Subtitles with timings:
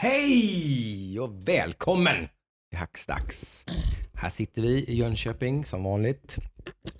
[0.00, 2.28] Hej och välkommen
[2.70, 3.64] till Hackstacks.
[4.14, 6.36] Här sitter vi i Jönköping som vanligt.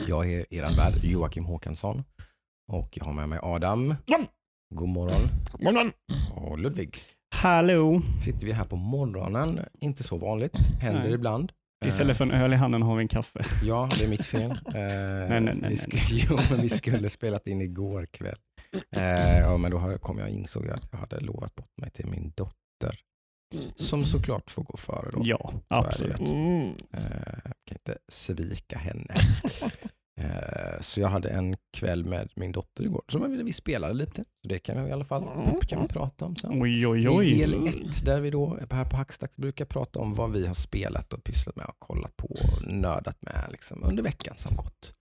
[0.08, 2.04] Jag är er värd Joakim Håkansson
[2.72, 3.94] och jag har med mig Adam.
[4.06, 4.18] Ja.
[4.74, 5.20] God morgon.
[5.52, 5.92] God morgon.
[6.34, 6.98] Och Ludvig.
[7.34, 8.00] Hallå!
[8.24, 9.60] Sitter vi här på morgonen.
[9.80, 10.56] Inte så vanligt.
[10.80, 11.14] Händer Nej.
[11.14, 11.52] ibland.
[11.86, 13.40] Istället för en öl i handen har vi en kaffe.
[13.62, 14.50] Ja, det är mitt fel.
[14.66, 15.74] Eh, nej, nej, vi, nej.
[15.74, 18.38] sk- jo, men vi skulle spelat in igår kväll.
[18.96, 22.06] Eh, ja, men då kom jag insåg jag att jag hade lovat bort mig till
[22.06, 22.54] min dotter.
[23.74, 25.20] Som såklart får gå före då.
[25.24, 26.18] Ja, Så absolut.
[26.20, 26.68] Mm.
[26.92, 29.14] Eh, kan inte svika henne.
[30.20, 33.02] Eh, så jag hade en kväll med min dotter igår.
[33.08, 34.24] Så vi, vi spelade lite.
[34.42, 35.22] Så det kan vi i alla fall
[35.68, 36.62] kan vi prata om sen.
[36.62, 37.38] Oj, oj, I oj.
[37.38, 41.12] del ett där vi då här på Hackstacks brukar prata om vad vi har spelat
[41.12, 44.92] och pysslat med och kollat på och nördat med liksom, under veckan som gått.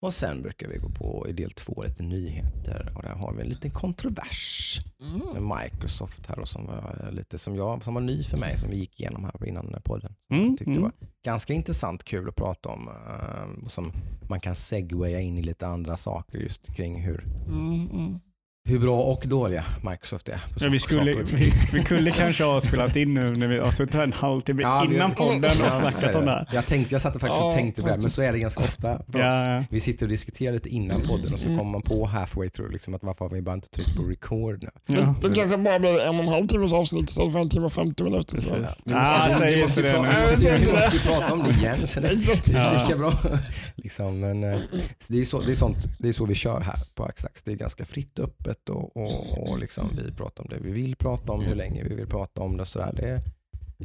[0.00, 3.42] Och sen brukar vi gå på i del två lite nyheter och där har vi
[3.42, 5.20] en liten kontrovers Mm.
[5.44, 8.70] med Microsoft här och som var lite som jag, som var ny för mig som
[8.70, 10.14] vi gick igenom här innan podden.
[10.28, 10.82] Som Mm, jag tyckte mm.
[10.82, 10.92] var
[11.24, 13.92] ganska intressant, kul att prata om eh, och som
[14.28, 18.18] man kan segwaya in i lite andra saker just kring hur, Mm, mm.
[18.68, 20.32] Hur bra och dåliga Microsoft är.
[20.34, 23.70] på Ja, vi, skulle, vi, vi kunde kanske ha spelat in nu när vi har
[23.70, 26.48] suttit här en halvtimme Ja, vi- innan podden och Ja, snackat om det här.
[26.52, 28.60] Jag, tänkte, jag satt och faktiskt och tänkte på det, men så är det ganska
[28.64, 29.02] ofta.
[29.12, 31.58] Ja, Vi sitter och diskuterar lite innan podden och så Mm.
[31.58, 34.62] kommer man på halfway through liksom att varför har vi bara inte tryckt på record
[34.62, 34.70] nu?
[34.86, 35.14] ja.
[35.22, 37.66] Det, det kanske bara blir en och en halv timmes avsnitt istället för en timme
[37.66, 38.40] och 50 minuter.
[38.40, 38.54] Så.
[38.54, 40.08] Ah, måste, säg inte ju det nu.
[40.08, 40.22] vi
[40.72, 43.12] måste, ju prata om det igen så det, är lika bra.
[43.76, 44.58] liksom, men, eh,
[44.98, 47.42] så det, är så, det, är sånt, det är så vi kör här på Axax.
[47.42, 50.70] Det är ganska fritt och öppet och, och, och liksom, vi pratar om det vi
[50.70, 52.60] vill prata om, hur länge vi vill prata om det.
[52.62, 52.92] och sådär.
[52.96, 53.20] Det,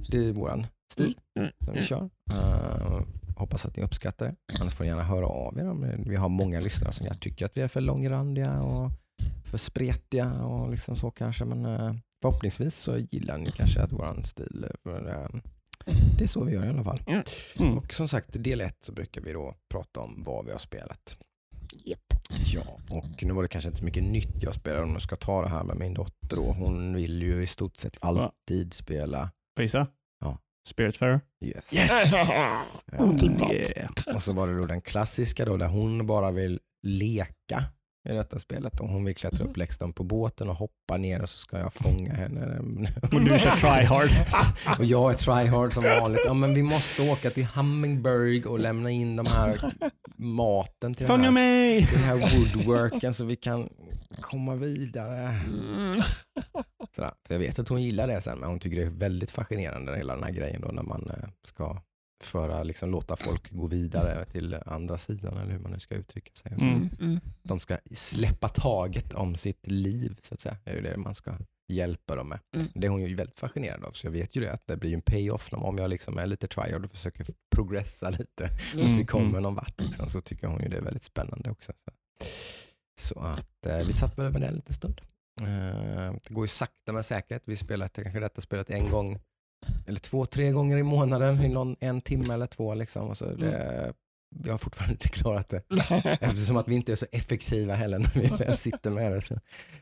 [0.09, 1.51] det är våran stil Mm.
[1.65, 2.09] som vi kör.
[2.31, 3.01] Eh,
[3.37, 4.35] hoppas att ni uppskattar det.
[4.61, 5.97] Annars får ni gärna höra av er.
[6.05, 8.91] Vi har många lyssnare som jag tycker att vi är för långrandiga och
[9.45, 11.45] för spretiga och liksom så kanske.
[11.45, 14.65] Men eh, förhoppningsvis så gillar ni kanske att våran stil.
[14.69, 15.39] eh, För, eh,
[16.17, 17.01] det är så vi gör i alla fall.
[17.07, 17.77] Mm.
[17.77, 21.17] Och som sagt, del ett så brukar vi då prata om vad vi har spelat.
[21.85, 22.12] Japp.
[22.29, 25.15] Ja, och nu var det kanske inte så mycket nytt jag spelar om jag ska
[25.15, 26.35] ta det här med min dotter.
[26.35, 26.51] Då.
[26.51, 29.31] Hon vill ju i stort sett alltid spela.
[29.59, 29.87] Gissa?
[30.19, 30.37] Ja.
[30.67, 31.21] Spiritfarer?
[31.45, 31.69] Yes.
[31.69, 33.51] Typ allt.
[33.77, 34.15] Yeah.
[34.15, 37.63] Och så var det då den klassiska då där hon bara vill leka
[38.09, 38.79] i detta spelet.
[38.79, 41.73] Och hon vill klättra upp upp på båten och hoppa ner och så ska jag
[41.73, 42.57] fånga henne.
[43.11, 44.09] Och du kör try hard.
[44.79, 46.21] Och jag är tryhard som vanligt.
[46.25, 49.73] Ja, men vi måste åka till Hummingbird och lämna in de här
[50.17, 51.87] maten till den Fånga här, mig!
[51.87, 53.69] till den här woodworken så vi kan
[54.21, 55.19] komma vidare.
[55.45, 56.01] Mm.
[56.95, 57.11] Sådär.
[57.27, 59.97] För jag vet att hon gillar det sen, men hon tycker det är väldigt fascinerande
[59.97, 61.81] hela den här grejen då när man eh, ska
[62.23, 66.31] föra, liksom låta folk gå vidare till andra sidan eller hur man nu ska uttrycka
[66.33, 66.53] sig.
[66.53, 66.65] Och så.
[66.65, 66.89] Mm.
[66.99, 67.19] Mm.
[67.43, 70.57] De ska släppa taget om sitt liv så att säga.
[70.63, 71.37] Det är ju det man ska
[71.67, 72.39] hjälpa dem med.
[72.55, 72.67] Mm.
[72.75, 74.93] Det är hon ju väldigt fascinerad av så jag vet ju det att det blir
[74.93, 77.25] en payoff om jag liksom är lite tryhard och försöker
[77.55, 78.87] progressa lite Mm.
[78.87, 81.73] så vi kommer någon vart liksom, så tycker hon ju det är väldigt spännande också.
[81.85, 81.91] Så,
[82.99, 85.01] så att eh, vi satt väl över den lite stund.
[85.41, 87.41] Eh, det går ju sakta men säkert.
[87.45, 89.19] Vi spelar kanske detta spelet en gång
[89.87, 92.73] eller två, tre gånger i månaden i någon, en timme eller två.
[92.73, 93.09] Liksom.
[93.09, 93.93] Och så det,
[94.35, 95.63] vi har fortfarande inte klarat det.
[96.21, 99.21] Eftersom att vi inte är så effektiva heller när vi väl sitter med det.
[99.21, 99.39] Så,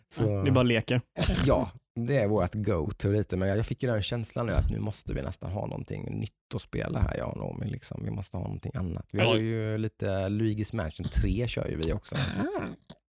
[0.09, 1.01] så, Det bara leker.
[1.45, 3.37] Ja, det är vårt go-to lite.
[3.37, 6.55] Men jag fick ju den känslan nu att nu måste vi nästan ha någonting nytt
[6.55, 7.65] att spela här, jag och Noomi.
[7.65, 8.01] Liksom.
[8.03, 9.05] Vi måste ha någonting annat.
[9.11, 12.15] Vi har ju lite Luigi's Mansion 3 kör ju vi också.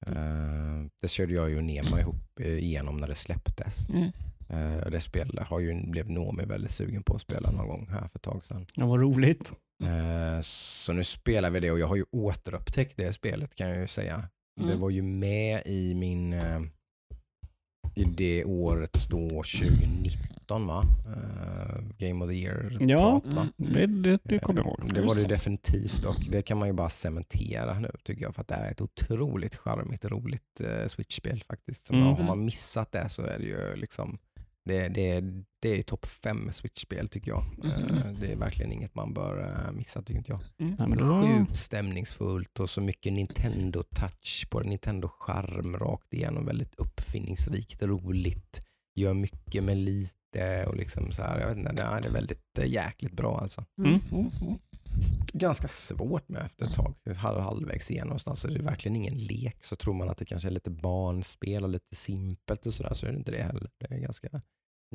[0.07, 3.89] Eh, det körde jag ju och Nema ihop eh, igenom när det släpptes.
[3.89, 4.11] Mm.
[4.51, 8.09] Uh, det spel har ju, blev Noomi väldigt sugen på att spela någon gång här
[8.09, 8.67] för ett tag sedan.
[8.75, 9.53] Ja, vad roligt.
[9.85, 13.81] Eh, så nu spelar vi det och jag har ju återupptäckt det spelet kan jag
[13.81, 14.29] ju säga.
[14.57, 14.81] Det Mm.
[14.81, 16.61] var ju med i min eh,
[17.95, 20.85] i det årets då 2019 va?
[21.07, 23.21] Eh, Game of the year Ja.
[23.25, 23.47] prat, va?
[23.57, 24.95] Det, det, det kommer jag ihåg.
[24.95, 28.35] Det var det ju definitivt och det kan man ju bara cementera nu tycker jag
[28.35, 31.91] för att det är ett otroligt charmigt, roligt eh, Switch-spel faktiskt.
[31.91, 32.03] Mm.
[32.07, 34.19] Har man missat det så är det ju liksom
[34.69, 35.25] det, det,
[35.63, 37.45] det är topp fem Switch-spel tycker jag.
[37.65, 38.21] Eh, Mm.
[38.21, 40.41] det är verkligen inget man bör eh, missa tycker inte jag.
[40.79, 44.69] Ja, men då, Sjukt stämningsfullt och så mycket Nintendo-touch på det.
[44.69, 46.47] Nintendo-charm rakt igenom.
[46.47, 48.61] Väldigt uppfinningsrikt, roligt.
[48.95, 51.41] Gör mycket med lite och liksom så här.
[51.41, 53.65] Jag vet inte, det är väldigt eh, jäkligt bra alltså.
[53.79, 54.01] Mm.
[55.05, 55.15] Mm.
[55.15, 55.23] Mm.
[55.33, 56.95] Ganska svårt med efter ett tag.
[57.17, 58.41] Halv, halvvägs igen någonstans.
[58.41, 59.65] Så det är verkligen ingen lek.
[59.65, 63.07] Så tror man att det kanske är lite barnspel och lite simpelt och sådär så
[63.07, 63.71] är det inte det heller.
[63.79, 64.29] Det är ganska,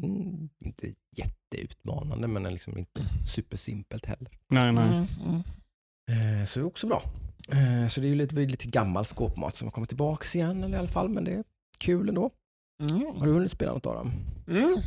[0.02, 3.02] mm, inte jätteutmanande men liksom inte
[3.34, 4.30] supersimpelt heller.
[4.48, 4.88] nej, nej.
[4.88, 5.06] Mm.
[5.26, 6.40] Mm.
[6.40, 7.04] Eh, så det är också bra.
[7.50, 10.76] Eh, så det är ju lite, lite gammal skåpmat som har kommit tillbaka igen eller
[10.78, 11.44] i alla fall, men det är
[11.80, 12.32] kul ändå.
[12.84, 13.02] Mm.
[13.18, 14.12] Har du hunnit spela något av dem?
[14.48, 14.78] Mm.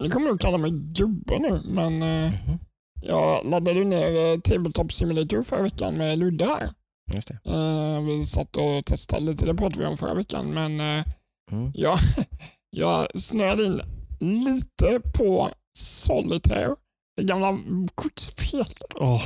[0.00, 2.58] ni kommer nog kalla mig gubbe nu, men eh, Mhm.
[3.00, 6.70] Jag laddade ner eh, Tabletop Simulator förra veckan med Ludde här.
[7.14, 7.38] Just det.
[7.44, 11.04] Eh, vi satt och testade lite, det pratade vi om förra veckan, men eh,
[11.52, 11.70] Mm.
[11.74, 11.98] jag,
[12.70, 13.80] jag snöade in
[14.20, 16.74] lite på Solitaire,
[17.16, 17.58] det gamla
[17.94, 18.82] kortspelet.
[18.94, 19.22] Åh,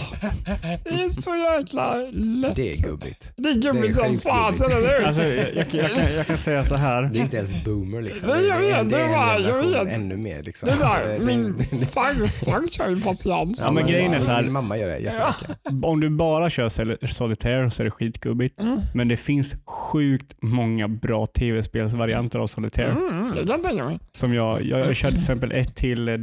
[0.84, 2.54] Det är så jäkla lätt.
[2.56, 3.32] Det är gubbigt.
[3.36, 5.06] Det är är gubbigt som fasen, eller hur?
[5.06, 7.02] alltså, jag, jag, jag, kan, jag kan säga så här.
[7.02, 8.28] Det är inte ens boomer liksom.
[8.28, 9.94] Nej, jag det, är- vet, det är det var- en jag vet.
[9.94, 10.42] ännu mer.
[10.42, 10.66] Liksom.
[10.66, 13.62] Det Alltså, där, det- min farfar kör ju patiens.
[13.66, 15.84] Ja, men grejen är så här- Min mamma gör det jättemycket.
[15.84, 18.60] Om du bara kör Sol- Solitaire så är det skitgubbigt.
[18.60, 18.78] Mm.
[18.94, 22.90] Men det finns sjukt många bra tv-spelsvarianter av Solitaire.
[22.90, 23.98] Mm, det kan jag tänka mig.
[24.12, 26.14] Som jag, jag, jag kör till exempel ett till eh,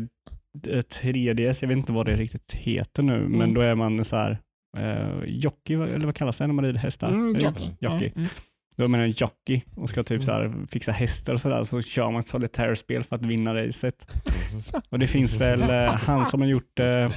[0.64, 3.54] 3DS, jag vet inte vad det riktigt heter nu, men Mm.
[3.54, 4.38] då är man så här
[4.78, 7.10] eh, jockey, eller vad kallas det när man rider hästar?
[7.10, 7.70] Mm, jockey.
[7.80, 8.12] jockey.
[8.16, 8.28] Mm.
[8.78, 11.82] Då är man en jockey och ska typ så här fixa hästar och sådär, så
[11.82, 14.08] kör man ett Solitaire-spel för att vinna racet.
[14.90, 17.12] Och det finns väl eh, han som har gjort eh,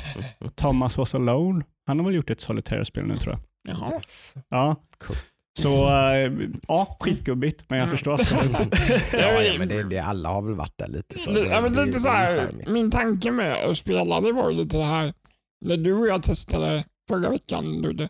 [0.54, 3.76] Thomas Was Alone, han har väl gjort ett Solitaire-spel nu tror jag.
[3.76, 4.00] Jaha.
[4.48, 4.76] Ja.
[4.98, 5.16] Cool.
[5.58, 6.32] Så eh,
[6.69, 7.97] ja, skitgubbigt, men jag Mm.
[7.97, 8.56] förstår absolut.
[9.12, 11.19] Ja, ja, men det, det, alla har väl varit där lite.
[11.19, 13.76] Så Det, det, ja, men det- lite det så är här, min tanke med att
[13.76, 15.12] spela det var ju lite det här,
[15.67, 18.08] när du och jag testade förra veckan, Ludde,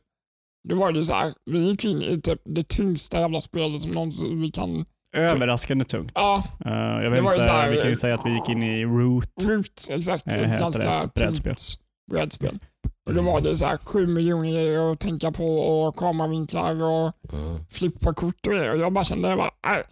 [0.68, 3.90] då var det så här, vi gick in i typ det tyngsta jävla spelet som
[3.90, 4.84] någonsin vi kan,
[5.16, 6.12] Överraskande tungt.
[6.14, 8.26] ja, Eh, jag Det vet var ju inte, så här- vi kan ju säga att
[8.26, 9.30] vi gick in i Root.
[9.42, 11.54] Root, exakt, ett heter ganska det, brädspel.
[11.54, 11.78] tungt
[12.10, 12.58] brädspel.
[13.06, 17.12] Och då var det så här sju miljoner grejer att tänka på och kameravinklar och
[17.32, 17.64] Mm.
[17.70, 18.70] flippa kort och grejer.
[18.72, 19.86] Och jag bara kände, jag bara, äh,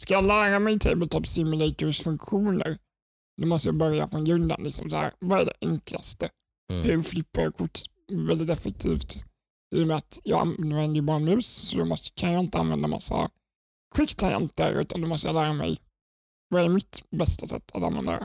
[0.00, 2.78] ska jag lära mig Tabletop Simulators funktioner,
[3.40, 4.62] då måste jag börja från grunden.
[4.62, 6.28] Liksom så här, vad är det enklaste?
[6.72, 6.82] Mm.
[6.82, 7.78] Hur flippar jag kort
[8.12, 9.24] väldigt effektivt?
[9.76, 12.44] I och med att jag använder ju bara en mus, så då måste, kan jag
[12.44, 13.30] inte använda massa
[13.94, 15.80] quick-tangenter, utan då måste jag lära mig
[16.48, 18.24] vad är mitt bästa sätt att använda det.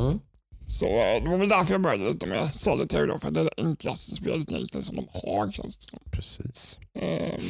[0.00, 0.20] Mm.
[0.66, 3.44] Så eh, det var väl därför jag började lite med Solitaire då, för det är
[3.44, 5.98] det enklaste spelet som de har känns det som.
[6.12, 6.78] Precis.
[6.98, 7.40] Ehm,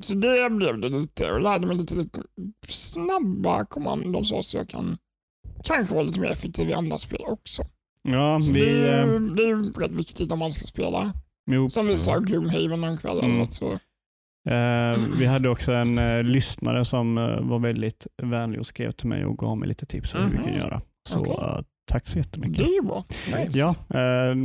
[0.00, 1.24] Så det blev det lite.
[1.24, 2.20] Jag lärde mig lite, lite
[2.68, 4.98] snabba kommandon så, så jag kan
[5.64, 7.62] kanske vara lite mer effektiv i andra spel också.
[8.02, 10.66] Ja, Så vi, det, är, eh, ju- det är ju rätt viktigt om man ska
[10.66, 11.12] spela.
[11.50, 13.38] jo, Som vi sa, Gloomhaven en kväll eller Mm.
[13.38, 13.72] något så.
[14.50, 19.08] eh, vi hade också en eh, lyssnare som eh, var väldigt vänlig och skrev till
[19.08, 20.44] mig och gav mig lite tips om hur vi Mhm.
[20.44, 20.82] kan göra.
[21.08, 21.34] Så Okej.
[21.38, 22.58] eh, tack så jättemycket.
[22.58, 23.04] Det är bra.
[23.38, 23.58] Nice.
[23.58, 24.36] Ja, eh,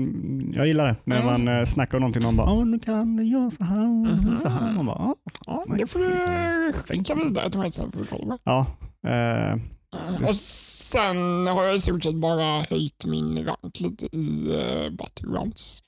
[0.54, 1.46] jag gillar det när Mm.
[1.46, 4.50] man eh, snackar om någonting och någon bara du kan göra så här och så
[4.50, 4.74] här.
[4.74, 5.78] Man bara, ah, Ja, Nice.
[5.84, 8.38] det får du skicka vidare till mig sen för att kolla.
[8.44, 8.66] ja.
[9.08, 9.56] Eh,
[10.30, 14.52] Och sen har jag i stort sett bara höjt min rank lite i
[14.88, 15.84] uh, Battlegrounds.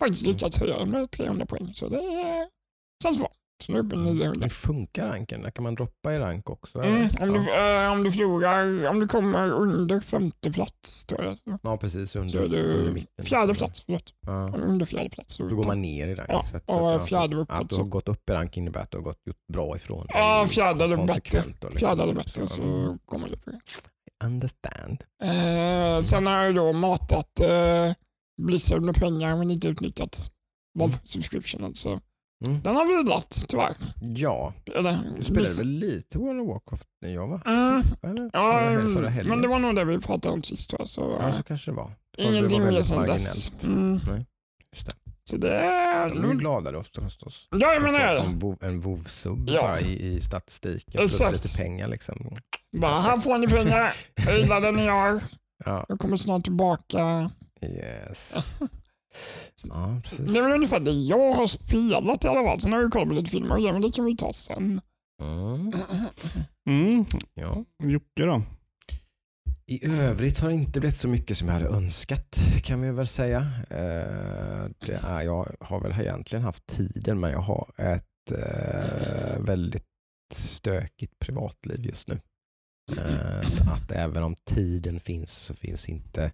[0.00, 2.46] Faktiskt lyckats höja den med 300 poäng, så det eh,
[3.02, 3.28] känns bra.
[3.60, 4.32] Så 900.
[4.42, 5.42] Hur funkar ranken?
[5.42, 6.78] Där kan man droppa i rank också?
[6.82, 7.84] Mm, om, du, ja.
[7.84, 11.38] eh, om du förlorar, om du kommer under femte plats, tror jag.
[11.38, 12.10] Så ja, precis.
[12.10, 13.24] så Under, under mitten.
[13.24, 13.66] fjärde liksom.
[13.66, 14.14] plats, förlåt.
[14.26, 14.32] Ja.
[14.54, 15.34] Under fjärde plats.
[15.34, 16.28] Så Då går man ner i rank.
[16.32, 18.32] Ja, så att, och så att, fjärde uppåt Att du så- har gått upp i
[18.32, 20.06] rank innebär att du har gått, gjort bra ifrån.
[20.08, 21.44] Ja, fjärde eller bättre.
[21.46, 22.98] liksom Fjärde eller typ bättre så Mm.
[23.04, 23.60] går man upp i det.
[24.24, 25.04] Understand.
[25.22, 27.92] Eh, sen har jag då matat eh,
[28.42, 30.30] Blizzard med pengar men inte utnyttjat
[30.78, 31.00] WoW Mm.
[31.04, 31.74] subscriptionen.
[32.46, 32.62] Mm.
[32.62, 33.74] den har vilat tyvärr.
[34.00, 37.82] Ja, Eller, du spelade väl lite World of Warcraft när jag var Mm.
[37.82, 37.96] sist?
[38.04, 38.30] Eller?
[38.32, 39.30] Ja, förra, hel- förra helgen?
[39.30, 40.70] men det var nog det vi pratade om sist.
[40.70, 41.92] tror jag, Så, Ja, så kanske det var.
[42.16, 43.52] Det var- ingenting mer sen dess.
[43.64, 44.00] Mm.
[44.10, 44.26] Nej,
[44.74, 44.92] just det.
[45.30, 46.08] Så det är...
[46.08, 47.48] De är ju glada då förstås.
[47.50, 48.40] Ja, jag menar det.
[48.40, 49.60] få en WoW-sub Ja.
[49.62, 50.92] bara i, i statistiken.
[51.00, 51.32] Plus Exakt.
[51.32, 52.36] lite pengar liksom.
[52.76, 53.92] Bara, här får ni pengar.
[54.26, 55.20] Jag gillar det ni gör.
[55.64, 57.30] Ja, Jag kommer snart tillbaka.
[57.62, 58.34] yes.
[59.68, 60.32] Ja, precis.
[60.32, 62.60] Det är väl ungefär det jag har spelat i alla fall.
[62.60, 64.80] Sen har jag kollat på lite filmer och grejer, men det kan vi ta sen.
[65.22, 65.72] Mm,
[66.68, 67.64] mm, ja.
[67.82, 68.42] Jocke då?
[69.70, 73.06] I övrigt har det inte blivit så mycket som jag hade önskat kan vi väl
[73.06, 73.38] säga.
[73.70, 79.84] Eh, det är, jag har väl egentligen haft tiden men jag har ett eh, väldigt
[80.34, 82.20] stökigt privatliv just nu.
[82.96, 86.32] Eh, så att även om tiden finns så finns inte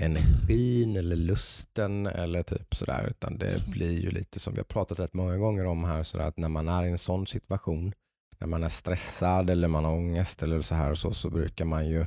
[0.00, 5.00] energin eller lusten eller typ sådär utan det blir ju lite som vi har pratat
[5.00, 7.92] rätt många gånger om här sådär att när man är i en sån situation
[8.38, 11.88] när man är stressad eller man har ångest eller så här så, så brukar man
[11.88, 12.06] ju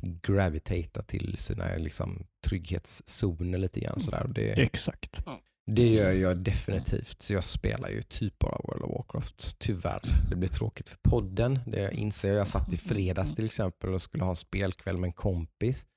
[0.00, 4.00] gravitata till sina liksom, trygghetszoner lite grann.
[4.00, 4.22] Sådär.
[4.22, 5.22] Och Det, Exakt.
[5.70, 7.22] Det gör jag definitivt.
[7.22, 9.58] Så jag spelar ju typ bara World of Warcraft.
[9.58, 10.00] Tyvärr.
[10.30, 11.58] Det blir tråkigt för podden.
[11.66, 12.38] Det jag inser jag.
[12.38, 15.86] Jag satt i fredags till exempel och skulle ha en spelkväll med en kompis.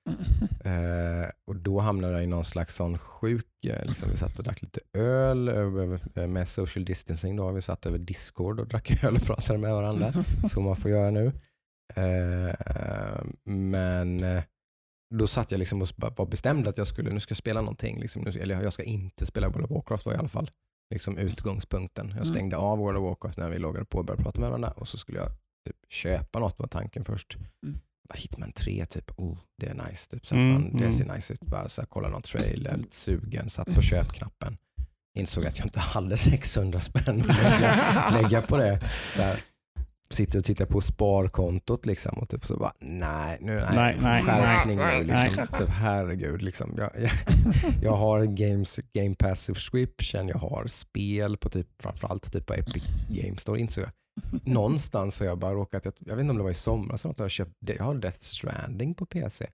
[0.65, 4.43] Eh, och då hamnade jag i någon slags sån sjuk, eh, liksom, vi satt och
[4.43, 7.35] drack lite öl över, eh, med social distancing.
[7.35, 7.51] Då.
[7.51, 10.13] Vi satt över discord och drack öl och pratade med varandra.
[10.49, 11.31] Så man får göra nu.
[11.95, 14.43] Eh, men eh,
[15.11, 17.99] då satt jag liksom och var bestämd att jag skulle, nu ska jag spela någonting.
[17.99, 20.51] Liksom, nu- eller jag ska inte spela World of Warcraft var i alla fall
[20.93, 22.05] liksom utgångspunkten.
[22.07, 22.25] Jag Mm.
[22.25, 24.87] stängde av World of Warcraft när vi loggade på och började prata med varandra och
[24.87, 25.27] så skulle jag
[25.67, 27.37] typ köpa något var tanken först.
[27.65, 27.79] Mm.
[28.09, 30.09] Bara Hitman 3, typ, oh, det är nice.
[30.11, 30.91] Typ, så Mm, fan, det mm.
[30.91, 31.41] ser nice ut.
[31.41, 34.57] Bara, så här, kolla någon trailer, lite sugen, satt på köpknappen.
[35.17, 38.79] Insåg att jag inte hade 600 spänn att lägga, lägga på det.
[39.15, 39.39] Så här,
[40.11, 44.23] sitter och tittar på sparkontot liksom och typ så bara nej, nu, nej, Nej, nej,
[44.23, 45.47] skärpning nej, nu liksom.
[45.57, 46.73] Typ, herregud liksom.
[46.77, 47.11] Jag, jag,
[47.81, 52.83] jag har games, game pass subscription, jag har spel på typ framförallt typ på Epic
[53.09, 53.91] Games Store insåg jag.
[54.43, 57.09] Någonstans har jag bara råkat, jag, jag vet inte om det var i somras, eller
[57.09, 59.47] något, jag, köpt, jag har Death Stranding på PC.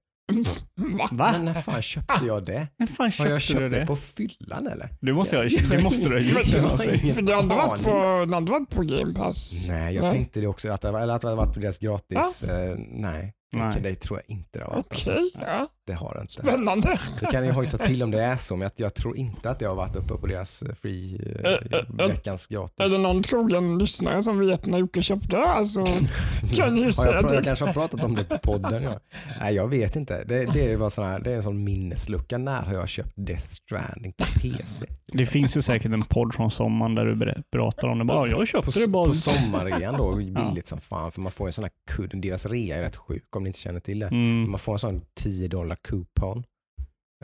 [1.11, 1.31] Va?
[1.31, 2.67] Men när fan köpte jag det?
[2.77, 3.85] När fan Har köpte jag du köpt det det?
[3.85, 4.89] på fyllan eller?
[5.01, 6.47] Du måste, Jag- det måste du ha gjort.
[6.53, 6.77] Jag har
[7.13, 9.67] För det hade varit på, det hade varit på Game Pass.
[9.71, 10.11] Nej, jag Nej.
[10.11, 12.43] tänkte det också, att det, eller att det hade varit på deras gratis.
[12.43, 13.73] Eh, nej, Nej.
[13.73, 14.85] Det, det tror jag inte det har varit.
[14.91, 15.67] Okej, ja.
[15.87, 16.33] Det har det inte.
[16.33, 16.99] spännande.
[17.19, 19.59] Det kan jag hojta till om det är så, men jag, jag tror inte att
[19.59, 22.79] det har varit uppe på deras eh, free eh, ä- veckans gratis.
[22.79, 25.37] Är det någon trogen lyssnare som vet när Jocke köpte?
[25.37, 25.85] Alltså,
[26.55, 27.35] kan ni säga jag, det?
[27.35, 28.83] jag kanske har pratat om det på podden.
[28.83, 28.99] Ja.
[29.39, 30.23] Nej, jag vet inte.
[30.23, 32.37] Det, det, är bara sån här, det är en sån minneslucka.
[32.37, 34.85] När har jag köpt Death Stranding på PC?
[35.13, 38.05] Det finns ju säkert en podd från sommaren där du pratar om det.
[38.05, 39.07] Bara, jag På, köpte det bara.
[39.07, 41.11] på sommarrean då, billigt som fan.
[41.11, 42.21] För man får en sån här kudd.
[42.21, 44.07] Deras rea är rätt sjuk om ni inte känner till det.
[44.07, 44.51] Mm.
[44.51, 46.43] Man får en sån 10 dollar coupon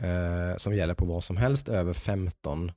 [0.02, 2.72] eh, som gäller på vad som helst över 15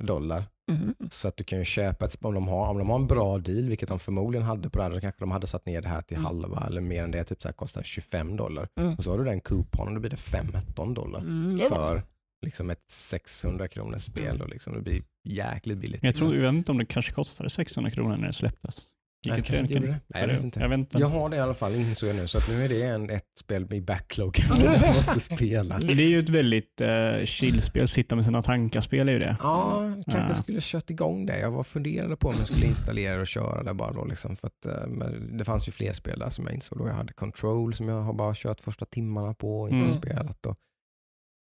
[0.00, 0.44] dollar.
[0.72, 0.94] Mhm.
[1.10, 3.38] Så att du kan ju köpa ett, om de, har, om de har en bra
[3.38, 5.88] deal, vilket de förmodligen hade på det här, då kanske de hade satt ner det
[5.88, 6.24] här till Mm.
[6.24, 8.68] halva eller mer än det, typ så här kostar 25 dollar.
[8.80, 8.94] Mm.
[8.94, 12.02] Och så har du den couponen och då blir det 15 dollar Mm, för
[12.46, 14.42] liksom ett 600 kronors spel.
[14.42, 16.04] Och liksom, det blir jäkligt billigt.
[16.04, 18.86] Jag, tror, jag vet inte om det kanske kostade 600 kronor när det släpptes.
[19.26, 19.86] Nej, Gick det- inte det.
[20.06, 20.60] Nej, jag vet inte.
[20.60, 20.98] Jag vet inte.
[20.98, 22.26] Jag har det i alla fall, insåg jag nu.
[22.26, 25.78] Så nu är det en, ett spel i backloggen som jag måste spela.
[25.78, 29.36] Det är ju ett väldigt uh, chillspel, sitta med sina tankar-spel är ju det.
[29.42, 30.34] Ja, kanske Ja.
[30.34, 31.38] skulle kört igång det.
[31.40, 34.04] Jag var funderade på om jag skulle installera och köra det bara då.
[34.04, 36.86] Liksom, för att, eh, men det fanns ju fler spel där som jag insåg då.
[36.86, 39.98] Jag hade Control som jag har bara kört första timmarna på och inte Mm.
[39.98, 40.46] spelat.
[40.46, 40.56] Och,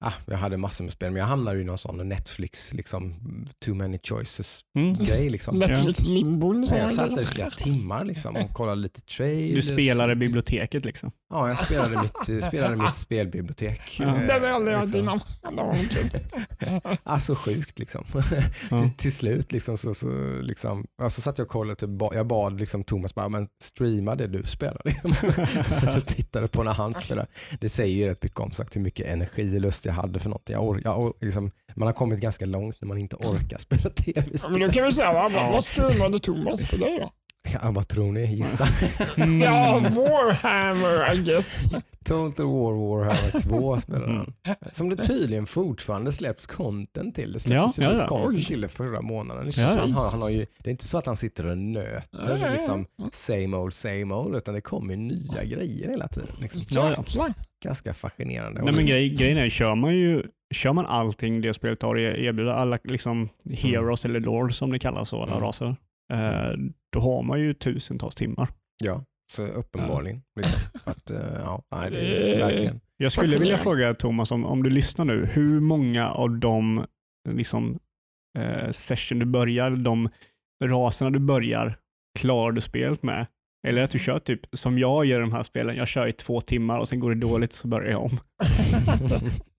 [0.05, 3.15] ah, jag hade massor med spel, men jag hamnade i någon sån Netflix, liksom,
[3.65, 4.93] too many choices Mm.
[4.93, 5.29] grej.
[5.29, 5.59] Liksom.
[5.59, 6.67] Netflix limbon.
[6.67, 9.67] Så jag satt där i flera timmar liksom, och kollade lite trailers.
[9.67, 11.11] Du spelade biblioteket liksom.
[11.29, 13.97] Ja, jag spelade mitt, spelade mitt spelbibliotek.
[13.99, 14.15] Ja.
[14.15, 14.99] Eh, Det har jag liksom.
[14.99, 15.19] innan.
[17.03, 18.03] Alltså sjukt liksom.
[18.71, 18.79] Ja.
[18.83, 22.27] till, till slut liksom, så, så, liksom, ja, så satt jag och kollade, typ, jag
[22.27, 24.81] bad liksom, Thomas bara, men streama det du spelar.
[24.85, 25.11] Liksom.
[25.79, 27.27] så att jag tittade på när han spelar.
[27.59, 30.29] Det säger ju rätt mycket om sagt, hur mycket energi och lust jag hade för
[30.29, 30.53] någonting.
[30.53, 33.81] Jag or, jag or, liksom, man har kommit ganska långt när man inte orkar spela
[33.83, 34.59] Ja, Men tv-spel.
[34.59, 35.13] då kan vi säga,
[35.53, 37.11] vad, streamade Thomas till dig då?
[37.53, 38.35] Ja, vad tror ni?
[38.35, 38.67] Gissa.
[39.17, 39.39] Mm.
[39.43, 41.69] Ja, Warhammer I guess.
[42.05, 44.33] Total War Warhammer 2 spelar han.
[44.71, 47.33] Som det tydligen fortfarande släpps content till.
[47.33, 48.07] Det släpptes Ja, ju ja, typ ja.
[48.07, 49.45] content till det förra månaden.
[49.45, 49.63] Liksom.
[49.63, 52.19] Ja, han han har ju, det är inte så att han sitter och nöter Ja,
[52.29, 52.51] ja, ja.
[52.51, 56.29] liksom, same old same old utan det kommer ju nya grejer hela tiden.
[56.41, 56.61] Liksom.
[56.69, 56.89] Ja, ja.
[56.97, 57.33] Jäklar.
[57.63, 58.61] Ganska fascinerande.
[58.61, 62.17] Nej, men grej, grejen är, kör man ju kör man allting det spelet har att
[62.17, 65.43] erbjuda, alla liksom heroes eller lords som det kallas, så, alla Mm.
[65.43, 65.75] raser,
[66.93, 68.49] då har man ju tusentals timmar.
[68.83, 70.21] Ja, så uppenbarligen.
[70.35, 70.59] Liksom.
[70.83, 72.81] Att, eh, ja, nej, det Eh, är verkligen.
[72.97, 76.85] Jag skulle vilja fråga Thomas, om, om du lyssnar nu, hur många av de
[77.29, 77.79] liksom,
[78.39, 80.09] eh, session du börjar, de
[80.63, 81.77] raserna du börjar,
[82.19, 83.27] klarar du spelet med?
[83.67, 86.13] Eller att du kör typ som jag gör i de här spelen, jag kör i
[86.13, 88.19] två timmar och sen går det dåligt så börjar jag om.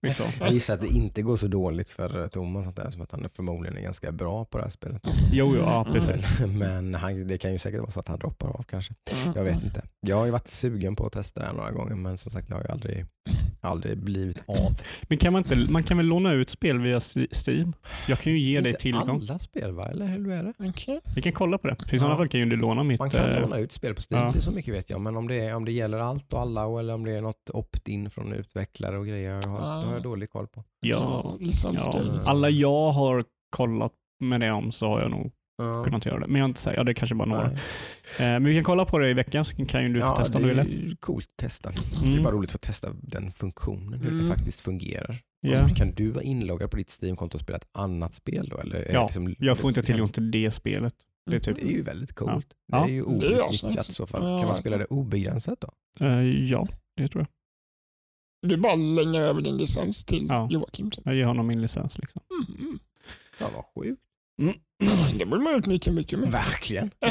[0.07, 0.25] Liksom.
[0.39, 3.11] Jag gissar att det inte går så dåligt för Thomas, att det är som att
[3.11, 5.01] han är förmodligen är ganska bra på det här spelet.
[5.31, 6.39] Jo, jo, ja, precis.
[6.39, 8.93] Men, men han, det kan ju säkert vara så att han droppar av kanske.
[9.23, 9.33] Mm.
[9.35, 9.83] Jag vet inte.
[9.99, 12.49] Jag har ju varit sugen på att testa det här några gånger men som sagt
[12.49, 13.05] jag har ju aldrig,
[13.61, 14.75] aldrig blivit av.
[15.09, 16.99] Men kan man, inte, man kan väl låna ut spel via
[17.47, 17.73] Steam?
[18.07, 19.09] Jag kan ju ge dig inte tillgång.
[19.09, 19.87] alla spel va?
[19.87, 20.53] Eller hur är det?
[20.69, 20.99] Okej.
[21.15, 21.75] Vi kan kolla på det.
[21.75, 21.99] För i Ja.
[21.99, 22.99] sådana fall kan ju du låna mitt...
[22.99, 24.27] Man kan eh, låna ut spel på Steam, ja.
[24.27, 25.01] inte så mycket vet jag.
[25.01, 27.49] Men om det, är, om det gäller allt och alla eller om det är något
[27.53, 30.63] opt-in från utvecklare och grejer har, det har jag dålig koll på.
[30.79, 31.37] ja,
[31.73, 35.31] ja, alla jag har kollat med det om så har jag nog
[35.63, 35.83] Ja.
[35.83, 36.27] kunnat göra det.
[36.27, 37.45] Men jag har inte sagt, ja det är kanske bara några.
[37.51, 37.57] Eh,
[38.17, 40.37] men vi kan kolla på det i veckan så kan ju du få ja, testa
[40.37, 40.83] om du det vill.
[40.83, 41.69] är ju coolt att testa.
[41.71, 42.19] Det Mm.
[42.19, 44.27] är bara roligt att få testa den funktionen, hur det Mm.
[44.27, 45.17] faktiskt fungerar.
[45.41, 45.63] Ja.
[45.65, 48.57] Och Kan du vara inloggad på ditt Steam-konto och spela ett annat spel då?
[48.57, 50.93] Eller är det Ja, liksom, Jag får inte tillgång till det spelet.
[51.25, 52.47] Det är typ, Det är ju väldigt coolt.
[52.71, 52.77] Ja.
[52.85, 54.21] Det är ju Det är outnyttjat i så fall.
[54.21, 55.71] Kan man spela det obegränsat då?
[56.05, 57.27] eh, ja, det tror jag.
[58.49, 60.47] Du bara lägger över din licens till Ja.
[60.51, 60.91] Joakim.
[61.03, 61.97] Jag ger honom min licens.
[61.97, 62.21] Liksom.
[62.59, 62.79] Mm.
[63.39, 64.01] Ja, vad sjukt.
[65.19, 66.31] Det borde man utnyttja mycket mer.
[66.31, 66.91] Verkligen.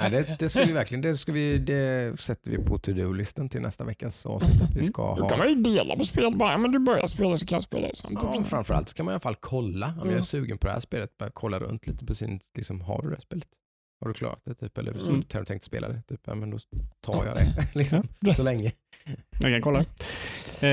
[0.00, 3.60] Nej, det, det ska vi verkligen, det, ska vi, det sätter vi på to-do-listan till
[3.60, 4.62] nästa veckas avsnitt.
[4.76, 7.38] Vi ska Då ha kan man ju dela på spel bara, men du börjar spela
[7.38, 8.36] så kan jag spela det samtidigt.
[8.36, 9.86] Ja, framförallt ska man i alla fall kolla.
[9.86, 10.22] Om jag är Mm.
[10.22, 13.14] sugen på det här spelet, bara kolla runt lite på sin, liksom, har du det
[13.14, 13.48] här spelet?
[14.00, 14.54] Har du klarat det?
[14.54, 14.78] Typ?
[14.78, 15.22] Eller Mm.
[15.32, 16.02] har du tänkt spela det?
[16.08, 16.20] Typ?
[16.26, 16.58] Ja, men då
[17.00, 18.72] tar jag det liksom, så länge.
[19.40, 19.84] Jag kan kolla.
[20.62, 20.68] Eh,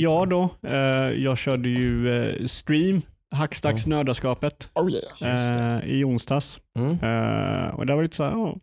[0.00, 0.76] ja då, eh,
[1.20, 3.02] jag körde ju eh, stream,
[3.34, 5.78] Hackstacks nördaskapet, Oh yeah.
[5.78, 6.60] eh, i onsdags.
[6.78, 6.90] Mm.
[6.92, 8.56] Eh, och det var lite så här, ja,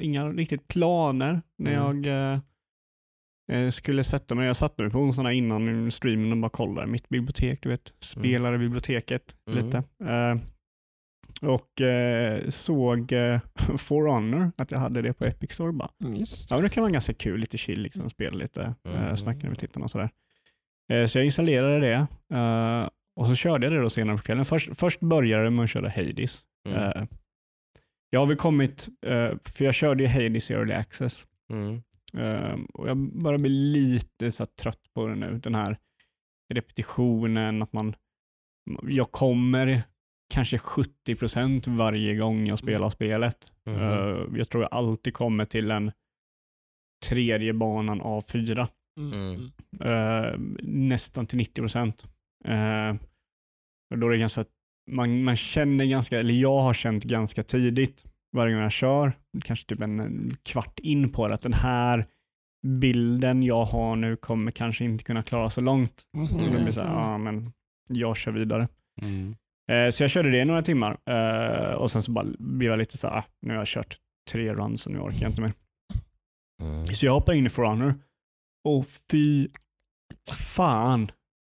[0.00, 1.82] inga riktigt planer när Mm.
[2.04, 2.38] jag eh,
[3.52, 4.46] eh, skulle sätta mig.
[4.46, 8.58] Jag satt nu på onsdagarna innan streamen och bara kollade mitt bibliotek, du vet, spelade
[8.58, 9.64] biblioteket Mm.
[9.64, 9.76] lite.
[10.04, 10.36] Eh,
[11.50, 13.40] och eh, såg eh,
[13.78, 15.72] For Honor, att jag hade det på Epic Store.
[15.72, 15.90] Bara.
[16.16, 16.46] Yes.
[16.50, 19.02] Ja, men det kan vara ganska kul, lite chill, liksom, spela lite, Mm.
[19.04, 20.10] eh, snacka med tittarna och sådär.
[20.92, 22.88] Eh, så jag installerade det eh,
[23.20, 24.44] och så körde jag det då senare på kvällen.
[24.44, 26.42] Först, först började att köra Hades.
[26.68, 26.78] Mm.
[26.82, 27.04] Eh,
[28.10, 31.82] jag har väl kommit, eh, för jag körde ju Hades i Early Access Mm.
[32.16, 35.38] eh, och jag börjar bli lite så trött på det nu.
[35.38, 35.78] Den här
[36.54, 37.94] repetitionen, att man,
[38.82, 39.82] jag kommer
[40.34, 43.52] kanske 70% varje gång jag spelar spelet.
[43.66, 43.76] Mhm.
[43.80, 45.92] Eh, jag tror jag alltid kommer till en
[47.08, 48.68] tredje banan av fyra.
[49.00, 49.50] Mm.
[49.80, 52.04] Eh, nästan till 90 procent.
[52.48, 53.00] Uh,
[53.94, 54.44] då är det ganska,
[54.90, 58.04] man, man känner ganska, eller jag har känt ganska tidigt
[58.36, 59.12] varje gång jag kör,
[59.44, 62.06] kanske typ en, en kvart in på det, att den här
[62.66, 66.02] bilden jag har nu kommer kanske inte kunna klara så långt.
[66.12, 67.52] Och då blir det så här, ja men
[67.88, 68.68] jag kör vidare.
[69.02, 69.36] Mm.
[69.70, 72.78] Eh, så jag körde det i några timmar eh, och sen så bara blev jag
[72.78, 73.98] lite så här, ah, nu har jag kört
[74.30, 75.52] tre runs och nu orkar jag inte mer.
[76.62, 76.86] Mm.
[76.86, 77.94] Så jag hoppar in i For Honor
[78.64, 79.48] och fy
[80.30, 81.08] fan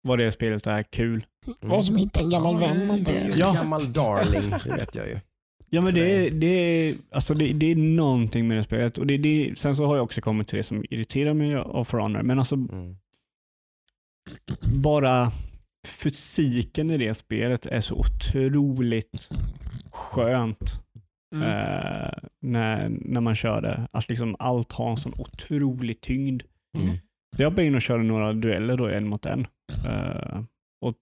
[0.03, 1.25] vad det spelet är kul.
[1.61, 2.87] Vad som hittar en gammal vän.
[2.87, 3.53] man Det en Ja.
[3.53, 5.19] gammal darling, det vet jag ju.
[5.69, 6.47] Ja men det det- är, det,
[6.89, 8.97] är, alltså det, det är någonting med det spelet.
[8.97, 11.83] Och det, det, sen så har jag också kommit till det som irriterar mig av
[11.83, 12.21] For Honor.
[12.21, 12.95] Men alltså Mm.
[14.75, 15.31] bara
[15.87, 19.29] fysiken i det spelet är så otroligt
[19.91, 20.79] skönt
[21.35, 21.47] Mm.
[21.47, 23.87] eh, när, när man kör det.
[23.91, 26.43] Att liksom allt har en sån otrolig tyngd.
[26.77, 26.89] Mm.
[27.37, 29.47] Jag hoppade in och körde några dueller då, en mot en.
[29.85, 30.39] Eh,
[30.81, 30.93] och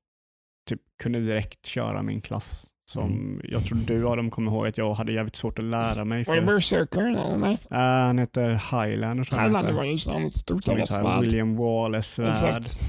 [0.69, 3.41] typ kunde direkt köra min klass som Mm.
[3.43, 6.23] jag tror du Adam kommer ihåg att jag hade jävligt svårt att lära mig.
[6.23, 7.53] Var det För, Berserker eller nej?
[7.71, 9.23] uh, han heter Highlander
[9.61, 9.73] heter.
[9.73, 11.21] var ju sånt stort jävla svärd.
[11.21, 12.31] William Wallace svärd.
[12.33, 12.81] Exakt.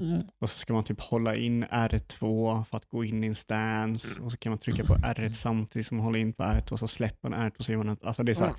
[0.00, 0.22] Mm.
[0.40, 4.20] Och så ska man typ hålla in R2 för att gå in i en stance
[4.22, 6.78] och så kan man trycka på R1 samtidigt som man håller in på R1 och
[6.78, 8.54] så släpper man R1 och så gör man ett, alltså det är, så här,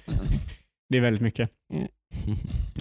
[0.90, 1.50] det är väldigt mycket.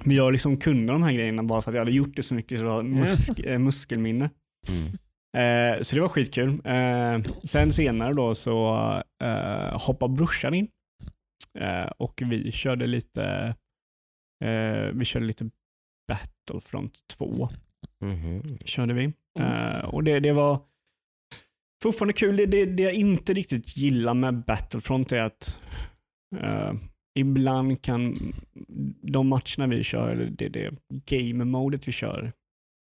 [0.04, 2.34] Men jag liksom kunde de här grejerna bara för att jag hade gjort det så
[2.34, 4.30] mycket så jag har musk, eh, muskelminne.
[4.68, 4.86] Mm.
[5.36, 6.48] Eh, så det var skitkul.
[6.64, 8.74] Eh, sen senare då så
[9.22, 10.68] eh, hoppade brorsan in
[11.58, 13.54] eh, och vi körde lite
[14.44, 15.50] eh, vi körde lite
[16.08, 17.48] Battlefront 2
[18.00, 18.42] Mhm.
[18.64, 19.12] körde vi.
[19.38, 20.60] Eh, och det, det var
[21.82, 22.36] fortfarande kul.
[22.36, 25.60] Det, det, det jag inte riktigt gillar med Battlefront är att
[27.16, 28.33] ibland kan
[29.02, 32.33] de matcherna vi kör, eller det, det game-modet vi kör,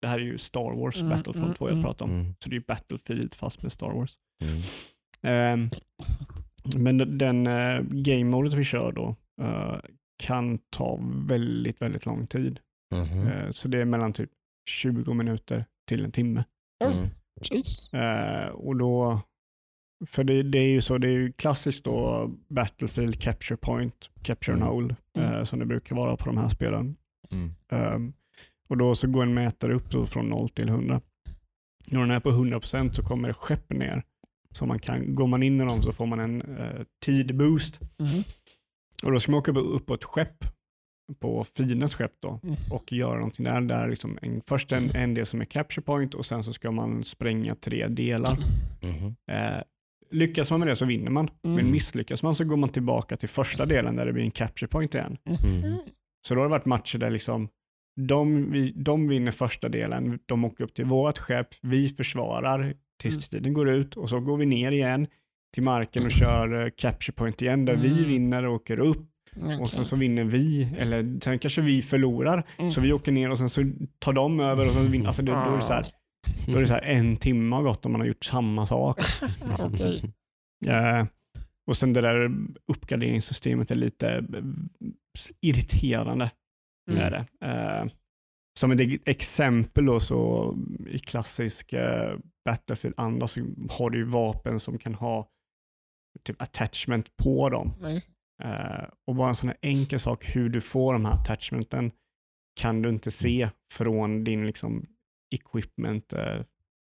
[0.02, 2.12] det här är ju Star Wars Mm, Battlefront 2 jag mm, pratar om.
[2.12, 2.36] Mm.
[2.39, 4.13] Så det är ju Battlefield fast med Star Wars.
[4.43, 4.62] Mm.
[5.21, 5.69] Ehm,
[6.76, 9.80] men den- uh, game-modet vi kör då eh,
[10.24, 12.60] kan ta väldigt, väldigt lång tid.
[13.28, 14.30] Eh, så det är mellan typ
[14.69, 16.43] 20 minuter till en timme.
[16.84, 17.08] Mm.
[18.54, 19.21] Och då,
[20.08, 24.55] för det, det är ju så, det är ju klassiskt då Battlefield Capture Point, Capture
[24.55, 24.67] Mm.
[24.67, 26.95] and Hold, eh, som det brukar vara på de här spelen.
[27.31, 27.53] Mm.
[27.71, 28.13] Ehm,
[28.69, 31.01] och då så går en mätare upp från 0 till 100.
[31.88, 34.03] När den är på 100% så kommer det skepp ner.
[34.51, 37.79] Så man kan, går man in i dem så får man en uh, tidboost.
[37.81, 38.23] Mhm.
[39.03, 40.45] Och då ska man åka upp- på ett skepp,
[41.19, 42.55] på fiendens skepp då, Mm.
[42.71, 43.62] och göra någonting där.
[43.62, 46.71] där liksom en, först en, en del som är capture point och sen så ska
[46.71, 48.38] man spränga tre delar.
[48.81, 49.15] Mhm.
[49.31, 49.62] Eh,
[50.12, 51.72] lyckas man med det så vinner man, men Mm.
[51.72, 54.96] misslyckas man så går man tillbaka till första delen där det blir en capture point
[54.96, 55.18] igen.
[55.26, 55.78] Mm.
[56.28, 57.48] Så då har det varit matcher där liksom
[58.02, 63.13] de, vi, de vinner första delen, de åker upp till vårt skepp, vi försvarar tills
[63.15, 63.22] Mm.
[63.44, 65.08] tiden går ut och så går vi ner igen
[65.54, 68.04] till marken och kör eh, capture point igen där vi Mm.
[68.10, 69.08] vinner och åker upp
[69.60, 72.72] och sen så vinner vi, eller sen kanske vi förlorar Mm.
[72.72, 73.62] så vi åker ner och sen så
[74.00, 75.86] tar de över och sen vinner, alltså det, då är det så här,
[76.45, 78.99] då är det så här en timme har gått om man har gjort samma sak.
[79.59, 80.03] Okej.
[80.67, 81.05] Eh,
[81.67, 82.31] och sen det där
[82.71, 84.43] uppgraderingssystemet är lite eh,
[85.41, 86.31] irriterande.
[86.89, 87.01] Mm.
[87.01, 87.25] Är det.
[87.45, 87.91] Eh,
[88.59, 90.53] som ett exempel då så
[90.88, 95.29] i klassisk eh, Battlefield-anda så har du ju vapen som kan ha
[96.23, 97.73] typ attachment på dem.
[97.81, 98.03] Nej.
[98.43, 101.91] Eh, och bara en sån här enkel sak, hur du får de här attachmenten,
[102.59, 104.85] kan du inte se från din liksom,
[105.31, 106.41] equipment eh,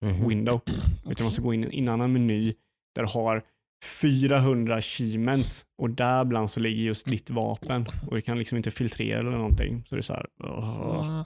[0.05, 0.27] Mhm.
[0.29, 0.61] window.
[1.01, 2.53] Utan du måste gå in i en annan meny
[2.95, 3.43] där du har
[4.01, 8.71] 400 achievements och där bland så ligger just ditt vapen och du kan liksom inte
[8.71, 9.83] filtrera eller någonting.
[9.89, 10.25] Så det är så här.
[10.43, 11.25] Jaha.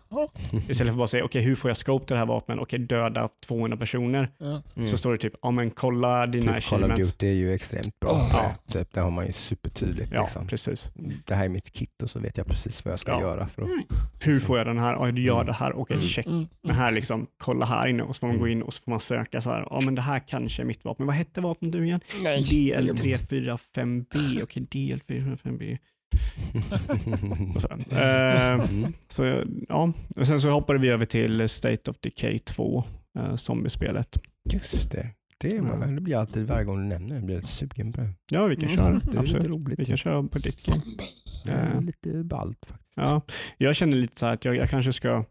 [0.51, 2.57] Istället för att bara säga, okej hur får jag scope till det här vapnet?
[2.61, 4.29] Okej, döda 200 personer.
[4.75, 4.87] Mm.
[4.87, 6.97] Så står det typ, ja men kolla dina Typ Call of.
[6.97, 8.11] Duty är ju extremt bra.
[8.11, 8.29] Oh.
[8.33, 8.55] Ja.
[8.67, 10.09] Det, det har man ju supertydligt.
[10.13, 10.47] Ja, liksom.
[10.47, 10.89] precis.
[11.25, 13.21] Det här är mitt kit och så vet jag precis vad jag ska Ja.
[13.21, 13.47] göra.
[13.47, 13.69] För att,
[14.19, 14.93] Hur får jag den här?
[14.93, 15.45] Ja, du gör Mm.
[15.45, 15.73] det här.
[15.79, 16.07] Okej, Mm.
[16.07, 16.25] check.
[16.25, 16.45] Mm.
[16.63, 18.57] Men här liksom, kolla här inne och så får man gå Mm.
[18.57, 20.85] in och så får man söka så här, ja men det här kanske är mitt
[20.85, 21.05] vapen.
[21.05, 21.99] Vad hette vapnet du igen?
[22.21, 22.41] Nej.
[24.45, 24.45] DL345B.
[24.45, 25.77] Okej, DL445B.
[27.55, 28.93] Och så, eh, Mm.
[29.07, 32.83] så ja, och sen så hoppade vi över till State of Decay 2,
[33.19, 34.17] eh, zombiespelet.
[34.53, 35.09] Just det.
[35.37, 35.87] Det, man, Ja.
[35.87, 38.09] det blir alltid varje gång du nämner det, blir jag lite sugen på det.
[38.31, 38.77] Ja, vi kan Mm.
[38.77, 38.99] köra.
[39.13, 39.79] Det är lite roligt.
[39.79, 40.65] Vi kan köra på ditt.
[41.45, 42.97] Det är Eh, lite ballt faktiskt.
[42.97, 43.21] Ja,
[43.57, 45.25] jag känner lite så här att jag, jag kanske ska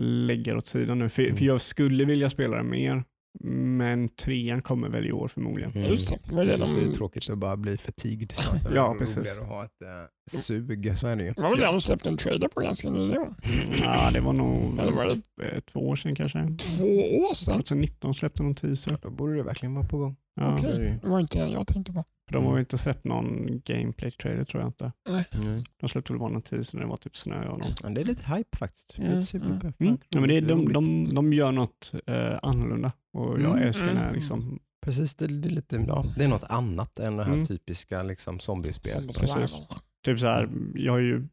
[0.00, 1.08] lägga det åt sidan nu.
[1.08, 1.36] För, Mm.
[1.36, 3.04] för jag skulle vilja spela det mer.
[3.40, 5.72] Men trean kommer väl i år förmodligen.
[5.72, 5.90] Mm.
[5.90, 8.32] Just det, det var det Precis, det är tråkigt att bara bli förtigd.
[8.64, 9.38] Det Ja, precis.
[9.38, 11.32] att ha ett äh, sug, så är det ju.
[11.32, 13.34] Det var väl det de släppte en trailer på ganska nyligen?
[13.82, 15.04] Ja, det var nog Eller var
[15.36, 16.38] det eh, två år sedan kanske.
[16.78, 16.86] två
[17.16, 17.54] år sedan?
[17.54, 18.98] 2019 släppte de teaser.
[19.02, 20.16] Då borde det verkligen vara på gång.
[20.34, 20.72] Ja, Okej.
[20.72, 20.98] Det det ju.
[20.98, 22.04] Det var inte det jag tänkte på.
[22.28, 24.92] För De har ju inte släppt någon gameplay-trailer tror jag inte.
[25.32, 25.60] Mm.
[25.80, 27.80] De släppte väl bara någon teaser när det var typ snö och något.
[27.82, 28.98] Ja, det är lite hype faktiskt.
[28.98, 29.84] Mm, Lite sugen på det.
[29.84, 29.98] Mm.
[30.08, 30.74] Ja, men det, är- de, roligt.
[30.74, 33.58] de, de gör något eh, annorlunda och jag Mm.
[33.68, 34.14] älskar den här Mm.
[34.14, 34.58] liksom.
[34.80, 37.46] Precis, det, det, är lite, ja, det är något annat än det här Mm.
[37.46, 38.90] typiska liksom, zombiespel.
[38.92, 39.28] Zombie precis.
[39.30, 39.66] survival.
[40.04, 41.28] Typ så här, jag är ju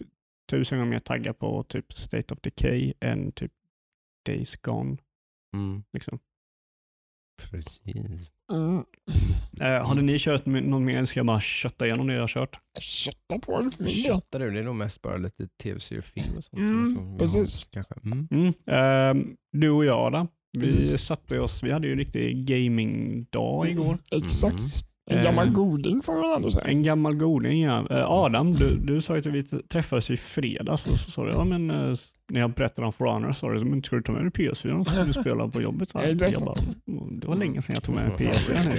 [0.49, 3.51] tusen gånger mer taggad på typ State of Decay än typ
[4.25, 4.97] Days Gone.
[5.55, 5.83] Mm.
[5.93, 6.19] Liksom.
[7.51, 8.31] Precis.
[8.51, 8.83] Mm.
[9.61, 12.27] Eh, hade ni kört någon mer eller ska jag bara kötta igenom det jag har
[12.27, 12.59] kört?
[12.79, 14.03] Kötta på det för min del.
[14.03, 14.51] Köttar du?
[14.51, 16.59] Det är nog mest bara lite tv-seriefilm och sånt.
[16.59, 17.67] Mm, har, precis.
[17.71, 17.93] Kanske.
[18.03, 18.27] Mm.
[18.31, 18.53] Mm.
[18.67, 20.27] ehm, du och jag då?
[20.57, 21.01] Vi Precis.
[21.01, 23.97] satte oss, vi hade ju en riktig gamingdag igår.
[24.11, 24.63] Exakt.
[25.11, 25.23] En Eh.
[25.23, 26.65] gammal goding får man ändå säga.
[26.65, 27.87] En gammal goding ja.
[27.89, 31.31] Eh, Adam, du, du sa ju att vi träffades i fredags och så sa du,
[31.31, 31.93] ja men eh,
[32.31, 34.31] när jag berättade om For Honor så sa du, men ska du ta med dig
[34.31, 35.89] PS4 så ska du spela på jobbet?
[35.89, 36.07] Så här.
[36.31, 36.55] Jag bara,
[36.87, 38.75] "Mm, det var länge sedan jag tog med PS4 nu.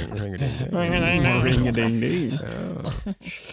[1.50, 2.32] Ringer ding ding.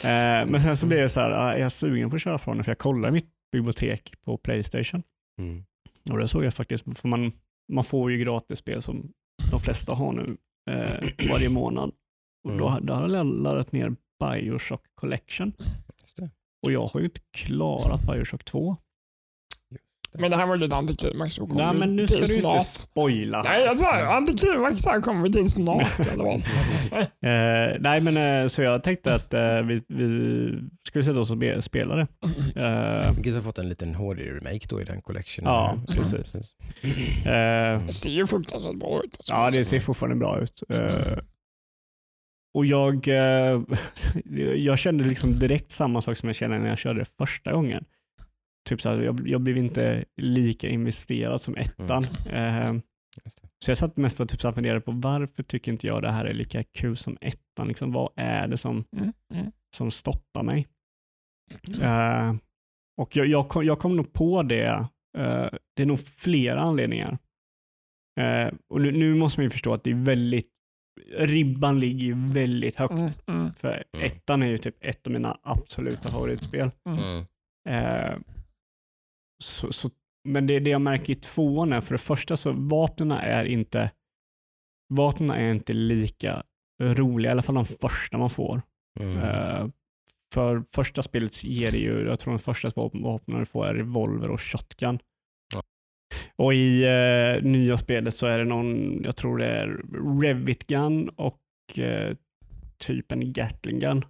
[0.04, 2.64] Eh, men sen så blev det så här, är jag sugen på att köra det?
[2.64, 5.04] För jag kollade mitt bibliotek på Playstation.
[5.42, 5.64] Mm.
[6.12, 7.32] Och det såg jag faktiskt, för man,
[7.74, 9.10] man får ju gratisspel som
[9.52, 10.38] de flesta har nu
[10.72, 11.92] eh, varje månad.
[12.44, 12.86] Och då, Mm.
[12.86, 15.54] då har jag laddat ner Bioshock Collection.
[16.02, 16.30] Just det.
[16.66, 18.76] Och jag har ju inte klarat Bioshock 2.
[20.16, 21.40] Men det här var lite antiklimax.
[21.40, 22.66] Nej men nu ska du inte snart.
[22.66, 23.44] spoila.
[23.44, 26.00] Nej, jag sa antiklimax här kommer vi till snart.
[26.14, 26.36] Eller vad?
[27.04, 30.52] Eh, nej men eh, så jag tänkte att eh, vi, vi
[30.88, 32.08] skulle sätta oss och spela det.
[33.16, 35.52] Vilket har fått en liten HD-remake då i den collectionen.
[35.54, 36.36] Ja, Ja, precis.
[36.36, 39.18] eh, Det ser ju fruktansvärt bra ut.
[39.30, 40.64] Ja, det ser fortfarande bra ut.
[42.54, 43.62] Eh, och jag, eh,
[44.56, 47.86] jag kände liksom direkt samma sak som jag kände när jag körde det första gången.
[48.70, 52.04] Typ så här, jag, jag blev inte lika investerad som ettan.
[52.30, 52.74] Eh,
[53.26, 53.48] Just det.
[53.66, 56.26] så jag satt mest och typ så funderade på varför tycker inte jag det här
[56.26, 57.68] är lika kul som ettan?
[57.68, 59.52] Liksom, vad är det som, Mm, mm.
[59.76, 60.68] som stoppar mig?
[61.82, 62.36] Eh,
[63.02, 64.88] och jag, jag, kom, jag kom nog på det.
[65.18, 67.18] eh, det är nog flera anledningar.
[68.20, 70.50] Eh, och nu, nu måste man ju förstå att det är väldigt,
[71.18, 72.92] ribban ligger ju väldigt högt.
[72.94, 74.06] Mm, mm, För Mm.
[74.06, 76.72] ettan är ju typ ett av mina absoluta favoritspel.
[76.90, 77.00] mm.
[77.00, 77.26] Mm.
[77.70, 78.18] Eh,
[79.44, 79.90] så, så,
[80.30, 83.92] men det, det jag märker i tvåan är, för det första så vapnen är inte
[84.94, 86.44] vapnen är inte lika
[86.82, 88.62] roliga, i alla fall de första man får.
[89.00, 89.18] Mm.
[89.18, 89.68] Eh,
[90.34, 94.30] för första spelet ger det ju, jag tror de första vapnen du får är revolver
[94.32, 95.00] och shotgun.
[96.36, 99.82] Och i eh, nya spelet så är det någon, jag tror det är
[100.22, 101.40] Revit Gun och
[101.80, 102.16] eh,
[102.78, 104.06] typ en Gatling Gun.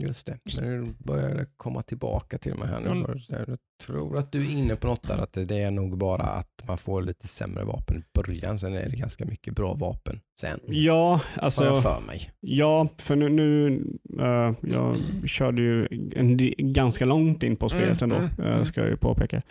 [0.00, 0.38] Just det.
[0.60, 3.56] Nu börjar det komma tillbaka till mig här nu.
[3.88, 4.00] Mm.
[4.00, 6.78] Tror att du är inne på något där, att det är nog bara att man
[6.78, 10.60] får lite sämre vapen i början, sen är det ganska mycket bra vapen sen.
[10.66, 11.64] Ja, Har alltså.
[11.64, 12.30] jag för mig.
[12.40, 13.82] Ja, för nu, nu
[14.20, 16.36] eh, jag körde ju en,
[16.72, 18.64] ganska långt in på spelet Mm, ändå, mm, mm.
[18.64, 19.42] ska jag ju påpeka.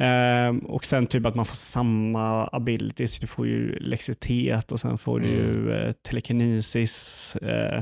[0.00, 4.98] Eh, och sen typ att man får samma abilities, du får ju elektricitet och sen
[4.98, 5.38] får du Mm.
[5.40, 7.36] ju eh, telekinesis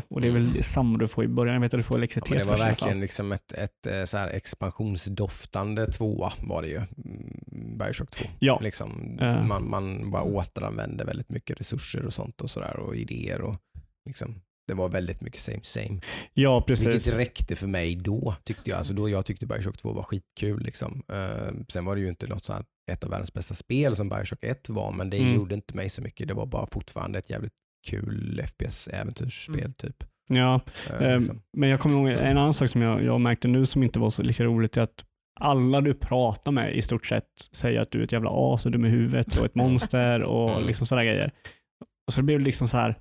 [0.09, 1.99] och det är väl samma du får i början, jag vet att du får Ja,
[1.99, 6.77] elektricitet men det var verkligen liksom ett, ett så här expansionsdoftande tvåa var det ju.
[6.77, 8.25] Mm, Bioshock 2.
[8.39, 8.61] Ja.
[8.63, 9.45] Liksom, Eh.
[9.47, 13.57] man, man bara återanvände väldigt mycket resurser och sånt och sådär och idéer och
[14.07, 14.35] liksom
[14.69, 16.01] det var väldigt mycket same same.
[16.35, 16.87] Ja, precis.
[16.95, 18.77] Vilket räckte för mig då tyckte jag.
[18.77, 20.63] Alltså då jag tyckte Bioshock 2 var skitkul.
[20.63, 21.03] Liksom.
[21.13, 24.09] Eh, sen var det ju inte något så här, ett av världens bästa spel som
[24.09, 25.35] Bioshock 1 var, men det Mm.
[25.35, 26.29] gjorde inte mig så mycket.
[26.29, 27.53] Det var bara fortfarande ett jävligt
[27.89, 29.73] kul FPS-äventyrsspel Mm.
[29.73, 30.05] typ.
[30.31, 30.61] Ja,
[31.01, 31.43] Ehm, liksom.
[31.57, 34.11] Men jag kommer ihåg en annan sak som jag, jag märkte nu som inte var
[34.11, 35.05] så lika roligt är att
[35.41, 38.73] alla du pratar med i stort sett säger att du är ett jävla as och
[38.73, 40.67] dum i huvudet och ett monster och Mm.
[40.67, 41.33] liksom sådana grejer.
[42.07, 42.99] Och så det blev liksom så här,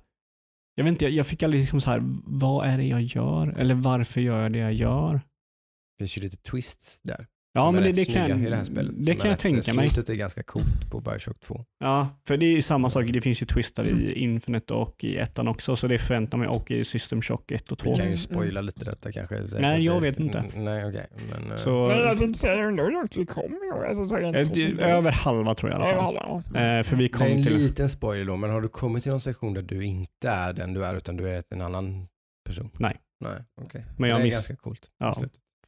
[0.74, 3.54] jag vet inte, jag, jag fick aldrig liksom så här, vad är det jag gör?
[3.58, 5.14] Eller varför gör jag det jag gör?
[5.14, 7.26] Det finns ju lite twists där.
[7.56, 8.92] Ja, som men är det, rätt det snygga kan, i det här spelet.
[8.96, 9.88] det kan är jag tänka mig.
[9.88, 11.64] Slutet är ganska coolt på Bioshock 2.
[11.78, 13.06] Ja, för det är samma sak.
[13.12, 16.70] Det finns ju twistar i Infinite och i ettan också, så det förväntar mig och
[16.70, 17.90] i System Shock 1 och 2.
[17.90, 19.40] Vi kan ju Mm, spoila lite detta kanske.
[19.60, 20.38] Nej, jag vet inte.
[20.38, 21.06] N- Nej, okej.
[21.30, 23.88] Men, eh, Så, Nej, jag tänkte säga, undrar hur långt vi kom i.
[23.88, 24.80] Alltså, eh, det- procentuellt.
[24.80, 26.16] över halva tror jag i alla Över fall.
[26.16, 26.60] halva, ja.
[26.78, 27.56] Eh, för vi det kom är en till...
[27.56, 30.74] liten spoiler då, men har du kommit till någon sektion där du inte är den
[30.74, 32.06] du är utan du är en annan
[32.48, 32.70] person?
[32.78, 32.96] Nej.
[33.20, 33.80] Nej, okej.
[33.86, 34.90] Men Men jag det är miss- ganska coolt.
[34.98, 35.14] Ja.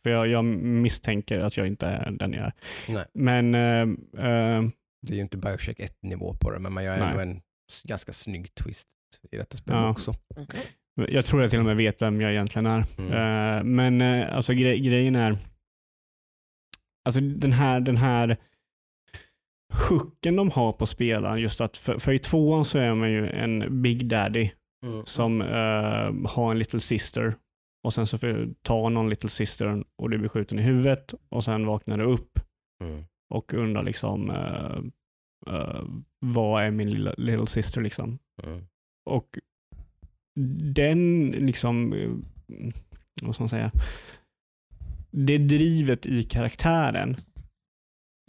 [0.03, 2.53] För jag, jag misstänker att jag inte är den jag är.
[2.89, 3.05] Nej.
[3.15, 3.81] Men eh,
[4.27, 4.63] eh,
[5.07, 7.09] Det är ju inte Bioshock 1 nivå på det, men man gör Nej.
[7.09, 7.41] ändå en
[7.85, 8.89] ganska snygg twist
[9.31, 9.91] i detta spel Ja.
[9.91, 10.15] också.
[11.09, 12.85] jag tror jag till och med vet vem jag egentligen är.
[12.99, 13.13] Mm.
[13.59, 15.39] Eh, men alltså gre grejen är,
[17.05, 18.37] alltså den här, den här
[19.89, 23.29] hooken de har på spelaren, just att för, för i tvåan så är man ju
[23.31, 24.51] en Big Daddy
[24.87, 25.05] Mm.
[25.07, 25.41] som
[26.29, 27.35] har en little sister
[27.89, 28.19] och sen så
[28.63, 32.39] tar någon little sister och du blir skjuten i huvudet och sen vaknar du upp
[32.85, 33.05] Mm.
[33.35, 34.79] och undrar liksom eh,
[35.55, 35.85] eh,
[36.19, 38.19] vad är min lilla, little sister liksom.
[38.43, 38.67] Mm.
[39.11, 39.39] Och
[40.75, 42.11] den liksom, eh,
[43.23, 43.73] vad ska man säga,
[45.11, 47.17] det drivet i karaktären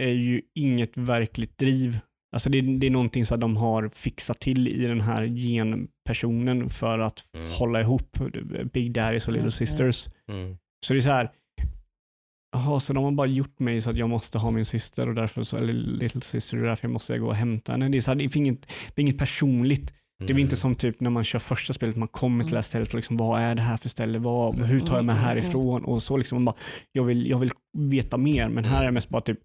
[0.01, 1.99] är ju inget verkligt driv.
[2.31, 6.99] Alltså det, det är någonting som de har fixat till i den här genpersonen för
[6.99, 7.51] att Mm.
[7.51, 8.17] hålla ihop
[8.73, 10.07] Big Daddies och Little Mm, Sisters.
[10.31, 10.57] Mm.
[10.85, 11.31] Så det är så här,
[12.55, 15.15] jaha, så de har bara gjort mig så att jag måste ha min syster och
[15.15, 17.89] därför så, eller little sister och därför måste jag gå och hämta henne.
[17.89, 18.61] Det är, så här, det är, inget,
[18.95, 19.93] det är inget personligt.
[20.27, 22.61] Det är inte som typ när man kör första spelet, man kommer till det här
[22.61, 24.19] stället och liksom, vad är det här för ställe?
[24.19, 25.85] Vad, hur tar jag mig härifrån?
[25.85, 26.55] Och så liksom, man bara,
[26.91, 29.39] jag vill, jag vill veta mer, men här är det mest bara typ,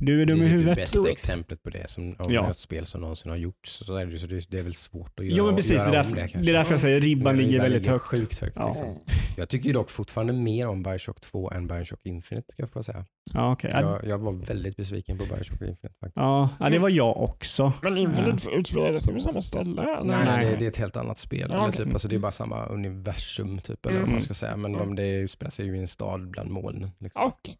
[0.00, 0.76] du är Det dum i är ju det huvudet.
[0.76, 2.46] bästa exemplet på det som av Ja.
[2.46, 3.82] något spel som någonsin har gjorts.
[3.86, 5.76] Så är det, så det, det är väl svårt att göra, Ja men precis, det
[5.76, 6.50] göra är, om därför, det det, kanske.
[6.50, 8.04] är därför jag säger ribban Men ligger väldigt ligger högt.
[8.04, 8.66] Sjukt högt Ja.
[8.68, 8.98] liksom.
[9.36, 13.04] Jag tycker dock fortfarande mer om Bioshock 2 än Bioshock Infinite ska jag få säga.
[13.32, 13.56] Ja.
[13.62, 16.12] Ja, Jag, jag var väldigt besviken på Bioshock Infinite faktiskt.
[16.16, 17.72] ja, ja, det var jag också.
[17.82, 19.82] Men Infinite utspelar sig på samma ställe?
[19.82, 20.24] Nej, nej.
[20.26, 20.46] Nej.
[20.50, 21.46] Det, det är ett helt annat spel.
[21.50, 21.84] Ja, eller okej.
[21.84, 24.12] typ, alltså, det är bara samma universum typ, eller vad Mm.
[24.12, 24.56] man ska säga.
[24.56, 26.90] Men de, det utspelar sig ju i en stad bland molnen.
[26.98, 27.22] Liksom.
[27.22, 27.56] Okej.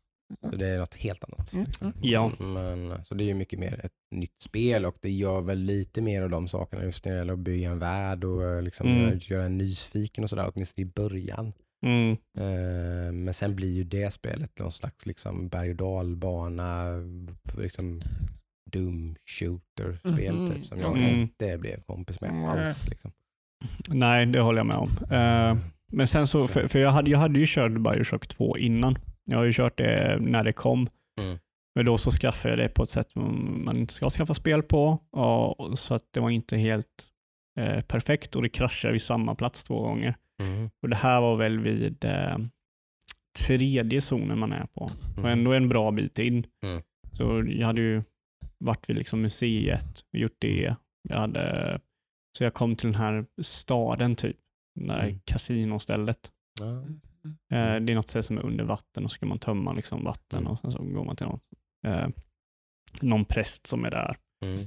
[0.50, 1.52] Så det är något helt annat.
[1.52, 1.86] Mm, Liksom.
[1.86, 1.98] mm.
[2.02, 2.30] Ja.
[2.38, 6.02] Men, så det är ju mycket mer ett nytt spel och det gör väl lite
[6.02, 8.86] mer av de sakerna just när det gäller att bygga en värld och eh, liksom
[8.88, 9.18] Mm.
[9.22, 11.52] göra- en nyfiken och sådär, åtminstone i början.
[11.86, 12.10] Mm.
[12.38, 16.84] Eh, Men sen blir ju det spelet någon slags liksom berg och dalbana,
[17.58, 18.00] liksom
[18.70, 20.46] dum shooter-spel Mhm.
[20.52, 21.20] typ, som jag Mm.
[21.20, 22.44] inte blev kompis med Mm.
[22.44, 22.88] alls.
[22.88, 23.12] Liksom.
[23.88, 24.90] Nej, det håller jag med om.
[25.10, 25.56] Eh,
[25.92, 28.98] men sen så, för, för jag, hade, jag hade ju kört Bioshock 2 innan.
[29.24, 30.88] Jag har ju kört det när det kom.
[31.20, 31.38] Mm.
[31.74, 34.62] Men då så skaffade jag det på ett sätt som man inte ska skaffa spel
[34.62, 34.98] på.
[35.10, 37.06] Och, så att det var inte helt
[37.60, 40.16] eh, perfekt och det kraschade vid samma plats två gånger.
[40.42, 40.70] Mm.
[40.82, 42.36] Och det här var väl vid eh,
[43.46, 44.80] tredje zonen man är på.
[45.12, 45.30] Och Mm.
[45.30, 46.46] ändå en bra bit in.
[46.62, 46.82] Mm.
[47.12, 48.02] Så jag hade ju
[48.58, 50.74] varit vid liksom museet och gjort det.
[51.08, 51.80] Jag hade,
[52.38, 54.36] så jag kom till den här staden typ.
[54.80, 55.20] Det här Mm.
[55.24, 56.32] kasinostället.
[56.60, 56.84] Ja.
[57.52, 60.04] Eh, det är något ställe som är under vatten och så ska man tömma liksom
[60.04, 60.56] vatten Mm.
[60.62, 61.40] och så går man till någon,
[61.86, 62.08] eh,
[63.00, 64.16] någon präst som är där.
[64.44, 64.60] Mm.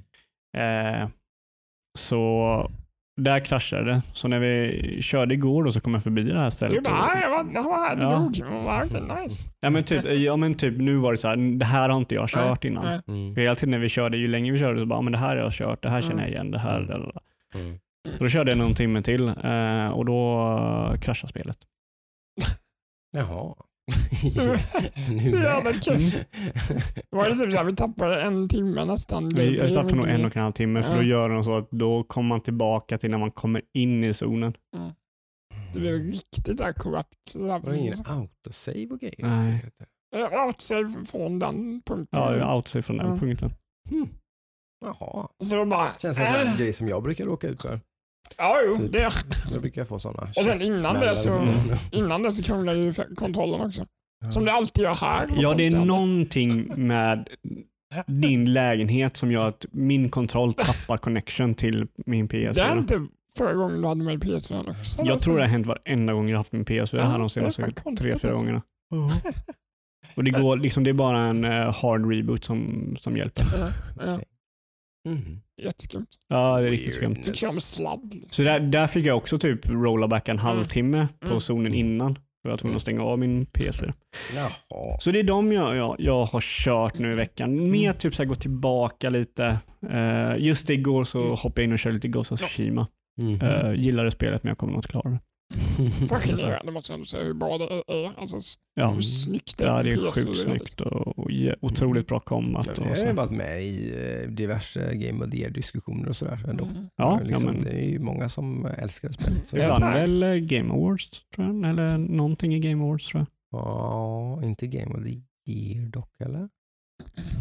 [0.57, 1.09] Eh,
[1.97, 2.71] så
[3.21, 4.01] där kraschade det.
[4.13, 6.83] Så när vi körde igår då så kom jag förbi det här Du stället.
[6.83, 8.11] bara, och- "Ah, jag var, jag var här, det Ja.
[8.19, 8.33] dog.
[8.33, 9.49] Det var nice.
[9.59, 12.15] Ja men, typ, ja men typ nu var det så här, det här har inte
[12.15, 12.85] jag kört innan.
[12.85, 13.01] Nej.
[13.07, 13.35] Mm.
[13.35, 15.17] För hela tiden när vi körde, ju längre vi körde så bara, "Ja, men det
[15.19, 16.77] här har jag kört, det här känner jag igen, det här.
[16.77, 16.89] Mm.
[16.89, 17.21] lalala."
[17.55, 17.79] Mm.
[18.17, 21.57] Så då körde jag någon timme till eh, och då kraschade spelet.
[23.11, 23.55] Jaha.
[24.33, 24.57] Så-
[25.29, 25.99] så jävla kul.
[27.09, 29.29] Var det typ såhär, vi tappade en timme nästan.
[29.35, 30.97] Jag, jag satt för nog en och en halv timme för Ja.
[30.97, 34.13] då gör de så att då kommer man tillbaka till när man kommer in i
[34.13, 34.53] zonen.
[35.73, 37.35] Det blev riktigt där korrupt.
[37.35, 39.15] Var det ingen autosave och grejer?
[39.17, 39.65] Nej.
[40.47, 42.19] Outsave från den punkten.
[42.21, 43.15] Ja, jag outsave från den Ja.
[43.15, 43.51] punkten.
[43.89, 44.09] Hmm.
[44.85, 45.27] Jaha.
[45.43, 47.79] Så bara, Känns som en äh, grej som jag brukar råka ut för.
[48.37, 48.91] Ja jo, Typ.
[48.91, 49.09] det,
[49.53, 51.55] Då brukar jag få sådana sen innan det så- Mm.
[51.91, 53.85] innan det så krånglar ju kontrollen också.
[54.29, 55.27] Som det alltid gör här.
[55.37, 57.27] Ja, det är någonting med
[58.07, 62.77] din lägenhet som gör att min kontroll tappar connection till min Det är PS4.
[62.77, 63.05] inte
[63.37, 65.01] förra gången du hade med PS4 också.
[65.05, 67.93] Jag tror det har hänt varenda gång jag haft min PS4 här de senaste tre,
[67.97, 68.29] fyra alltså.
[68.45, 68.61] gångerna.
[70.15, 73.43] Och det, går, liksom, det är bara en eh, hard reboot som, som hjälper.
[73.59, 73.69] Ja,
[74.05, 74.19] ja.
[75.07, 75.41] Mhm.
[75.61, 76.07] Jätteskumt.
[76.27, 77.17] Ja, det är riktigt skumt.
[77.25, 78.13] Du kör med sladd.
[78.13, 78.29] Liksom.
[78.29, 81.39] Så där, där fick jag också typ rolla back en halvtimme på Mm.
[81.39, 82.15] zonen innan.
[82.15, 83.93] För jag tvungen att stänga av min PS4.
[84.35, 84.97] Jaha.
[84.99, 87.69] Så det är de jag, jag, jag har kört nu i veckan.
[87.69, 89.57] Mer typ så här gå tillbaka lite.
[89.89, 91.31] Eh, just igår så Mm.
[91.31, 92.39] hoppade jag in och körde lite Ghost of.
[92.39, 92.87] Tsushima.
[93.21, 93.41] Mhm.
[93.41, 95.19] Uh, gillade spelet men jag kommer nog inte klara det.
[96.09, 98.19] Fascinerande måste jag ändå säga hur bra det är.
[98.19, 98.37] Alltså,
[98.73, 99.67] Ja, hur snyggt det är.
[99.67, 100.33] ja det är sjukt PS4.
[100.33, 101.29] snyggt och, och
[101.61, 102.69] otroligt bra combat.
[102.77, 106.45] Ja, Och Jag har varit med i eh, diverse Game of the Year-diskussioner och sådär
[106.49, 106.65] ändå.
[106.65, 106.85] Mm.
[106.95, 109.51] Ja, liksom, ja, men Det är ju många som älskar spelet.
[109.51, 111.69] Det vann väl eh, Game Awards, tror jag.
[111.69, 113.27] Eller någonting i Game Awards tror jag.
[113.61, 116.49] Ja, inte Game of the Year dock eller?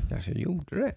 [0.09, 0.95] Kanske gjorde det.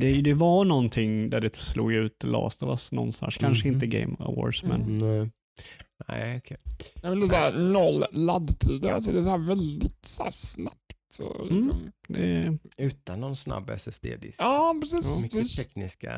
[0.00, 3.36] Det, det var någonting där det slog ut Last of Us någonstans.
[3.36, 3.74] Kanske Mhm.
[3.74, 5.30] inte Game Awards, men Mm.
[6.10, 6.20] Nej.
[6.28, 6.56] Nej, okej.
[7.02, 8.90] Jag vill säga noll laddtider.
[8.90, 10.76] Alltså det är så här väldigt så här snabbt.
[11.12, 11.56] Så, Mm.
[11.56, 11.90] liksom.
[12.08, 14.40] det, Utan någon snabb SSD-disk.
[14.42, 15.22] Ja, Så precis.
[15.34, 16.12] mycket tekniska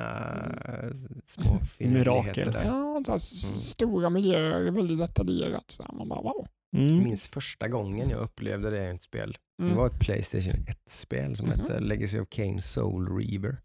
[0.64, 0.90] eh,
[1.26, 2.52] små Mirakel.
[2.52, 2.64] där.
[2.64, 5.64] Ja, så här s- stora miljöer, väldigt detaljerat.
[5.70, 6.46] Så här, man bara wow.
[6.70, 7.04] Jag mm.
[7.04, 9.36] minns första gången jag upplevde det i ett spel.
[9.58, 9.76] Det Mm.
[9.76, 11.60] var ett Playstation 1-spel som Mhm.
[11.60, 13.56] hette Legacy of Kane Soul Reaver.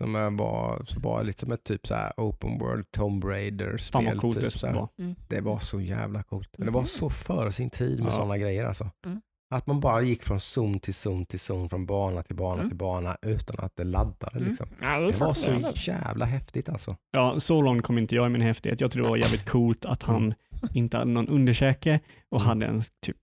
[0.00, 0.14] Mm.
[0.14, 4.04] Som var, så var lite som ett typ så här open world Tomb Fan Raider-spel.
[4.04, 4.88] vad coolt typ, det vara.
[4.98, 5.14] Mm.
[5.28, 6.48] Det var så jävla coolt.
[6.56, 8.10] Det var så före sin tid med Ja.
[8.10, 8.90] sådana grejer alltså.
[9.06, 9.20] Mm.
[9.50, 12.68] Att man bara gick från zon till zon till zon, från bana till bana Mm.
[12.70, 14.36] till bana utan att det laddade.
[14.36, 14.48] Mm.
[14.48, 14.68] Liksom.
[14.80, 16.96] Ja, det Det var så jävla häftigt alltså.
[17.10, 18.80] Ja, så långt kom inte jag i min häftighet.
[18.80, 20.34] Jag tror det var jävligt coolt att han
[20.72, 22.48] inte hade någon underkäke och Mm.
[22.48, 23.16] hade en typ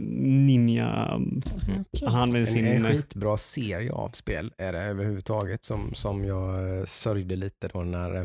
[0.00, 1.16] ninja...
[1.16, 1.84] Okej.
[2.06, 2.66] Han använde En, sin...
[2.66, 7.82] en skitbra serie av spel är det överhuvudtaget som, som jag eh, sörjde lite då
[7.82, 8.24] när eh,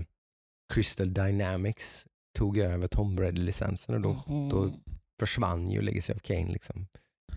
[0.73, 4.73] Crystal Dynamics tog över Tomb Raider-licensen och då då-
[5.19, 6.87] försvann ju Legacy of Kane liksom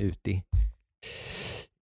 [0.00, 0.42] ut i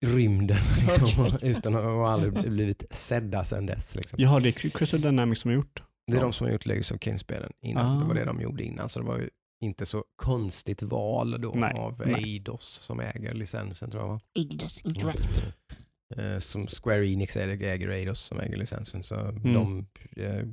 [0.06, 1.50] rymden liksom, Okej.
[1.52, 3.96] utan att ha aldrig blivit sedda sedan dess.
[3.96, 4.20] Liksom.
[4.22, 5.84] Jaha, det är Crystal Dynamics som har gjort.
[6.08, 6.24] Det är Ja.
[6.24, 8.00] de som har gjort Legacy of Kane-spelen innan.
[8.00, 8.20] Det var Ah.
[8.20, 8.90] det de gjorde innan.
[8.90, 9.30] Så det var ju
[9.64, 12.24] inte så konstigt val då Nej, av nej.
[12.24, 14.10] Eidos som äger licensen tror jag.
[14.10, 14.20] va?
[14.40, 15.54] Eidos Interactive.
[16.18, 19.04] Eh, som Square Enix äger, Eidos som äger licensen.
[19.04, 19.54] Så Mm.
[19.54, 19.88] de
[20.22, 20.46] eh,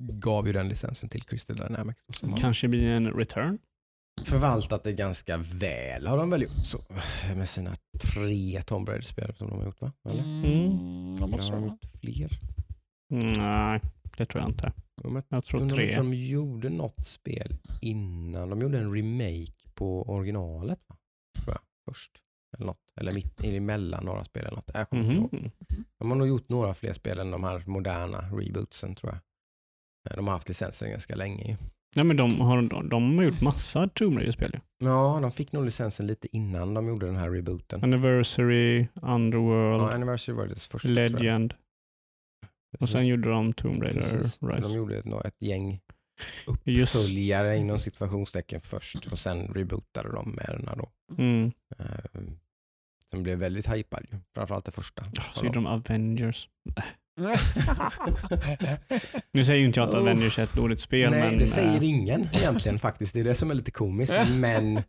[0.00, 2.00] gav ju den licensen till Crystal Dynamics.
[2.38, 3.58] Kanske blir en return.
[4.24, 6.78] Förvaltat det ganska väl har de väl gjort så,
[7.36, 7.74] med sina
[8.12, 9.92] tre Tomb Raider-spel som de har gjort va?
[10.08, 10.22] Eller?
[10.22, 10.44] Mm.
[10.44, 11.16] Mm.
[11.16, 12.38] de har de gjort fler?
[13.12, 13.80] Mm, Nej,
[14.16, 14.72] det tror jag inte.
[15.02, 15.96] De, jag Jag tror undrar tre.
[15.96, 18.48] de gjorde något spel innan.
[18.50, 20.96] De gjorde en remake på originalet va?
[21.38, 22.12] Tror jag, först.
[22.56, 22.80] Eller något.
[23.00, 24.70] Eller mitt emellan några spel eller något.
[24.74, 25.32] Jag kommer inte ihåg.
[25.32, 25.50] Mhm.
[25.98, 29.18] De har nog gjort några fler spel än de här moderna rebootsen tror jag.
[30.12, 31.56] Eh, De har haft licensen ganska länge ju.
[31.96, 34.86] Nej, men de har, de, de har gjort massa Tomb Raider-spel ju.
[34.86, 37.84] Ja, de fick nog licensen lite innan de gjorde den här rebooten.
[37.84, 40.88] Anniversary, Underworld, Ja, Anniversary var deras första.
[40.88, 41.54] Legend
[42.80, 44.38] och sen gjorde de Tomb Raider Precis.
[44.42, 44.60] Rise.
[44.62, 45.80] De gjorde ett, ett gäng
[46.64, 50.92] Just, uppföljare inom situationstecken först och sen rebootade de med den här då.
[51.18, 51.52] mm.
[53.10, 54.18] Som blev väldigt hypad ju.
[54.34, 55.04] Framförallt det första.
[55.34, 56.48] Så gjorde de Avengers.
[59.32, 59.94] Nu säger ju inte jag att.
[59.94, 61.38] Avengers är ett dåligt spel, Nej, men...
[61.38, 63.14] det säger eh, ingen egentligen faktiskt.
[63.14, 64.14] Det är det som är lite komiskt.
[64.34, 64.82] Men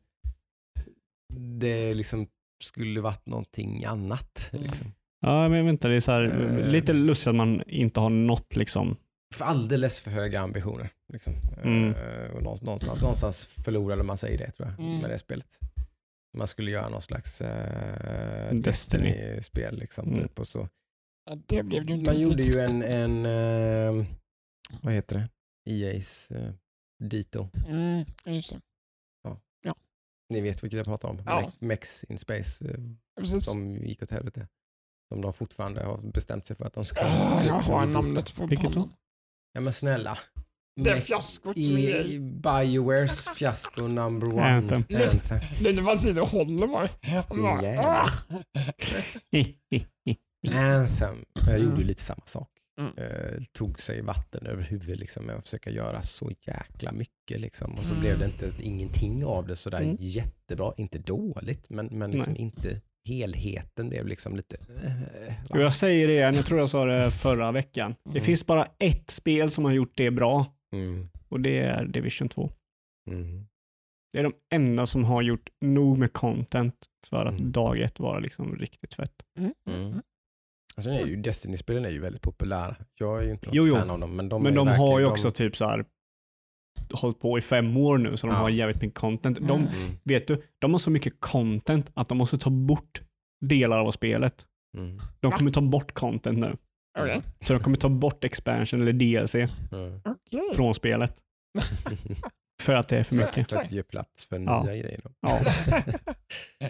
[1.59, 2.27] det liksom
[2.63, 4.49] skulle varit någonting annat.
[4.53, 4.63] Mm.
[4.65, 4.93] Liksom.
[5.21, 6.67] Ja, men vänta, det är så här, Eh.
[6.67, 8.97] lite lustigt att man inte har något liksom.
[9.35, 10.89] För alldeles för höga ambitioner.
[11.13, 11.33] Liksom.
[11.63, 11.87] Mm.
[11.93, 14.99] Eh, och någonstans, någonstans, någonstans förlorade man sig i det tror jag, Mm.
[14.99, 15.59] med det spelet.
[16.37, 18.61] Man skulle göra någon slags Destiny.
[18.61, 19.77] Destiny-spel.
[19.77, 20.19] Liksom, Mm.
[20.21, 20.67] typ, och så.
[21.25, 24.05] Ja, det blev det inte Man gjorde ju en, en eh,
[24.81, 25.29] vad heter det,
[25.71, 26.53] EA's eh,
[27.03, 27.49] Dito.
[27.67, 28.61] Mm, just det.
[30.29, 31.21] Ni vet vilket jag pratar om.
[31.25, 31.41] Ja.
[31.41, 34.47] Me- Mex in Space eh, som gick åt helvete.
[35.11, 38.35] Som de fortfarande har bestämt sig för att de ska Ah, typ jag har namnet
[38.35, 38.89] på Vilket då?
[39.53, 40.17] Ja men snälla.
[40.81, 42.19] Det Me- fiaskot som är...
[42.19, 44.43] Biowares fiasko number one.
[44.43, 44.83] Anthem.
[44.89, 44.95] Det
[45.69, 46.87] är när man sitter och håller bara.
[50.51, 51.87] Anthem jag gjorde ju Mm.
[51.87, 52.49] lite samma sak.
[52.79, 52.93] Mm.
[52.97, 57.41] Eh, tog sig vatten över huvudet liksom, med att försöka göra så jäkla mycket.
[57.41, 57.71] Liksom.
[57.73, 58.01] Och så Mm.
[58.01, 59.95] blev det inte ingenting av det sådär Mm.
[59.99, 60.73] jättebra.
[60.77, 64.57] Inte dåligt, men, men liksom inte helheten blev liksom lite...
[64.83, 67.95] eh, jag säger det igen, jag tror jag sa det förra veckan.
[68.03, 68.23] Det Mm.
[68.23, 72.51] finns bara ett spel som har gjort det bra mm, och det är Division 2.
[73.09, 73.45] mm.
[74.11, 76.75] Det är de enda som har gjort nog med content
[77.09, 77.51] för att Mm.
[77.51, 79.13] dag ett vara liksom riktigt fett.
[79.39, 79.53] Mm.
[79.67, 80.01] Mm.
[80.75, 82.75] Alltså, är ju, Destiny-spelen är ju väldigt populära.
[82.95, 83.75] Jag är ju inte Jo, jo.
[83.75, 84.15] fan av dem.
[84.15, 85.85] Men de, Men är de har ju de- också typ så här
[86.93, 88.39] hållit på i fem år nu så de Ja.
[88.39, 89.37] har jävligt mycket content.
[89.37, 89.73] De, Mm.
[89.73, 93.01] Mm, vet du, de har så mycket content att de måste ta bort
[93.45, 94.45] delar av spelet.
[94.77, 96.57] mm, De kommer ta bort content nu.
[96.99, 97.21] Okej.
[97.41, 100.01] Så de kommer ta bort expansion eller DLC mm.
[100.55, 101.15] Från spelet.
[102.61, 103.49] För att det är för mycket.
[103.49, 104.63] För att ge plats för Ja.
[104.63, 105.01] nya grejer.
[105.03, 105.11] Då.
[105.21, 105.39] Ja.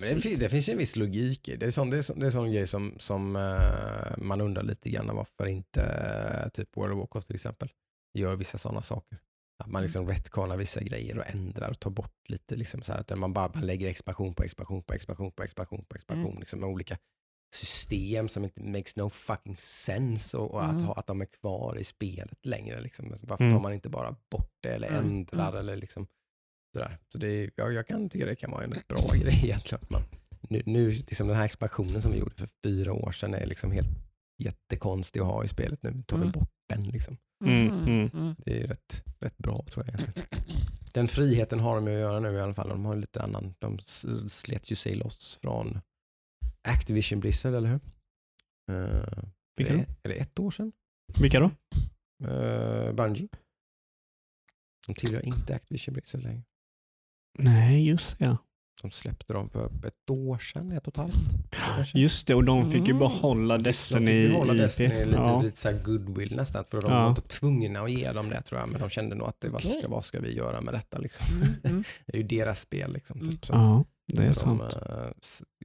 [0.00, 1.66] Men det, finns, det finns en viss logik i det.
[1.66, 1.96] är sån, det.
[1.98, 5.82] Är sån, det är sån grej som, som eh, man undrar lite grann varför inte
[5.82, 7.72] eh, typ World of Warcraft till exempel
[8.18, 9.18] gör vissa sådana saker.
[9.64, 12.56] Att man liksom retconar vissa grejer och ändrar och tar bort lite.
[12.56, 15.84] Liksom så här, att man bara man lägger expansion på expansion på expansion på expansion
[15.88, 16.26] på expansion.
[16.26, 16.38] Mm.
[16.38, 16.98] Liksom med olika
[17.54, 20.84] system som inte makes no fucking sense och, och att, Mm.
[20.84, 22.80] ha, att de är kvar i spelet längre.
[22.80, 23.14] Liksom.
[23.22, 23.56] Varför Mm.
[23.56, 25.04] tar man inte bara bort det eller Mm.
[25.04, 26.06] ändrar eller liksom
[26.72, 26.98] sådär.
[27.12, 29.82] Så det är, ja, jag kan tycka det kan vara en bra grej egentligen.
[29.82, 30.02] att Man,
[30.50, 33.72] nu, nu liksom den här expansionen som vi gjorde för fyra år sedan är liksom
[33.72, 33.88] helt
[34.42, 35.82] jättekonstig att ha i spelet.
[35.82, 36.32] Nu tar vi Mm.
[36.32, 36.82] bort den.
[36.82, 37.16] Liksom.
[37.44, 38.10] Mm, mm.
[38.14, 38.34] Mm.
[38.38, 39.94] Det är rätt, rätt bra tror jag.
[39.94, 40.28] Egentligen.
[40.92, 42.68] Den friheten har de ju att göra nu i alla fall.
[42.68, 43.78] De har lite annan, de
[44.28, 45.80] slet ju sig loss från
[46.68, 47.80] Activision Blizzard, eller hur?
[48.70, 49.78] Uh, är, Vilka då?
[49.78, 50.72] det, är det ett år sedan?
[51.20, 51.50] Vilka då?
[52.24, 53.28] Uh, Bungie.
[54.86, 56.42] De tillhör inte Activision Blizzard längre.
[57.38, 58.36] Nej, just ja.
[58.82, 61.94] De släppte dem för ett år sedan, ett och ett halvt.
[61.94, 62.98] Just det, och de fick ju Mm.
[62.98, 64.58] behålla fick- Destiny De fick behålla IP.
[64.60, 65.42] Destiny lite, ja.
[65.42, 66.64] lite så här goodwill nästan.
[66.64, 67.00] För de Ja.
[67.02, 68.68] var inte tvungna att ge dem det tror jag.
[68.68, 69.78] Men de kände nog att det, vad, Okej.
[69.80, 70.98] ska, vad ska vi göra med detta?
[70.98, 71.26] Liksom.
[71.36, 71.48] Mm.
[71.64, 71.84] Mm.
[72.06, 72.92] Det är ju deras spel.
[72.92, 73.30] Liksom, Mm.
[73.30, 73.52] typ, så.
[73.52, 74.62] ja, det är de, sant.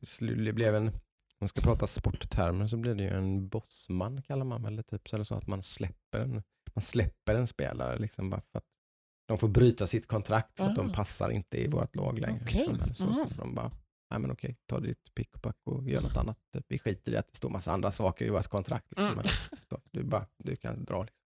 [0.02, 0.94] sl- det blev en, om
[1.40, 4.84] man ska prata sporttermer så blir det ju en bossman kallar man väl det.
[4.84, 6.44] Typ, så, eller så att man släpper en,
[6.76, 8.66] man släpper en spelare liksom, bara för att
[9.34, 10.94] de får bryta sitt kontrakt för att de Ah.
[10.94, 12.40] passar inte i vårt lag längre.
[12.44, 12.54] Okej.
[12.60, 13.28] Liksom, så, så Mm.
[13.30, 13.72] får de bara,
[14.12, 16.38] nej men okej, ta ditt pick och pack och gör något annat.
[16.54, 18.86] Typ, vi skiter i att det står massa andra saker i vårt kontrakt.
[18.92, 19.24] Liksom, Mm.
[19.70, 21.04] så, du, bara, du kan dra.
[21.04, 21.20] Liksom.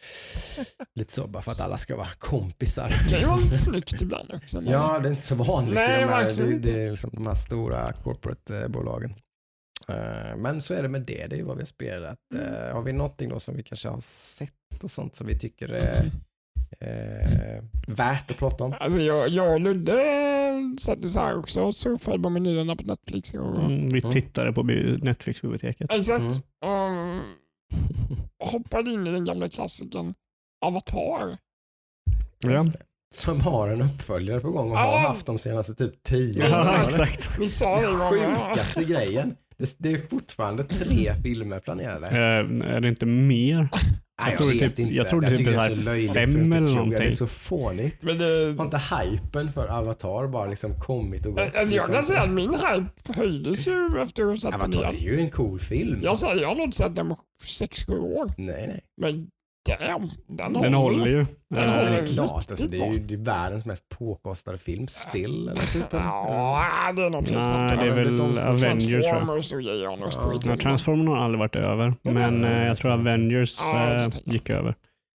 [0.94, 2.88] Lite så, bara för att alla ska vara kompisar.
[2.88, 4.62] Det kan ju vara snyggt ibland också.
[4.62, 7.10] Ja, det är inte så vanligt Nej, i de här, verkligen det, det är liksom
[7.14, 9.14] de här stora corporate-bolagen.
[9.88, 12.18] Eh, Men så är det med det, det är vad vi har spelat.
[12.34, 12.46] Mm.
[12.54, 14.52] Eh, Har vi någonting då som vi kanske har sett
[14.84, 16.10] och sånt som vi tycker är
[16.84, 18.74] eh, värt att prata om?
[18.80, 20.02] Alltså jag, jag och Ludde
[20.78, 23.34] satt så här också och surfade på menyerna på Netflix.
[23.34, 24.12] Och, Mm, vi Mm.
[24.12, 25.92] tittade på bi- Netflix-biblioteket.
[25.92, 26.24] Exakt.
[26.64, 30.14] Och hoppade in i den gamla klassikern
[30.66, 31.36] Avatar.
[32.38, 32.64] Ja.
[33.14, 36.84] Som har en uppföljare på gång och har haft de senaste typ tio Ja, åren.
[36.84, 37.38] exakt.
[37.40, 37.86] Vi sa det.
[38.10, 39.36] Sjukaste grejen.
[39.56, 42.06] Det, det är fortfarande tre filmer planerade.
[42.06, 43.68] Eh, är det inte mer?
[44.26, 46.38] Nej, tror det typ- jag tror det tycker typ det är så löjligt fem så
[46.38, 46.98] jag inte eller någonting.
[46.98, 48.02] Det är så fånigt.
[48.02, 51.40] Men det, Har inte hypen för Avatar bara liksom kommit och gått?
[51.40, 51.94] alltså jag liksom?
[51.94, 55.30] kan säga att min hype höjdes ju efter att sett den Avatar är ju en
[55.30, 56.00] cool film.
[56.02, 58.32] Jag säger, jag har nog inte sett den på 6-7 år.
[58.38, 58.80] Nej, nej.
[59.00, 59.28] Men
[59.80, 61.26] damn, den, Den håller ju.
[61.54, 61.90] Den Eh, håller.
[62.00, 64.88] riktigt klart, alltså, det är ju det är världens mest påkostade film.
[64.88, 65.86] Still eller typ?
[65.90, 67.70] Ja, det är nog tveksamt.
[67.70, 68.38] Nej, det är Ja, det är väl.
[68.40, 69.10] Avengers tror jag.
[69.10, 69.84] Transformers och grejer.
[69.84, 70.10] Ja.
[70.10, 70.46] skit.
[70.46, 74.50] Ja, Transformern har aldrig varit över, men eh, jag tror Avengers Ja, jag eh, gick
[74.50, 74.74] över.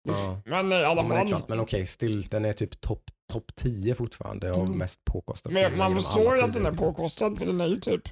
[0.09, 0.41] Ja.
[0.47, 1.43] Men i alla Ja, fall.
[1.49, 4.79] Men okej, Still, den är typ topp top 10 fortfarande av Mm.
[4.79, 6.87] mest påkostade Men filmer man förstår ju att den är liksom.
[6.87, 8.03] påkostad för den är ju typ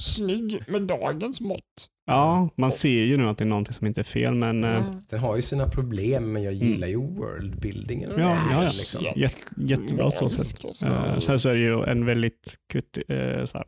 [0.00, 1.62] snygg med dagens mått.
[2.08, 4.76] Ja, man ser ju nu att det är någonting som inte är fel, men eh,
[4.76, 5.02] Mm.
[5.10, 8.10] Den har ju sina problem, men jag gillar ju worldbuildingen.
[8.10, 8.62] Ja, ja, ja.
[8.62, 9.04] Liksom.
[9.16, 10.64] jät, jättebra så sett.
[10.64, 10.86] Alltså.
[10.88, 13.66] Eh, sen så är det ju en väldigt kutt, eh, så här,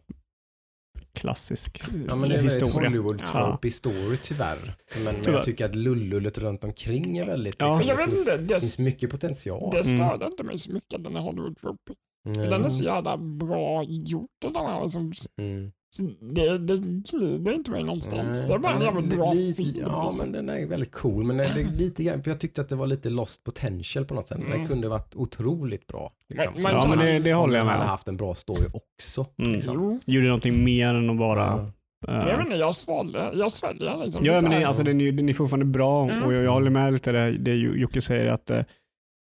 [1.14, 2.88] klassisk eh, Ja, men det är historia.
[2.88, 3.58] Hollywood Ja.
[3.70, 4.74] story tyvärr.
[4.94, 5.36] Men, men Tyvärr.
[5.36, 7.56] jag tycker att lullullet runt omkring är väldigt...
[7.58, 7.66] Ja.
[7.66, 9.70] Liksom, Men jag det finns, inte, det, finns mycket potential.
[9.72, 11.94] det störde inte mig så mycket att den är Hollywood tropy.
[12.24, 14.28] För Den är så jävla bra gjord.
[14.42, 15.72] Den här, liksom, Mm.
[16.20, 18.46] Det, det glider inte mig någonstans.
[18.46, 19.86] Det är bara en det- bra lite, film.
[19.90, 20.30] Ja, liksom.
[20.30, 21.24] men den är väldigt cool.
[21.24, 24.14] Men det är lite grann, för jag tyckte att det var lite lost potential på
[24.14, 24.38] något sätt.
[24.38, 24.66] Den Mm.
[24.66, 26.10] kunde varit otroligt bra.
[26.28, 26.52] Liksom.
[26.54, 27.88] Men- men- Ja, men det, det håller jag den med om.
[27.88, 29.26] haft en bra story också.
[29.38, 29.52] Mm.
[29.52, 29.74] Liksom.
[30.06, 31.70] Jo, Gjorde någonting mer än att bara...
[32.06, 32.12] Ja.
[32.12, 34.24] men jag vet inte, jag sväljer, jag sväljer liksom.
[34.24, 36.22] Ja, Det är men det, alltså, den, är, den är fortfarande bra Mm.
[36.22, 38.60] och jag, jag håller med lite det, det Jocke säger att eh,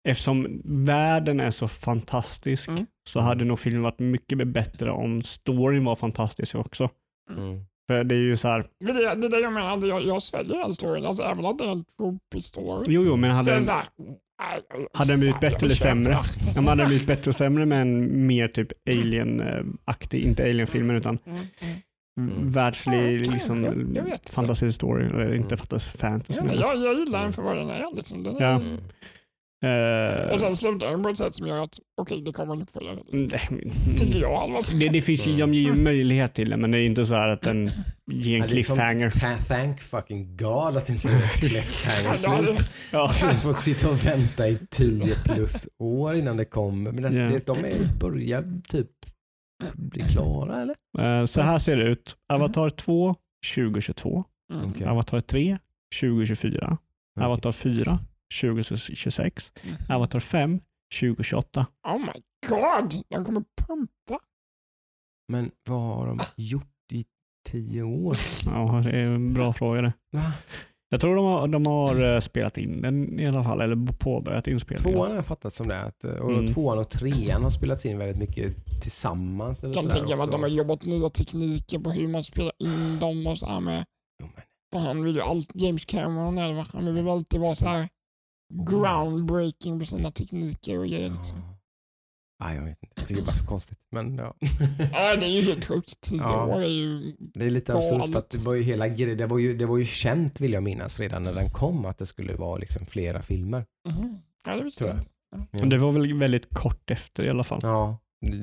[0.08, 2.86] eftersom världen är så fantastisk Mm.
[3.10, 6.90] så hade nog filmen varit mycket bättre om storyn var fantastisk också.
[7.38, 7.62] Mm.
[7.88, 10.58] För det är ju så här, det, det är det jag menar, jag, jag sväljer
[10.58, 11.06] den storyn.
[11.06, 12.86] Alltså, även om det är en tropy story.
[12.88, 16.12] jo jo men hade den, så här, nej, hade den blivit bättre eller sämre?
[16.12, 16.24] ja,
[16.56, 21.20] men hade den blivit bättre och sämre med en mer typ alien-aktig, inte alien-filmen utan
[21.26, 21.38] Mm,
[22.18, 22.32] mm.
[22.38, 22.52] Mm.
[22.52, 23.86] världslig Ja, liksom,
[24.32, 25.58] fantasy story, eller inte Mm.
[25.58, 26.34] fantasy, fantasy.
[26.40, 27.86] Jag, men- jag, jag gillar den för vad den är.
[27.96, 28.24] Liksom.
[28.24, 28.62] Den är Ja.
[29.66, 32.62] Eh, Och sen slutar den på ett sätt som gör att, okej, det kommer en
[32.62, 33.00] uppföljare.
[33.98, 34.50] Tycker jag.
[34.50, 34.80] Mm.
[34.80, 37.16] det, det finns ju, de ger ju möjlighet till det, men det är inte så
[37.16, 37.70] här att den
[38.12, 39.10] ger en cliffhanger.
[39.10, 42.70] Ta- Thank fucking God att inte det är ett cliffhanger Ja, det- slut.
[42.92, 43.12] Ja.
[43.22, 46.92] Jag har fått sitta och vänta i 10 plus år innan det kommer.
[46.92, 47.30] Men alltså, Ja.
[47.30, 48.88] det, de är, börjar typ
[49.74, 50.76] bli klara eller?
[51.20, 52.16] Eh, Så här ser det ut.
[52.34, 53.16] Avatar 2
[53.56, 54.24] 2022.
[54.54, 54.70] Mm.
[54.70, 54.88] Okej.
[54.88, 55.58] Avatar 3
[56.02, 56.78] 2024.
[57.16, 57.26] Okej.
[57.26, 58.00] Avatar 4
[58.42, 59.52] 2026.
[59.64, 59.78] Mm.
[59.90, 60.60] Avatar 5
[61.02, 61.66] 2028.
[61.88, 64.20] Oh my god, de kommer pumpa.
[65.28, 67.06] Men vad har de gjort i
[67.50, 68.16] 10 år?
[68.46, 69.94] Ja, det är en bra fråga det.
[70.12, 70.34] Va?
[70.90, 74.48] Jag tror de har, de har eh, spelat in den i alla fall, eller påbörjat
[74.48, 74.94] inspelningen.
[74.94, 75.82] Tvåan har jag fattat som det.
[75.82, 76.54] Att, och Mm.
[76.54, 79.64] Tvåan och trean har spelats in väldigt mycket tillsammans.
[79.64, 82.54] Eller Jag kan tänka mig att de har jobbat nya tekniker på hur man spelar
[82.60, 83.86] in dem och så här med.
[84.72, 87.66] För han vill ju allt, James Cameron eller vad, han vill väl alltid vara så
[87.68, 87.90] här
[88.54, 91.10] groundbreaking på sina tekniker och grejer.
[91.10, 91.38] Liksom.
[91.38, 91.54] Ja.
[92.40, 92.94] Nej, jag vet inte.
[92.96, 93.80] Jag tycker det är bara så konstigt.
[93.92, 94.36] Men ja.
[94.94, 96.02] Ja, det är ju helt sjukt.
[96.02, 96.46] Tio Ja.
[96.46, 97.16] år är ju...
[97.20, 99.66] Det är lite absurt för att det var ju hela gre- det var ju, det
[99.66, 102.86] var ju känt vill jag minnas redan när den kom att det skulle vara liksom
[102.86, 103.66] flera filmer.
[103.90, 104.18] Mhm.
[104.46, 105.10] Ja, det visste jag inte.
[105.52, 107.60] Men det var väl väldigt kort efter i alla fall.
[107.64, 107.98] Ja,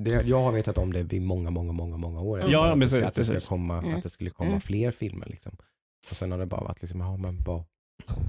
[0.05, 2.45] det, jag har vetat om det i många, många, många, många år.
[2.51, 3.49] Ja, Att det- precis, Att det, ska precis.
[3.49, 3.95] komma, Mm.
[3.95, 4.61] att det skulle komma Mm.
[4.61, 5.27] fler filmer.
[5.27, 5.57] Liksom.
[6.11, 7.65] Och sen har det bara varit liksom, ja men vad,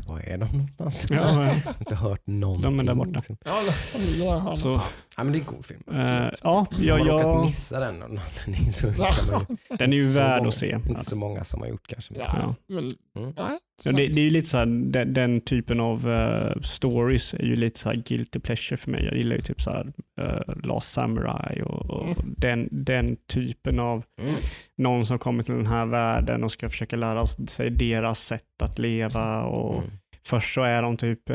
[0.08, 1.06] vad är de någonstans?
[1.10, 2.78] Ja, Jag har inte hört någonting.
[2.78, 3.12] De är där borta.
[3.12, 3.38] Liksom.
[3.46, 4.56] Ja.
[4.56, 4.82] Så,
[5.18, 5.84] Ja men det är en god film.
[5.92, 8.88] eh, ja, Har ja, man råkat ja, missa den av någon anledning så
[9.78, 10.80] den är ju värd många- att se.
[10.90, 12.14] inte så många som har gjort kanske.
[12.18, 12.56] Ja, Ja.
[12.68, 12.92] men...
[13.18, 13.34] Mm.
[13.38, 17.44] Ja, det, det är ju lite så här, den, den typen av eh, stories är
[17.44, 19.04] ju lite så här guilty pleasure för mig.
[19.06, 19.86] Jag gillar ju typ så här
[20.22, 22.16] uh, Last Samurai och, och Mm.
[22.38, 24.36] den, den typen av Mm.
[24.78, 28.80] någon som kommer till den här världen och ska försöka lära sig deras sätt att
[28.80, 29.90] leva och Mm.
[30.26, 31.30] först så är de typ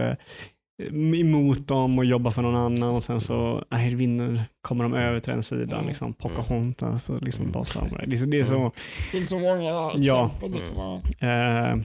[1.14, 5.20] emot dem och jobbar för någon annan och sen så nej, vinner, kommer de över
[5.20, 5.72] till den sidan.
[5.78, 5.86] Mm.
[5.86, 7.64] Liksom, Pocahontas och liksom Mm.
[7.64, 8.06] Samurai.
[8.06, 9.62] Det, är så- det är så, Det finns så många
[9.96, 10.26] Ja.
[10.30, 10.52] exempel.
[10.58, 10.76] Liksom.
[11.20, 11.26] Ja.
[11.28, 11.76] eh,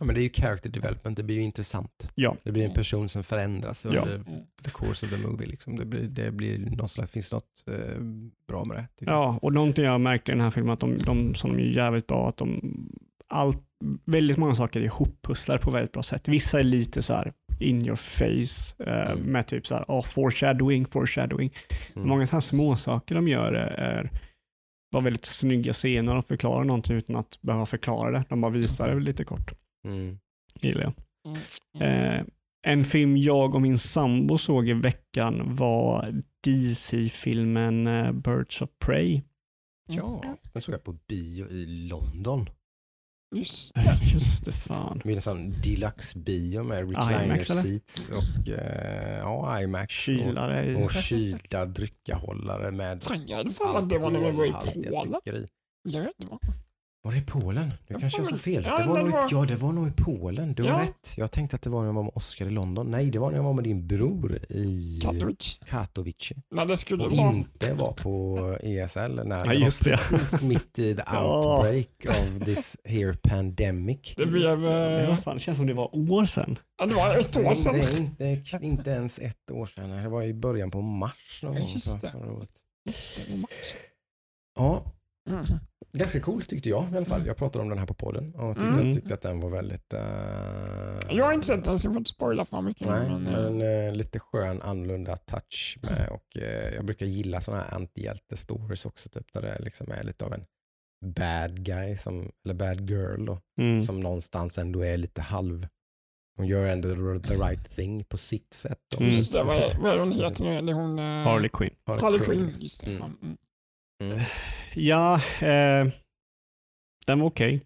[0.00, 2.12] Ja, men det är ju character development, det blir ju intressant.
[2.14, 2.36] Ja.
[2.42, 4.00] Det blir en person som förändras Ja.
[4.00, 4.24] under Mm.
[4.64, 5.46] the course of the movie.
[5.46, 5.76] Liksom.
[5.76, 8.02] Det, blir, det blir någon slags, finns något eh,
[8.48, 8.86] bra med det.
[8.98, 9.20] tycker jag.
[9.22, 11.66] Ja, och någonting jag märkte i den här filmen att de, de som de är
[11.76, 12.60] jävligt bra, att de
[13.28, 13.62] allt,
[14.04, 16.28] väldigt många saker är ihoppusslar på väldigt bra sätt.
[16.28, 19.18] Vissa är lite så här in your face eh, Mm.
[19.32, 21.52] med typ så här, oh, foreshadowing, foreshadowing.
[21.96, 22.08] Mm.
[22.08, 24.10] Många så här små saker de gör är
[24.90, 26.14] var väldigt snygga scener.
[26.14, 28.24] De förklarar någonting utan att behöva förklara det.
[28.28, 29.52] De bara visar det lite kort.
[29.86, 30.18] Mm.
[30.60, 30.92] Gillar jag.
[31.26, 31.38] Mm.
[31.78, 32.14] Mm.
[32.20, 32.24] Eh,
[32.66, 39.22] en film jag och min sambo såg i veckan var DC-filmen eh, Birds of Prey.
[39.88, 42.48] Ja, den såg jag på bio i London.
[43.36, 45.00] Just Eh, Just det, fan.
[45.04, 49.94] Med en sån deluxe-bio med recliner IMAX, seats och eh, ja, IMAX.
[49.94, 54.20] Kylare och, och kylda dryckahållare med Fan, jag hade för mig att det var när
[54.20, 55.10] vi var i Polen.
[55.10, 55.48] drycker i.
[55.82, 56.36] Jag vet inte.
[57.02, 57.68] Var det i Polen?
[57.68, 58.64] Nu Jag kanske jag sa fel.
[58.66, 60.54] Ja, det var nog, var- Ja, det var nog i Polen.
[60.54, 60.82] Du har Ja.
[60.82, 61.14] rätt.
[61.16, 62.90] Jag tänkte att det var när jag var med Oscar i London.
[62.90, 65.58] Nej, det var när jag var med din bror i Katowice.
[65.66, 66.34] Katowice.
[66.50, 67.32] Nej, det skulle Och vara...
[67.34, 69.90] inte var på ESL när Ja, det just det.
[69.90, 71.36] precis mitt i the Ja.
[71.56, 74.14] outbreak of this here pandemic.
[74.16, 74.66] Det blev...
[74.66, 76.58] Eh, fan, det känns som det var år sedan.
[76.78, 77.74] Ja, det var ett år sedan.
[78.18, 79.90] Det är inte, inte ens ett år sedan.
[79.90, 81.68] Det var i början på mars någon Ja, gång.
[81.74, 82.12] just det.
[82.86, 83.52] Just det, Max.
[84.58, 84.84] Ja.
[85.92, 87.26] Ganska coolt tyckte jag i alla fall.
[87.26, 88.94] Jag pratade om den här på podden och tyckte, Mm.
[88.94, 89.92] tyckte att den var väldigt...
[89.94, 90.00] eh,
[91.16, 92.86] Jag har inte sett den så jag får inte spoila för mycket.
[92.88, 97.06] Nej, men, men eh, en eh, lite skön annorlunda touch med och eh, jag brukar
[97.06, 100.44] gilla sådana här antihjälte-stories också typ där det liksom är lite av en
[101.06, 103.82] bad guy, som, eller bad girl då, Mm.
[103.82, 105.66] som någonstans ändå är lite halv.
[106.36, 108.78] Hon gör ändå the right thing på sitt sätt.
[108.96, 109.08] Mm.
[109.08, 110.72] Just det, vad är, vad är hon heter nu?
[111.24, 111.74] Harley Quinn.
[111.86, 112.54] Harley Quinn.
[112.58, 112.90] Just det.
[112.90, 113.12] Mm.
[114.02, 114.18] Mm.
[114.74, 115.88] Ja, eh,
[117.06, 117.64] den var okej.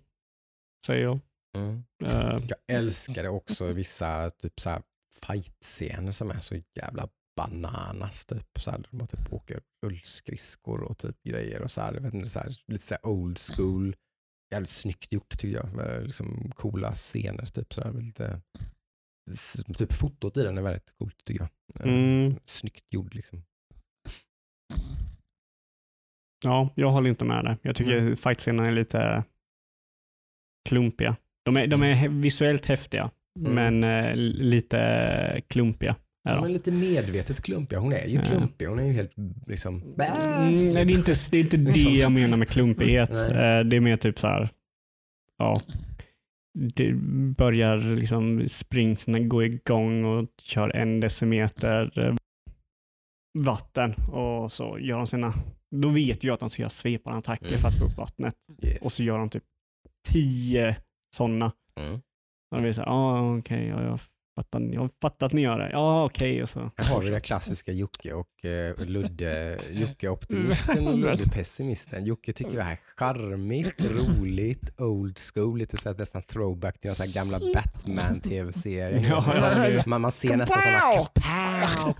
[0.87, 1.21] säger jag.
[1.57, 1.85] Mm.
[2.05, 4.83] Eh, Jag älskade också vissa typ så här
[5.27, 8.25] fight-scener som är så jävla bananas.
[8.25, 8.47] Typ.
[8.61, 11.63] Så här, de bara typ åker rullskridskor och typ grejer.
[11.63, 13.97] och så här, jag vet inte, så här, Lite så här old school.
[14.53, 15.75] Jävligt snyggt gjort tycker jag.
[15.75, 17.47] Med liksom coola scener.
[17.47, 18.41] Typ, så här, lite,
[19.79, 21.87] typ fotot i den är väldigt coolt tycker jag.
[21.87, 22.37] Eh, Mm.
[22.45, 23.43] Snyggt gjord liksom.
[26.45, 27.57] Ja, jag håller inte med där.
[27.63, 28.17] Jag tycker Mm.
[28.17, 29.25] fightscenerna är lite
[30.69, 31.17] klumpiga.
[31.45, 33.53] De är, de är visuellt häftiga, Mm.
[33.81, 35.97] men eh, lite klumpiga.
[36.25, 36.45] De de.
[36.45, 37.79] är lite medvetet klumpiga.
[37.79, 38.23] Hon är ju Ja.
[38.25, 38.67] klumpig.
[38.67, 39.13] Hon är ju helt
[39.47, 39.75] liksom...
[39.83, 43.11] Mm, nej, det, är inte, det är inte det jag menar med klumpighet.
[43.11, 43.59] Nej.
[43.59, 44.49] Eh, Det är mer typ så här,
[45.39, 45.61] ja.
[46.75, 46.93] det
[47.37, 52.15] börjar liksom springsen gå igång och kör en decimeter eh,
[53.45, 55.35] vatten och så gör de sina,
[55.73, 57.59] då vet jag att de ska göra svepande attacker Mm.
[57.59, 58.85] för att få upp vattnet Yes.
[58.87, 59.45] och så gör de typ
[60.09, 60.77] tio
[61.17, 61.53] sådana.
[61.77, 61.95] Mm.
[62.51, 64.01] Och de blir såhär, ja okej, ja, jag,
[64.35, 65.71] fattar, jag fattar att ni gör det.
[65.73, 66.71] Ja okej och så.
[66.77, 69.61] Här har vi det klassiska Jocke och eh, Ludde.
[69.73, 72.05] Jocke optimisten och Ludde pessimisten.
[72.05, 76.91] Jocke tycker det här är charmigt, roligt, old school, lite så här, nästan throwback till
[76.91, 79.09] sån här gamla Batman-tv-serie.
[79.09, 79.33] Ja,
[79.83, 81.95] Så man, man ser nästan sådana Kapow!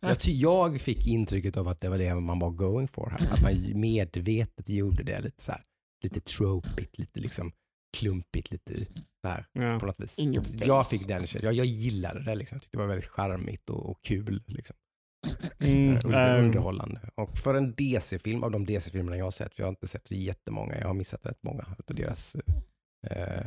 [0.00, 3.32] jag, jag fick intrycket av att det var det man var going for här.
[3.32, 5.60] Att man medvetet gjorde det lite så här,
[6.02, 7.52] lite tropigt, lite liksom
[7.94, 8.74] klumpigt, lite
[9.20, 9.78] så här Ja.
[9.80, 10.18] på något vis.
[10.64, 11.42] Jag fick den känslan.
[11.44, 12.34] Jag, jag gillade det.
[12.34, 12.56] Liksom.
[12.56, 14.42] Jag tyckte det var väldigt charmigt och, och kul.
[14.46, 14.76] Liksom.
[15.60, 17.00] Mm, Under, ehm, underhållande.
[17.14, 20.10] Och för en DC-film, av de DC-filmerna jag har sett, för jag har inte sett
[20.10, 22.36] jättemånga, jag har missat rätt många av deras
[23.06, 23.46] eh,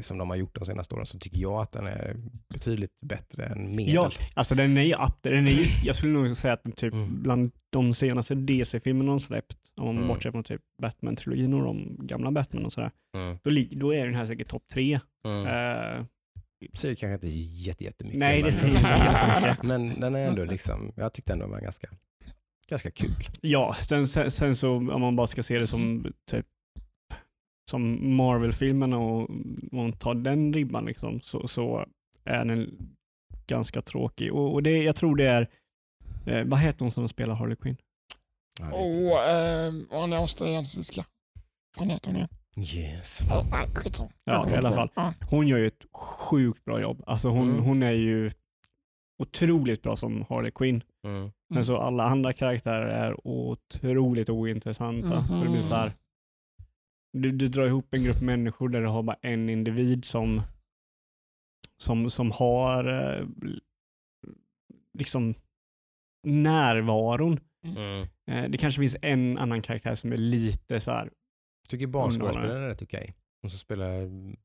[0.00, 2.16] som de har gjort de senaste åren, så tycker jag att den är
[2.48, 3.94] betydligt bättre än medel.
[3.94, 5.14] Ja, alltså den är ju up.
[5.20, 7.22] Den är ju, jag skulle nog säga att den typ Mm.
[7.22, 10.08] bland de senaste DC-filmerna de släppt, om man Mm.
[10.08, 13.38] bortser från typ Batman-trilogin och de gamla Batman och sådär, Mm.
[13.42, 15.00] då, då är den här säkert topp tre.
[15.24, 15.46] Mm.
[15.46, 16.04] Eh,
[16.72, 18.18] Säger kanske inte jätte, jättemycket.
[18.18, 19.62] nej, det säger inte jättemycket.
[19.68, 21.88] men den är ändå liksom, jag tyckte ändå den var ganska,
[22.68, 23.10] ganska kul.
[23.40, 26.46] Ja, sen, sen, sen så om man bara ska se det som typ
[27.70, 31.86] som Marvel-filmerna och om man tar den ribban liksom, så, så
[32.24, 32.88] är den
[33.46, 34.32] ganska tråkig.
[34.32, 35.48] Och, och det, jag tror det är,
[36.26, 37.76] eh, vad heter hon som spelar Harley Quinn?
[38.72, 41.04] Och eh, hon är australiensiska.
[41.78, 42.28] Vad heter hon igen?
[42.56, 43.20] Yes.
[44.24, 44.88] Ja, i alla fall.
[45.30, 47.02] Hon gör ju ett sjukt bra jobb.
[47.06, 47.64] Alltså hon, Mm.
[47.64, 48.30] hon är ju
[49.22, 50.82] otroligt bra som Harley Quinn.
[51.06, 51.30] Mm.
[51.54, 55.24] Men så alla andra karaktärer är otroligt ointressanta.
[55.26, 55.92] Så det blir så här,
[57.12, 60.42] du, du drar ihop en grupp människor där du har bara en individ som,
[61.82, 62.84] som, som har
[63.18, 63.26] eh,
[64.98, 65.34] liksom
[66.26, 67.40] närvaron.
[67.66, 68.08] Mm.
[68.30, 71.10] Eh, det kanske finns en annan karaktär som är lite så här,
[71.68, 73.14] tycker barnskådespelaren är rätt okej.
[73.42, 73.90] Och så spelar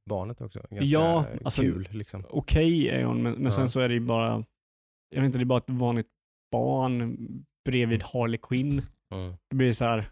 [0.09, 0.59] barnet också.
[0.59, 2.25] Ganska Ja, alltså- kul liksom.
[2.29, 3.67] okej är hon, men, men sen Ja.
[3.67, 4.45] så är det ju bara,
[5.09, 6.07] jag vet inte, det är bara ett vanligt
[6.51, 7.17] barn
[7.65, 8.81] bredvid Harley Quinn.
[9.13, 9.35] Mm.
[9.49, 10.09] Det blir så här,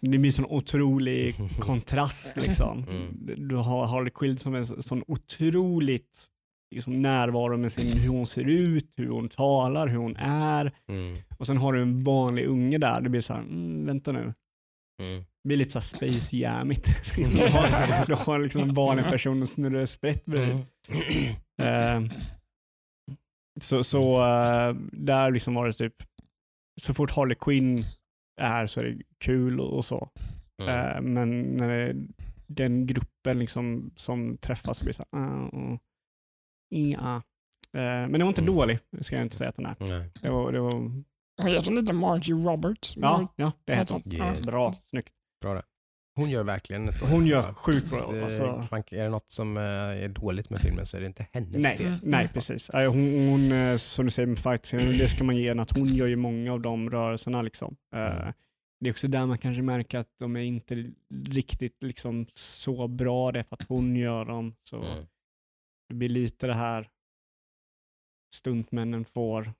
[0.00, 2.84] det blir sån otrolig kontrast liksom.
[2.90, 3.48] Mm.
[3.48, 6.28] Du har Harley Quinn som är sån otroligt
[6.74, 10.72] liksom, närvaro med sin, hur hon ser ut, hur hon talar, hur hon är.
[10.88, 11.16] Mm.
[11.38, 13.00] Och sen har du en vanlig unge där.
[13.00, 14.34] Det blir så här, mm, vänta nu.
[15.02, 15.24] Mm.
[15.42, 16.86] Det blir lite så space jammigt.
[17.16, 20.64] du har, du har liksom en vanlig person och snurrar sprätt bredvid.
[21.62, 22.00] Eh,
[23.60, 25.94] så så eh, där liksom var det typ,
[26.82, 27.84] så fort Harley Quinn
[28.40, 30.08] är så är det kul och, och så.
[30.62, 30.96] Mm.
[30.96, 31.96] Eh, men när det är
[32.46, 35.78] den gruppen liksom som träffas blir det så här,
[36.68, 37.16] ja.
[37.72, 38.54] Eh, men den var inte Mm.
[38.54, 39.76] dålig, det ska jag inte säga att den är.
[39.80, 40.10] Nej.
[40.22, 40.90] Det var, det var,
[41.46, 42.96] heter lite Margie Roberts.
[42.96, 44.14] ja, ja, det heter hon.
[44.14, 44.46] Yes.
[44.46, 45.12] Bra, snyggt.
[45.42, 45.62] Bra det.
[46.14, 48.12] Hon gör verkligen ett Hon gör sjukt bra.
[48.12, 51.06] det, Alltså, man, Är det något som eh, är dåligt med filmen så är det
[51.06, 51.98] inte hennes nej, fel.
[52.02, 52.70] nej, precis.
[52.70, 55.78] Eh, Hon, hon, eh, som du säger med fight det ska man ge henne att
[55.78, 57.42] hon gör ju många av de rörelserna.
[57.42, 57.76] Liksom.
[57.94, 58.32] Eh, Mm.
[58.80, 60.90] Det är också där man kanske märker att de är inte
[61.26, 64.54] riktigt liksom så bra, det är för att hon gör dem.
[64.62, 65.06] Så Mm.
[65.88, 66.88] det blir lite det här
[68.34, 69.52] stuntmännen får.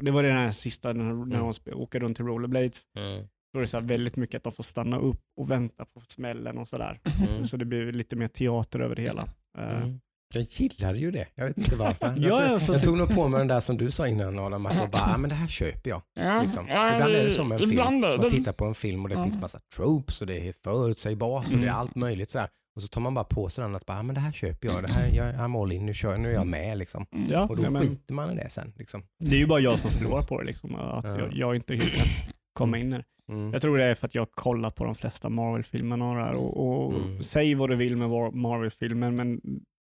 [0.00, 1.32] Det var det den här sista, när, Mm.
[1.32, 2.82] sp- åker runt till rollerblades.
[2.96, 3.28] Mm.
[3.54, 6.00] Då är det så här väldigt mycket att de får stanna upp och vänta på
[6.08, 7.00] smällen och sådär.
[7.28, 7.46] Mm.
[7.46, 9.22] Så det blir lite mer teater över det hela.
[9.58, 10.00] Eh, Mm.
[10.34, 11.26] Jag gillar ju det.
[11.34, 12.06] Jag vet inte varför.
[12.16, 14.08] Ja, jag, ja, så jag typ- tog nog på mig den där som du sa
[14.08, 16.02] innan Adam, att jag bara, ah, men det här köper jag.
[16.14, 16.66] Ja, Liksom.
[16.68, 18.00] ja, Ibland är det som en film.
[18.00, 19.22] Man tittar på en film och det Ja.
[19.22, 21.74] finns massa tropes och det är förutsägbart och det är Mm.
[21.74, 22.48] allt möjligt så här.
[22.76, 24.68] Och så tar man bara på sig den att bara, ah, men det här köper
[24.68, 27.06] jag, det här, jag I'm all in, nu, kör, nu är jag med liksom.
[27.28, 28.72] Ja, Och då nej, men, skiter man i det sen.
[28.76, 29.02] Liksom.
[29.24, 30.46] det är ju bara jag som förlorar på det.
[30.46, 31.18] Liksom, att Ja.
[31.18, 32.06] jag, jag inte kan
[32.54, 33.04] komma in i det.
[33.32, 33.52] Mm.
[33.52, 36.94] Jag tror det är för att jag har kollat på de flesta Marvel-filmerna och, och,
[36.94, 37.22] Mm.
[37.22, 39.40] säg vad du vill med Marvel-filmer, men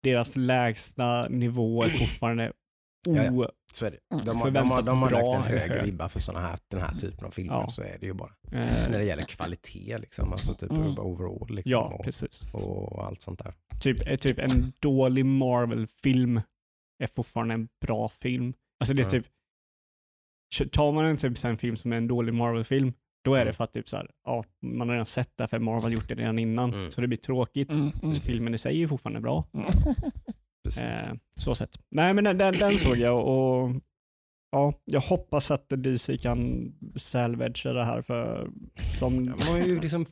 [0.02, 2.52] deras lägsta nivå är fortfarande
[3.08, 3.32] Ja, ja.
[3.32, 3.46] o...
[3.72, 3.98] Så är det.
[4.24, 6.94] De, har- de, har, de har lagt en hög ribba för såna här, den här
[6.94, 7.68] typen av filmer, Ja.
[7.70, 8.30] så är det ju bara.
[8.52, 10.98] eh, När det gäller kvalitet, liksom, alltså typ Mm.
[10.98, 12.46] overall liksom, ja, och, precis.
[12.52, 13.54] och allt sånt där.
[13.80, 16.40] Typ, eh, typ en dålig Marvel-film
[17.02, 18.54] är fortfarande en bra film.
[18.80, 19.10] Alltså det är Ja.
[19.10, 19.26] typ,
[20.72, 22.92] tar man en, typ, en film som är en dålig Marvel-film,
[23.24, 23.52] då är det Mm.
[23.52, 25.90] för för att typ så här, ja, man har redan sett det för Marvel har
[25.90, 26.90] gjort det redan innan, Mm.
[26.90, 27.70] så det blir tråkigt.
[27.70, 28.14] Mm, mm.
[28.14, 29.44] Filmen i sig är fortfarande bra.
[30.64, 30.82] Precis.
[30.82, 31.78] Eh, så sett.
[31.90, 33.70] Nej men den, den, den såg jag och
[34.52, 38.50] ja, jag hoppas att DC kan salvagea det här för
[38.98, 39.14] som...
[39.24, 40.06] Man har ju liksom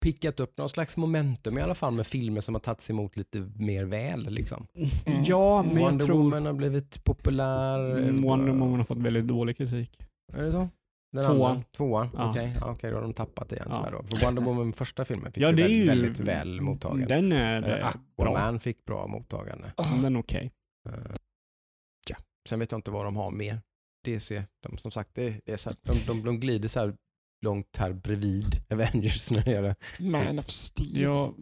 [0.00, 3.50] pickat upp någon slags momentum i alla fall med filmer som har tagits emot lite
[3.56, 4.28] mer väl.
[4.30, 4.66] Liksom.
[4.74, 5.22] Mm.
[5.24, 7.98] Ja, men jag Wonder tror Woman har blivit populär.
[7.98, 9.98] Mm, Wonder Woman har fått väldigt dålig kritik.
[10.32, 10.68] Är det så?
[11.12, 11.50] Den Tvåan.
[11.50, 11.64] Andra?
[11.76, 12.08] Tvåan?
[12.14, 12.30] Ja.
[12.30, 13.88] Okej, ja, okej, då har de tappat igen Ja.
[13.92, 14.02] då.
[14.16, 17.08] För Wonder Woman första filmen fick Ja, det väldigt, ju väldigt väl mottagen.
[17.08, 18.28] Den är Eh, eh, bra.
[18.28, 19.72] Aquaman fick bra mottagande.
[20.02, 20.50] Den är okej.
[20.88, 20.94] Eh,
[22.10, 22.16] ja.
[22.48, 23.60] Sen vet jag inte vad de har mer.
[24.04, 26.94] DC, de, som sagt, det, det är så här, de, de, de glider så här
[27.42, 29.74] långt här bredvid Avengers när det gäller...
[29.98, 31.00] Man of Steel.
[31.00, 31.34] Ja,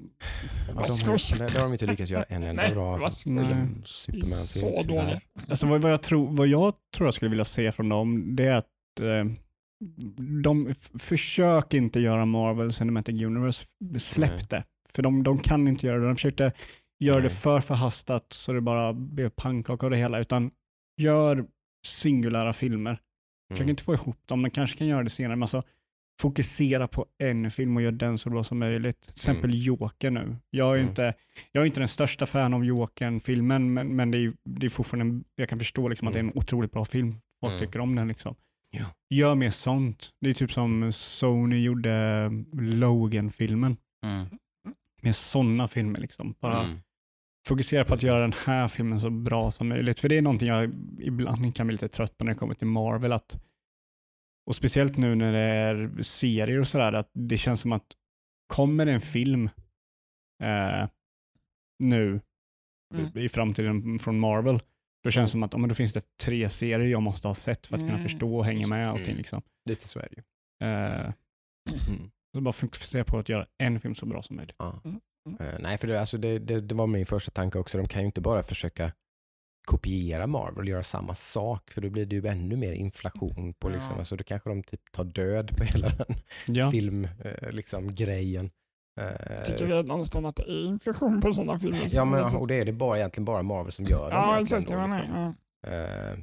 [0.75, 1.39] Ja, de, skojar.
[1.39, 3.01] det, det har de inte lyckats göra en enda Nej, bra vad.
[3.01, 3.11] Nej.
[3.11, 4.27] Superman-film.
[4.27, 5.21] Så.
[5.51, 8.45] Alltså vad, vad, jag tror, vad jag tror jag skulle vilja se från dem, det
[8.45, 9.25] är att eh,
[10.43, 13.65] de försök inte göra Marvel Cinematic Universe,
[13.99, 14.65] släpp det.
[14.93, 16.07] För de, de kan inte göra det.
[16.07, 16.53] De försökte
[17.01, 17.31] göra det Nej.
[17.31, 20.51] för förhastat så det bara blev pannkaka av det hela, utan
[21.03, 21.45] gör
[21.87, 23.01] singulära filmer.
[23.51, 23.71] Försök Mm.
[23.71, 25.63] inte få ihop dem, man kanske kan göra det senare, men alltså
[26.21, 29.01] fokusera på en film och gör den så bra som möjligt.
[29.03, 30.37] Till exempel Joker nu.
[30.51, 30.89] Jag är, Mm.
[30.89, 31.15] inte,
[31.53, 35.05] jag är inte den största fan av Jokern-filmen, men, men det, är, det är fortfarande,
[35.17, 37.15] en- jag kan förstå liksom att det är en otroligt bra film.
[37.41, 37.67] Folk Mm.
[37.67, 38.09] tycker om den.
[38.09, 38.35] Liksom.
[38.71, 38.85] Ja.
[39.11, 40.11] Gör mer sånt.
[40.21, 42.29] Det är typ som Sony gjorde
[42.81, 43.77] Logan-filmen.
[44.05, 44.27] Mm.
[45.03, 46.01] Med sådana filmer.
[46.01, 46.35] Liksom.
[46.41, 46.79] Bara Mm.
[47.49, 50.01] fokusera på att göra den här filmen så bra som möjligt.
[50.01, 52.67] För det är någonting jag ibland kan bli lite trött på när det kommer till
[52.67, 53.13] Marvel.
[53.13, 53.43] Att,
[54.47, 57.87] och speciellt nu när det är serier och sådär, att det känns som att
[58.55, 59.45] kommer en film
[60.43, 60.89] eh,
[61.79, 62.21] nu
[62.95, 63.19] Mm.
[63.19, 64.61] i framtiden från Marvel,
[65.05, 67.35] då känns det som att ja, men då finns det tre serier jag måste ha
[67.35, 68.03] sett för att kunna Mm.
[68.03, 69.07] förstå och hänga med allting.
[69.07, 69.17] Mm.
[69.17, 69.43] Liksom.
[69.69, 70.23] Lite så är det ju.
[70.69, 71.13] Eh,
[71.89, 72.11] Mm.
[72.35, 74.57] så bara fokusera på att göra en film så bra som möjligt.
[74.59, 74.81] Ja.
[74.85, 75.01] Mm.
[75.29, 75.41] Mm.
[75.41, 77.79] Eh, nej, för det, alltså det, det, det var min första tanke också.
[77.79, 78.93] De kan ju inte bara försöka
[79.67, 83.69] kopiera Marvel och göra samma sak för då blir det ju ännu mer inflation på
[83.69, 83.99] liksom, Ja.
[83.99, 86.71] alltså då kanske de typ tar död på hela den Ja.
[86.71, 88.51] film, eh, liksom grejen.
[89.01, 89.07] Eh,
[89.37, 91.81] Jag tycker redan nästan att det är inflation på sådana filmer.
[91.87, 94.11] ja, men, och det är det bara, egentligen bara Marvel som gör.
[94.11, 94.69] Ja, exakt.
[94.69, 95.35] då, Jag liksom.
[95.63, 95.71] ja.
[95.71, 96.19] Eh,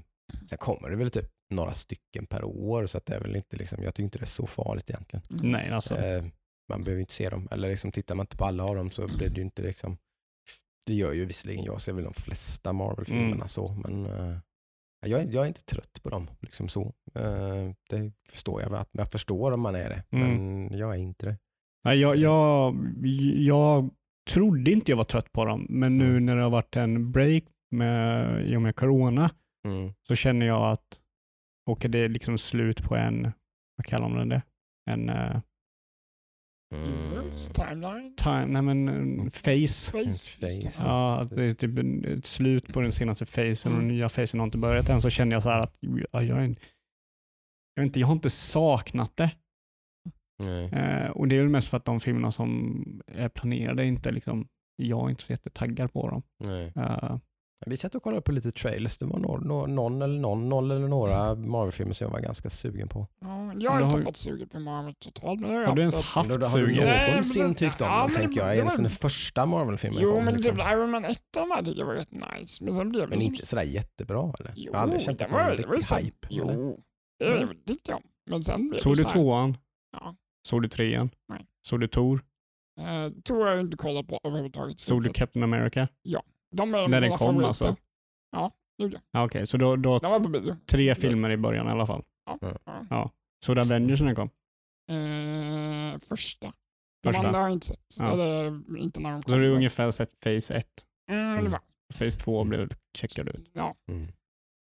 [0.49, 3.57] sen kommer det väl typ några stycken per år så att det är väl inte
[3.57, 5.23] liksom, jag tycker inte det är så farligt egentligen.
[5.31, 5.51] Mm.
[5.51, 5.97] Nej, alltså.
[5.97, 6.23] Eh,
[6.69, 7.47] man behöver inte se dem.
[7.51, 9.97] Eller liksom, tittar man inte på alla av dem så blir det ju inte liksom...
[10.85, 13.47] Det gör ju visserligen jag, ser väl de flesta Marvel-filmerna Mm.
[13.47, 14.37] så, men eh,
[15.05, 16.29] jag, är, jag är inte trött på dem.
[16.39, 16.93] Liksom så.
[17.15, 18.69] Eh, det förstår jag.
[18.69, 18.85] väl.
[18.91, 20.27] Jag förstår om man är det, Mm.
[20.67, 21.37] men jag är inte det.
[21.85, 22.75] Nej, jag, jag,
[23.37, 23.89] jag
[24.29, 27.43] trodde inte jag var trött på dem, men nu när det har varit en break
[27.71, 29.29] med, i och med corona
[29.67, 29.93] Mm.
[30.07, 30.99] så känner jag att
[31.69, 33.31] och det är liksom slut på en,
[33.77, 34.41] vad kallar man det?
[34.89, 35.09] En
[36.73, 38.15] uh, Universe, Timeline.
[38.15, 39.91] time, nej men en face.
[39.91, 40.39] Face.
[40.41, 40.83] face.
[40.83, 43.87] Ja, att det är typ ett slut på den senaste facen och den Mm.
[43.95, 46.47] nya facen har inte börjat än så känner jag så här att ja, jag, jag,
[47.75, 49.31] vet inte, jag har inte saknat det.
[50.43, 50.65] Nej.
[50.65, 54.47] Eh, och det är väl mest för att de filmerna som är planerade inte liksom,
[54.75, 56.23] jag är inte så jättetaggad på dem.
[56.43, 56.71] Nej.
[57.65, 58.97] Vi satt och kollade på lite trailers.
[58.97, 62.49] Det var någon, någon, någon eller någon, någon eller några Marvel-filmer som jag var ganska
[62.49, 63.07] sugen på.
[63.19, 65.39] Ja, jag har har- inte varit sugen på Marvel totalt.
[65.41, 68.09] Men har har du ens haft haft Har du, har någonsin tyckt om Ja, dem,
[68.13, 68.49] men tänker jag?
[68.49, 70.55] det Ens den första Marvel-filmen Jo, kom, men liksom.
[70.55, 72.63] typ Iron Man 1 av de här tycker jag var rätt nice.
[72.63, 74.53] Men sen blev det Men liksom- inte sådär jättebra eller?
[74.55, 76.27] Jo, jag har aldrig känt det att det var en det riktig så- hype.
[76.31, 76.53] eller?
[76.53, 76.79] Jo,
[77.19, 78.03] det tyckte jag om.
[78.29, 79.57] Men sen blev Såg det du tvåan?
[79.99, 80.15] Ja.
[80.47, 81.09] Såg du trean?
[81.29, 81.45] Nej.
[81.67, 82.21] Såg du Tor?
[82.81, 84.79] Eh, tror jag inte kollat på överhuvudtaget.
[84.79, 85.87] Såg du Captain America?
[86.53, 87.47] De är När den kom favoriter.
[87.47, 87.75] alltså?
[88.31, 89.21] Ja, det gjorde jag.
[89.21, 90.55] Ja, Okej, så då, då Den var på bio.
[90.65, 92.03] tre filmer i början i alla fall.
[92.25, 92.37] Ja.
[92.65, 92.85] Ja.
[92.89, 93.11] ja.
[93.45, 94.29] Såg du Avengers när den kom?
[94.91, 96.53] Eh, första.
[97.03, 97.27] De Första.
[97.27, 97.79] andra har jag inte sett.
[97.99, 98.11] Ja.
[98.13, 100.67] Eller inte när de Så du har ungefär sett Phase 1.
[101.11, 101.59] Mm, ungefär.
[101.99, 103.49] Phase 2 blev checkad ut.
[103.53, 103.75] Ja.
[103.91, 104.03] Mm.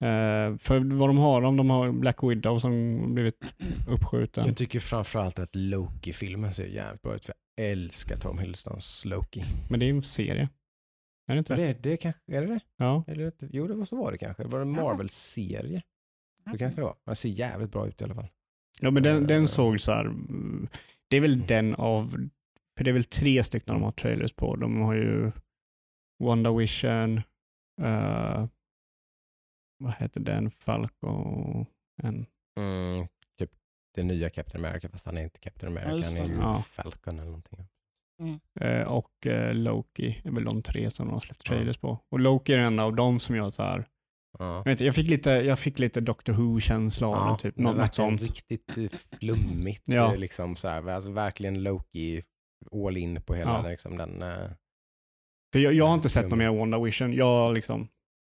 [0.03, 3.53] Eh, för vad de har, de, de har Black Widow som blivit
[3.87, 4.45] uppskjuten.
[4.45, 7.25] Jag tycker framförallt att Loki-filmen ser jävligt bra ut.
[7.25, 9.43] För jag älskar Tom Hiddlestons Loki.
[9.69, 10.49] Men det är ju en serie.
[11.27, 11.53] Är det inte?
[11.53, 12.59] Är det, det kanske, är det det?
[12.77, 13.03] Ja.
[13.07, 14.43] Eller, jo, det var så var det kanske.
[14.43, 14.83] Det var en Ja.
[14.83, 15.81] Marvel-serie.
[16.51, 16.95] Det kanske det var.
[17.05, 18.27] Den ser jävligt bra ut i alla fall.
[18.81, 19.27] ja, men den, Eh.
[19.27, 20.05] den såg så här.
[20.05, 20.67] mm,
[21.07, 22.29] Det är väl den av,
[22.77, 24.55] för det är väl tre stycken de har trailers på.
[24.55, 25.31] De har ju
[26.23, 27.17] WandaVision,
[27.81, 28.45] uh,
[29.77, 31.65] vad heter den, Falcon,
[32.03, 32.25] en,
[32.59, 33.07] Mm,
[33.37, 33.51] typ
[33.95, 35.89] det nya Captain America, fast han är inte Captain America.
[36.19, 36.33] han är det.
[36.35, 36.55] ju Ja.
[36.57, 37.67] Falcon eller någonting.
[38.61, 41.99] Eh, och eh, Loki är väl de tre som de har släppt trailers på.
[42.11, 43.85] Och Loki är en av dem som jag så här,
[44.39, 44.55] Ja.
[44.57, 47.57] jag, vet, inte, jag, fick lite, jag fick lite Doctor Who-känsla av det, typ.
[47.57, 48.21] Något, något sånt.
[48.21, 48.89] Riktigt eh,
[49.19, 49.83] flummigt.
[49.87, 50.13] Ja.
[50.13, 52.23] eh, liksom så här, alltså verkligen Loki
[52.85, 53.69] all in på hela Ja.
[53.69, 54.19] liksom, den.
[55.53, 57.13] För jag, jag har inte sett någon mer WandaVision.
[57.13, 57.87] Jag, liksom,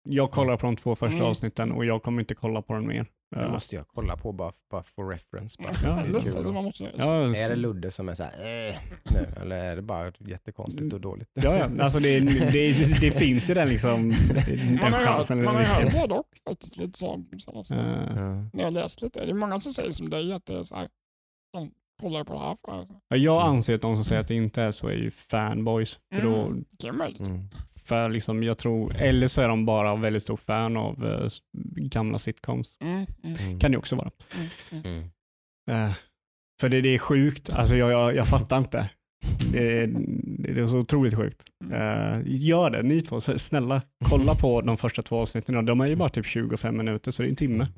[0.09, 1.31] jag kollar på de två första Mm.
[1.31, 3.07] avsnitten och jag kommer inte kolla på den mer.
[3.41, 5.63] Det måste jag kolla på bara, bara for reference.
[5.63, 5.73] Bara.
[5.85, 6.53] Ja, Det är då.
[6.53, 8.33] man måste Är det Ludde som är så här,
[8.69, 8.75] äh,
[9.13, 11.29] nu, eller är det bara jättekonstigt och dåligt?
[11.33, 11.85] Ja, ja.
[11.85, 15.45] Alltså det, det, det finns ju den, liksom, den Man har ju hört, chansen.
[15.45, 16.77] man har ju hört både och faktiskt.
[16.79, 17.75] Lite så, senaste.
[17.75, 18.49] Ja.
[18.53, 19.25] När jag läst lite.
[19.25, 20.89] Det är många som säger som dig att det är så här.
[21.53, 21.71] De
[22.01, 22.87] kollar på det här för.
[23.09, 25.99] Ja, jag anser att de som säger att det inte är så är ju fanboys.
[26.15, 27.29] För, då, Mm, det är möjligt.
[27.85, 31.29] För liksom, jag tror, eller så är de bara väldigt stor fan av eh,
[31.77, 32.77] gamla sitcoms.
[32.81, 33.07] Mm, mm,
[33.41, 33.59] Mm.
[33.59, 34.11] Kan det också vara.
[34.37, 35.11] mm, mm.
[35.71, 35.87] Mm.
[35.89, 35.95] Eh,
[36.61, 38.91] för det, det är sjukt, alltså jag, jag, jag fattar inte.
[39.53, 39.87] Det, är-
[40.55, 41.43] det är så otroligt sjukt.
[41.73, 45.67] Eh, gör det, ni två, snälla kolla på de första två avsnitten.
[45.67, 47.69] De är ju bara typ 25 minuter så det är en timme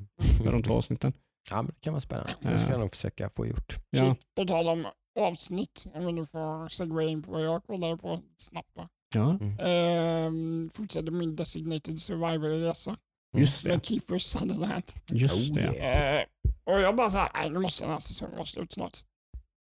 [0.43, 1.13] med de två avsnitten.
[1.49, 2.31] Ja, men det kan vara spännande.
[2.39, 2.73] Det ska Ja.
[2.73, 3.75] jag nog försöka få gjort.
[3.89, 3.99] Ja.
[4.15, 4.85] Shit, På tal om
[5.19, 8.67] avsnitt, om vi nu får segway in på vad jag kollade på snabbt.
[9.15, 12.97] Ja, Ehm, fortsätter min designated survivor-resa
[13.37, 13.69] just det.
[13.69, 14.83] med Kiefer Sutherland.
[15.11, 15.61] Just Oh, det.
[15.61, 16.15] yeah.
[16.21, 16.25] Eh,
[16.63, 18.97] och jag bara såhär, nej nu måste den här säsongen vara slut snart.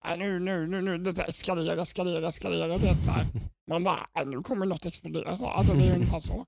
[0.07, 2.79] Nej, nu, nu, nu, nu, det där eskalerar, eskalerar, eskalerar.
[2.79, 3.27] Det är så här.
[3.71, 5.37] Man bara, nej, nu kommer något explodera.
[5.37, 6.47] Så, alltså det är ungefär så.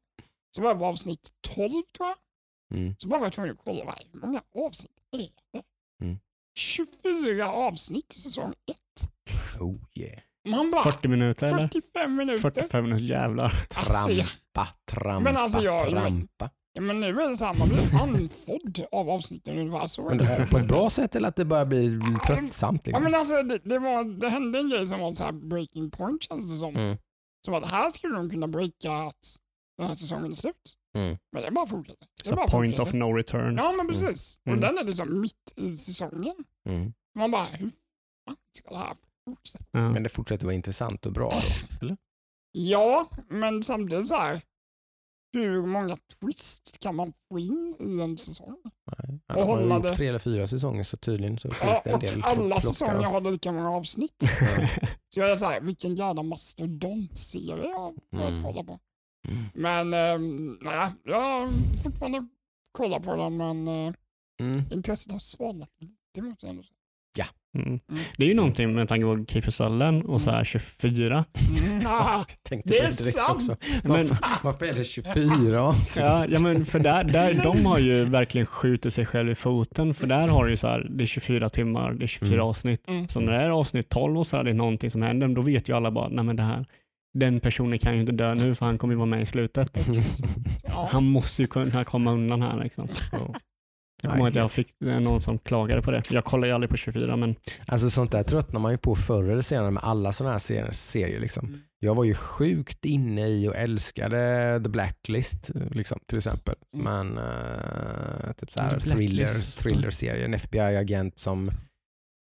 [0.56, 2.16] Så var jag på avsnitt 12 tror jag.
[2.78, 2.94] Mm.
[2.98, 5.30] Så bara var jag tvungen att kolla, vad- hur många avsnitt är det?
[6.04, 6.18] Mm.
[6.58, 8.76] 24 avsnitt i säsong 1.
[9.60, 10.22] Oh yeah.
[10.46, 11.68] Man bara, 40 minuter eller?
[11.68, 12.38] 45 minuter.
[12.38, 13.52] 45 minuter, jävlar.
[13.74, 16.50] Alltså, Trampa, trampa, Men alltså, jag- trampa.
[16.72, 20.08] Ja, men nu är det så här, man blir andfådd av avsnitten ungefär så.
[20.08, 22.80] Men det på ett bra sätt eller att det börjar bli tröttsamt?
[22.84, 23.04] Ja Liksom?
[23.04, 26.22] men alltså det, det, var, det hände en grej som var så här breaking point
[26.22, 26.76] känns det som.
[26.76, 26.98] Mm.
[27.44, 29.36] Som att här skulle de kunna breaka att
[29.78, 30.74] den här säsongen är slut.
[30.96, 31.18] Mm.
[31.32, 32.06] Men det bara fortsätter.
[32.22, 32.90] Det Så bara point fortsätter.
[33.04, 33.56] of no return.
[33.56, 34.40] Ja men precis.
[34.46, 34.58] Mm.
[34.58, 36.34] Och den är liksom mitt i säsongen.
[36.68, 36.92] Mm.
[37.18, 38.96] Man bara, hur fan ska det här
[39.70, 39.90] Ja.
[39.90, 41.32] Men det fortsätter vara intressant och bra
[41.80, 41.96] då?
[42.58, 44.40] Ja, men samtidigt så här.
[45.32, 48.56] Hur många twists kan man få in i en säsong?
[48.64, 49.20] Nej.
[49.28, 51.90] Och Annars har hålla det- tre eller fyra säsonger så tydligen så Ja, finns det
[51.90, 52.60] en och del alla klockar.
[52.60, 54.22] säsonger har lika många avsnitt.
[55.14, 58.42] Så jag är så här, vilken jävla mastodontserie jag har Mm.
[58.44, 58.78] kolla på.
[59.28, 59.44] Mm.
[59.54, 61.48] Men ähm, nej, jag har
[61.84, 62.28] fortfarande
[62.72, 63.94] kollat på den men äh,
[64.40, 64.62] Mm.
[64.72, 66.76] intresset har svalnat lite måste jag ändå säga.
[67.56, 67.68] Mm.
[67.68, 67.80] Mm.
[68.16, 71.24] Det är ju någonting med tanke på Kiefer Sutherland och så här 24.
[71.68, 73.36] Mm, ah, Tänkte Det är sant.
[73.36, 73.56] också.
[73.84, 74.08] Men,
[74.42, 75.96] Varför, är det 24 avsnitt?
[75.96, 79.94] ja, ja, men för där, där, de har ju verkligen skjutit sig själv i foten.
[79.94, 82.46] För där har du ju så här, det är 24 timmar, det är 24 Mm.
[82.46, 82.88] avsnitt.
[82.88, 83.08] mm.
[83.08, 85.42] Så när det är avsnitt 12 och så här, det är någonting som händer, då
[85.42, 86.64] vet ju alla bara, nej men det här,
[87.18, 89.78] den personen kan ju inte dö nu för han kommer ju vara med i slutet.
[90.90, 92.88] Han måste ju kunna komma undan här liksom.
[94.02, 94.08] Ja.
[94.08, 96.02] Jag kommer ihåg att jag fick någon som klagade på det.
[96.10, 97.34] Jag kollar ju aldrig på 24 men
[97.66, 100.72] Alltså sånt där tröttnar man ju på förr eller senare med alla sådana här serier.
[100.72, 101.46] serier liksom.
[101.46, 101.60] Mm.
[101.78, 106.54] Jag var ju sjukt inne i och älskade The Blacklist liksom, till exempel.
[106.74, 106.84] Mm.
[106.84, 109.58] Men eh, typ så här The thriller, Blacklist.
[109.60, 110.24] thriller-serie.
[110.24, 111.50] En FBI-agent som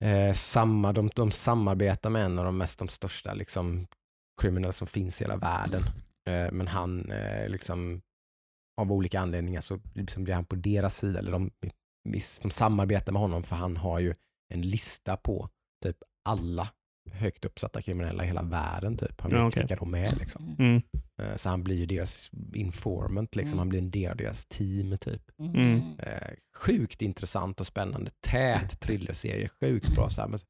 [0.04, 3.86] eh, samma, de, de samarbetar med en av de mest de största liksom,
[4.42, 5.82] criminals som finns i hela världen.
[6.28, 8.00] Eh, men han eh, liksom
[8.80, 11.18] av olika anledningar så liksom blir han på deras sida.
[11.18, 11.50] Eller de,
[12.42, 14.14] de samarbetar med honom för han har ju
[14.54, 15.48] en lista på
[15.82, 16.68] typ alla
[17.12, 18.96] högt uppsatta kriminella i hela världen.
[18.96, 19.20] Typ.
[19.20, 19.62] Han vet Ja, okej.
[19.62, 20.16] vilka de är.
[20.16, 20.56] Liksom.
[20.58, 20.82] mm,
[21.22, 23.56] Eh, Så han blir ju deras informant, liksom.
[23.56, 23.58] Mm.
[23.58, 24.98] han blir en del av deras team.
[24.98, 25.22] Typ.
[25.40, 25.98] Mm.
[25.98, 28.10] Eh, sjukt intressant och spännande.
[28.20, 30.08] Tät thrillerserie, sjukt bra.
[30.10, 30.44] Så här, men så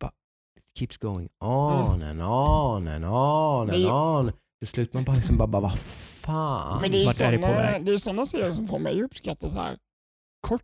[0.00, 0.12] bara,
[0.58, 4.32] it keeps going on and on and on and on.
[4.62, 6.80] Till slut man bara, liksom bara, bara vad fan.
[6.80, 7.84] Men det är ju Vart är det på såna, väg?
[7.84, 9.78] det är såna serier som får mig att uppskatta så här
[10.40, 10.62] kort,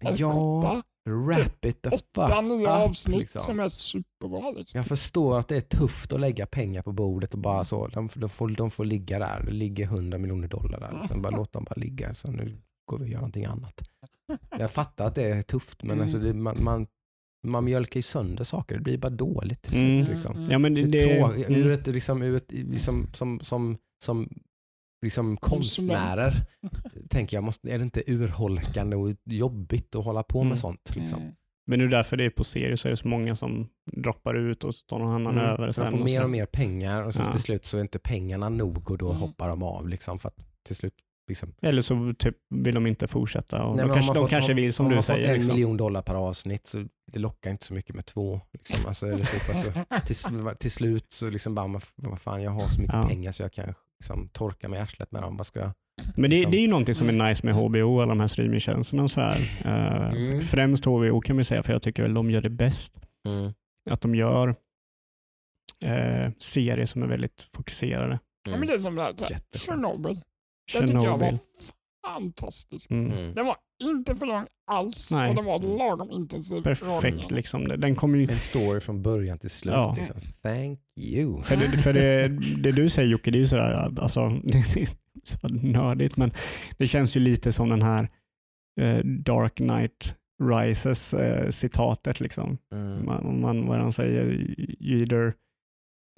[0.00, 3.40] eller Ja, korta, Wrap it the fuck åtta, up, avsnitt liksom.
[3.40, 4.50] som är superbra.
[4.50, 4.78] Liksom.
[4.78, 7.86] Jag förstår att det är tufft att lägga pengar på bordet och bara så.
[7.86, 9.42] De, de, får, de får ligga där.
[9.44, 10.98] Det ligger 100 miljoner dollar där.
[11.00, 11.22] Liksom.
[11.22, 12.14] Bara låt dem bara ligga.
[12.14, 13.82] Så nu går vi och gör någonting annat.
[14.58, 16.02] Jag fattar att det är tufft men Mm.
[16.02, 16.86] alltså det, man, man,
[17.50, 18.74] man mjölkar ju sönder saker.
[18.74, 19.96] Det blir bara dåligt till Mm.
[20.06, 20.08] slut.
[20.08, 20.46] Liksom.
[20.50, 23.40] ja men det, Det, det, är trå- mm, ur ett, liksom, ur ett, liksom, som,
[23.40, 24.28] som, som
[25.02, 26.32] liksom konstnärer
[27.10, 30.56] tänker jag, måste, är det inte urholkande och jobbigt att hålla på med Mm.
[30.56, 30.92] sånt?
[30.96, 31.32] Liksom?
[31.66, 34.34] Men det är därför det är på serie så är det så många som droppar
[34.34, 35.44] ut och så tar någon annan Mm.
[35.50, 35.98] över Så de sen.
[35.98, 37.32] får mer och mer pengar och så Ja.
[37.32, 39.20] till slut så är inte pengarna nog och då Mm.
[39.20, 39.88] hoppar de av.
[39.88, 40.36] Liksom, för att
[40.66, 40.94] till slut
[41.28, 43.62] liksom, Eller så typ vill de inte fortsätta.
[43.62, 45.02] Och Nej, de om kanske, man de fått- kanske om- vill som om du man
[45.02, 45.28] fått säger.
[45.28, 45.54] en Liksom.
[45.54, 48.40] miljon dollar per avsnitt så det lockar inte så mycket med två.
[48.52, 48.86] Liksom.
[48.86, 49.72] Alltså, eller typ, alltså,
[50.06, 53.08] till, till slut så liksom bara, vad vad fan jag har så mycket Ja.
[53.08, 55.36] pengar så jag kan liksom, torka mig i arslet med dem.
[55.36, 55.70] Vad ska jag?
[56.16, 56.50] Men det, liksom.
[56.50, 59.20] det är ju någonting som är nice med HBO, alla de här streamingtjänsterna och så
[59.20, 59.50] här.
[59.64, 60.40] Mm.
[60.40, 62.94] Främst HBO kan vi säga, för jag tycker väl de gör det bäst.
[63.90, 64.48] Att de gör
[65.80, 68.18] eh, serier som är väldigt fokuserade.
[68.50, 69.14] Ja, men det är som det här.
[69.66, 70.20] Chernobyl.
[70.72, 71.32] Den tycker jag var
[72.06, 72.90] fantastisk.
[72.90, 73.12] Mm.
[73.12, 73.34] Mm.
[73.34, 75.10] Den var inte för lång alls.
[75.12, 75.30] Nej.
[75.30, 76.62] Och den var lagom intensiv.
[76.62, 77.64] Perfekt liksom.
[77.64, 78.30] Den kommer ju...
[78.30, 79.74] En story från början till slut.
[79.74, 79.94] Ja.
[79.96, 80.16] Liksom.
[80.42, 81.42] Thank you.
[81.42, 82.28] För, det, för det,
[82.62, 84.30] det du säger Jocke, det är ju sådär, alltså,
[85.22, 86.32] så nördigt, men
[86.78, 88.08] det känns ju lite som den här
[88.80, 92.20] eh, Dark Knight Rises eh, citatet.
[92.20, 92.58] Liksom.
[92.72, 93.06] Mm.
[93.06, 94.24] Man, man, vad han säger,
[94.80, 95.34] you either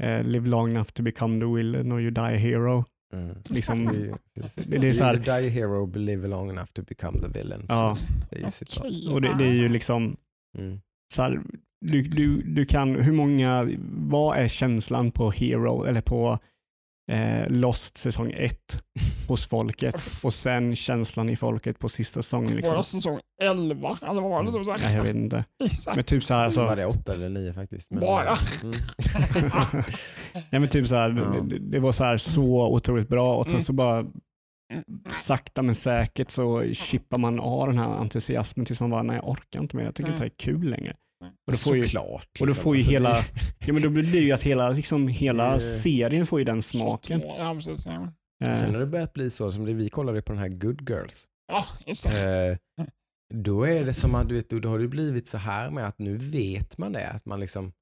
[0.03, 2.84] eh, live long enough to become the villain or you die a hero.
[3.12, 3.36] Mm.
[3.48, 3.84] Liksom,
[4.34, 7.20] Det, är så här- You either die a hero or live long enough to become
[7.20, 7.66] the villain.
[7.68, 7.94] Ja.
[8.30, 8.78] Det är ju citat.
[8.86, 9.08] Okej.
[9.12, 10.16] och det, det är ju liksom,
[10.58, 10.80] Mm.
[11.14, 11.40] så här,
[11.86, 13.70] du, du, du kan, hur många,
[14.08, 16.38] vad är känslan på Hero eller på
[17.11, 18.82] eh, Lost säsong 1
[19.28, 22.48] hos folket och sen känslan i folket på sista säsongen.
[22.50, 22.76] Var Liksom.
[22.76, 23.96] det säsong 11?
[24.02, 24.52] Eller vad var det?
[24.52, 24.96] Typ så Nej, här?
[24.96, 25.44] jag vet inte.
[25.64, 25.96] Exakt.
[25.96, 27.90] Men typ så här, Så var alltså, det åtta eller nio faktiskt.
[27.90, 28.34] Men, Bara.
[28.62, 28.74] Mm.
[30.50, 31.40] ja, men typ så här, Ja.
[31.40, 33.61] det, det var så här så otroligt bra och sen Mm.
[33.64, 34.06] så bara
[35.12, 39.28] sakta men säkert så chippar man av den här entusiasmen tills man bara, nej jag
[39.28, 40.14] orkar inte mer, jag tycker Mm.
[40.22, 40.96] inte det är kul längre.
[41.24, 42.22] Och då får ju, Såklart.
[42.24, 42.62] och då liksom.
[42.62, 43.24] får ju Alltså, hela, det-
[43.66, 46.62] ja men då blir det ju att hela, liksom, hela Det- serien får ju den
[46.62, 47.22] smaken.
[47.38, 47.86] Ja, precis.
[47.86, 48.12] Ja,
[48.46, 50.88] Eh, Sen har det börjat bli så, som det vi kollade på den här Good
[50.90, 51.24] Girls.
[51.52, 52.58] Ja, just det.
[52.78, 52.86] Eh,
[53.34, 55.98] då är det som att du vet, då har det blivit så här med att
[55.98, 57.08] nu vet man det.
[57.08, 57.72] Att man liksom,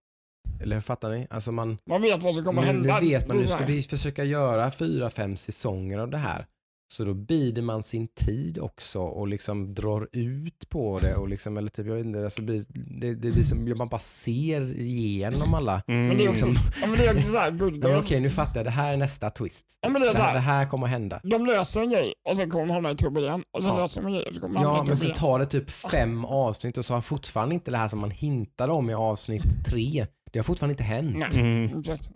[0.63, 1.27] eller fattar ni?
[1.31, 3.01] Alltså man, Man vet vad som kommer nu, nu hända.
[3.01, 6.47] vet man, nu ska vi försöka göra fyra, fem säsonger av det här.
[6.91, 11.15] Så då bider man sin tid också och liksom drar ut på det.
[11.15, 12.65] Och liksom, eller typ, jag vet inte, alltså blir,
[13.01, 15.83] det, det blir som man bara ser igenom alla.
[15.89, 18.21] mm, Men det är också, liksom- ja, men det är också så här, Ja, okej,
[18.21, 18.67] nu fattar jag.
[18.67, 19.79] Det här är nästa twist.
[19.81, 20.59] Ja, men det är Det så här, det här.
[20.59, 21.21] här kommer att hända.
[21.25, 23.43] De löser en grej och sen kommer de hamna i trubbel igen.
[23.57, 23.83] Och sen Ja.
[23.83, 25.15] löser de en grej och så kommer de hamna Ja, men igen.
[25.17, 28.73] tar det typ fem avsnitt och så har fortfarande inte det här som man hintade
[28.73, 30.07] om i avsnitt tre.
[30.33, 31.17] Det har fortfarande inte hänt.
[31.35, 31.79] Nej, Mm.
[31.81, 32.09] exakt.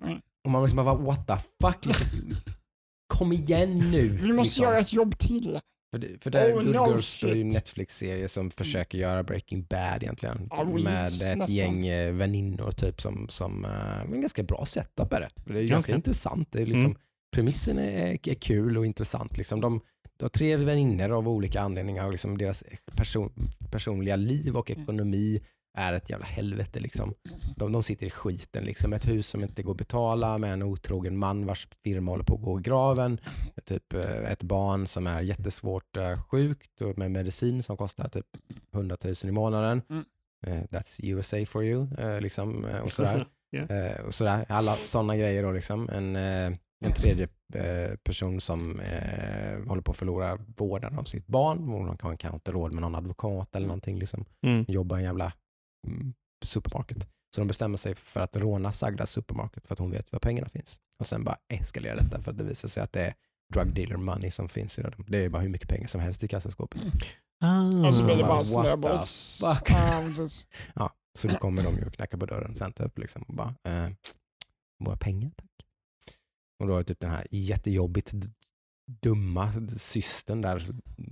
[0.45, 1.97] Och man liksom bara, what the fuck?
[3.13, 4.03] Kom igen nu.
[4.23, 4.65] Vi måste liksom.
[4.65, 5.59] göra ett jobb till.
[5.93, 7.49] För det, för det är Oh, Good no Girls det är ju en.
[7.49, 10.47] Netflix-serie som försöker göra Breaking Bad egentligen.
[10.51, 11.47] Ja, med ett nästan.
[11.49, 15.31] gäng eh, väninnor typ som, som uh, en ganska bra setup är det.
[15.47, 15.97] För det är ganska Okej.
[15.97, 16.49] intressant.
[16.53, 16.99] Det är liksom, Mm.
[17.35, 19.39] Premissen är, är kul och intressant.
[19.39, 19.81] Liksom de,
[20.17, 22.65] de har tre väninnor av olika anledningar och liksom deras
[22.97, 23.33] person,
[23.71, 24.83] personliga liv och Mm.
[24.83, 25.41] ekonomi
[25.79, 26.81] är ett jävla helvete.
[26.81, 27.15] Liksom.
[27.57, 28.65] De, de sitter i skiten.
[28.65, 28.93] Liksom.
[28.93, 32.35] Ett hus som inte går att betala med en otrogen man vars firma håller på
[32.35, 33.21] att gå i graven.
[33.65, 38.27] Typ eh, ett barn som är jättesvårt eh, sjukt och med medicin som kostar typ
[38.75, 39.83] 100 000 i månaden.
[39.91, 40.05] Mm.
[40.47, 41.87] Eh, That's USA for you.
[41.99, 43.27] eh, Liksom, eh, och sådär.
[43.69, 44.47] Eh, och sådär.
[44.49, 45.43] Alla sådana grejer.
[45.43, 45.89] Då, liksom.
[45.89, 47.29] en, en tredje
[48.05, 48.81] person som
[49.67, 51.97] håller på att förlora vården av sitt barn.
[51.97, 53.99] Kan kanske inte råd med någon advokat eller någonting.
[53.99, 54.25] Liksom.
[54.47, 54.65] Mm.
[54.69, 55.33] Jobbar en jävla
[56.45, 57.09] supermarket.
[57.35, 60.49] Så de bestämmer sig för att råna Sagdas supermarket för att hon vet var pengarna
[60.49, 60.81] finns.
[60.99, 63.15] Och sen bara eskalera detta för att det visar sig att det är
[63.55, 64.95] drug dealer money som finns i det.
[65.07, 66.81] Det är bara hur mycket pengar som helst i kassaskåpet.
[67.41, 67.87] Ah.
[67.89, 69.43] Och så blir det bara, snöbolls...
[70.75, 73.55] Ja, så då kommer de ju och knackar på dörren sen typ liksom och bara,
[73.65, 73.91] eh,
[74.85, 75.51] våra pengar tack.
[76.61, 78.13] Och då har typ den här jättejobbigt
[79.03, 80.63] dumma systern där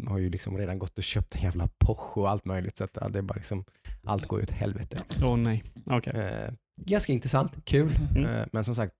[0.08, 2.98] har ju liksom redan gått och köpt en jävla Porsche och allt möjligt så att
[3.00, 3.64] ja, det är bara liksom,
[4.06, 5.02] allt går ju åt helvete.
[5.22, 6.12] Åh nej, okej.
[6.12, 8.24] Eh, ganska intressant, kul, Mm.
[8.26, 8.92] eh, men som sagt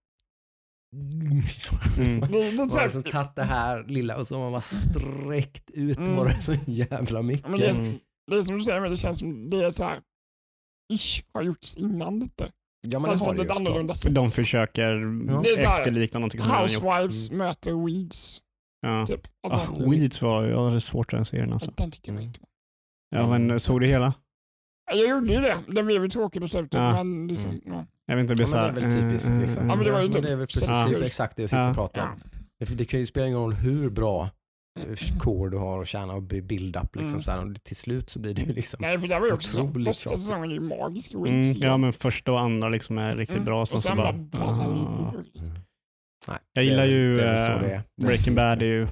[0.95, 1.41] Mm.
[2.21, 4.61] Det, det, Man har här, liksom tagit det här lilla och så har man bara
[4.61, 6.17] sträckt ut Mm.
[6.17, 7.49] bara så jävla mycket.
[7.49, 7.99] men det, är, Mm.
[8.31, 10.01] det är som du säger, men det känns som det är så här...
[10.93, 12.51] Ish, har gjorts innan lite.
[12.87, 14.15] ja, men Fast det var det annorlunda sätt.
[14.15, 14.91] De försöker
[15.33, 15.41] Ja.
[15.43, 16.61] Det efterlikna någonting som har.
[16.61, 18.41] Housewives möter Weeds.
[18.81, 19.07] Ja.
[19.07, 19.21] Typ.
[19.27, 21.73] Ah, Alltså, Weeds var, jag hade svårt för den serien alltså.
[21.77, 22.41] Den tyckte jag inte
[23.11, 24.15] Ja men såg du hela?
[24.91, 25.57] Jag gjorde ju det.
[25.67, 26.75] Det blev ju tråkigt i slutet.
[26.81, 27.05] Ja.
[27.05, 27.63] Men liksom, Mm.
[27.67, 27.87] ja.
[28.07, 29.29] Jag vet inte, det Ja, blir men det är väl typiskt.
[29.29, 29.69] eh, Liksom.
[29.69, 31.03] Ja, men det var ju men typ det är väl precis sex det är år.
[31.05, 31.69] exakt det jag sitter Ja.
[31.69, 32.09] och pratar om.
[32.59, 32.67] Ja.
[32.67, 34.31] Det, det kan ju spela ingen roll hur bra
[34.81, 36.97] eh, core du har att tjäna och by- build up.
[36.97, 37.23] Liksom, Mm.
[37.23, 38.79] så och till slut så blir det ju liksom...
[38.83, 39.63] Nej, för det var ju också så.
[39.63, 41.15] Otroligt Första säsongen är ju magisk.
[41.15, 43.45] och Mm, ja men första och andra liksom är riktigt Mm.
[43.47, 43.67] bra.
[43.67, 44.43] Så, Och så sen bara, bara...
[44.45, 45.13] ah.
[46.29, 47.83] Nej, Jag det är gillar ju det så det.
[47.97, 48.89] Det Breaking så Bad, är ju,